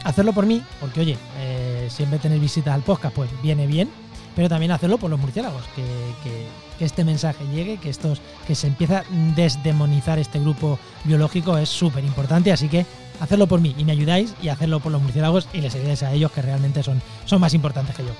Hacerlo 0.03 0.33
por 0.33 0.45
mí, 0.45 0.61
porque 0.79 1.01
oye, 1.01 1.17
eh, 1.39 1.87
siempre 1.89 2.19
tener 2.19 2.39
visitas 2.39 2.73
al 2.73 2.81
podcast, 2.81 3.15
pues 3.15 3.29
viene 3.41 3.65
bien, 3.65 3.89
pero 4.35 4.49
también 4.49 4.71
hacerlo 4.71 4.97
por 4.97 5.09
los 5.09 5.19
murciélagos, 5.19 5.63
que, 5.75 5.83
que, 6.23 6.85
este 6.85 7.03
mensaje 7.03 7.45
llegue, 7.53 7.77
que 7.77 7.91
estos, 7.91 8.21
que 8.47 8.55
se 8.55 8.65
empieza 8.65 8.99
a 8.99 9.03
desdemonizar 9.35 10.17
este 10.17 10.39
grupo 10.39 10.79
biológico 11.03 11.55
es 11.59 11.69
súper 11.69 12.03
importante, 12.03 12.51
así 12.51 12.69
que 12.69 12.87
hacerlo 13.19 13.45
por 13.45 13.61
mí 13.61 13.75
y 13.77 13.85
me 13.85 13.91
ayudáis 13.91 14.33
y 14.41 14.47
hacerlo 14.47 14.79
por 14.79 14.91
los 14.91 14.99
murciélagos 14.99 15.47
y 15.53 15.61
les 15.61 15.75
ayudáis 15.75 16.01
a 16.01 16.11
ellos 16.11 16.31
que 16.31 16.41
realmente 16.41 16.81
son, 16.81 16.99
son 17.25 17.39
más 17.39 17.53
importantes 17.53 17.95
que 17.95 18.03
yo. 18.03 18.11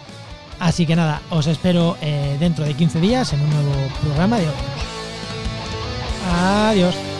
Así 0.59 0.85
que 0.85 0.95
nada, 0.95 1.23
os 1.31 1.47
espero 1.47 1.97
eh, 2.01 2.37
dentro 2.39 2.63
de 2.63 2.75
15 2.75 3.01
días 3.01 3.33
en 3.33 3.41
un 3.41 3.49
nuevo 3.49 3.73
programa 4.03 4.37
de 4.37 4.47
hoy. 4.47 4.53
Adiós. 6.29 7.10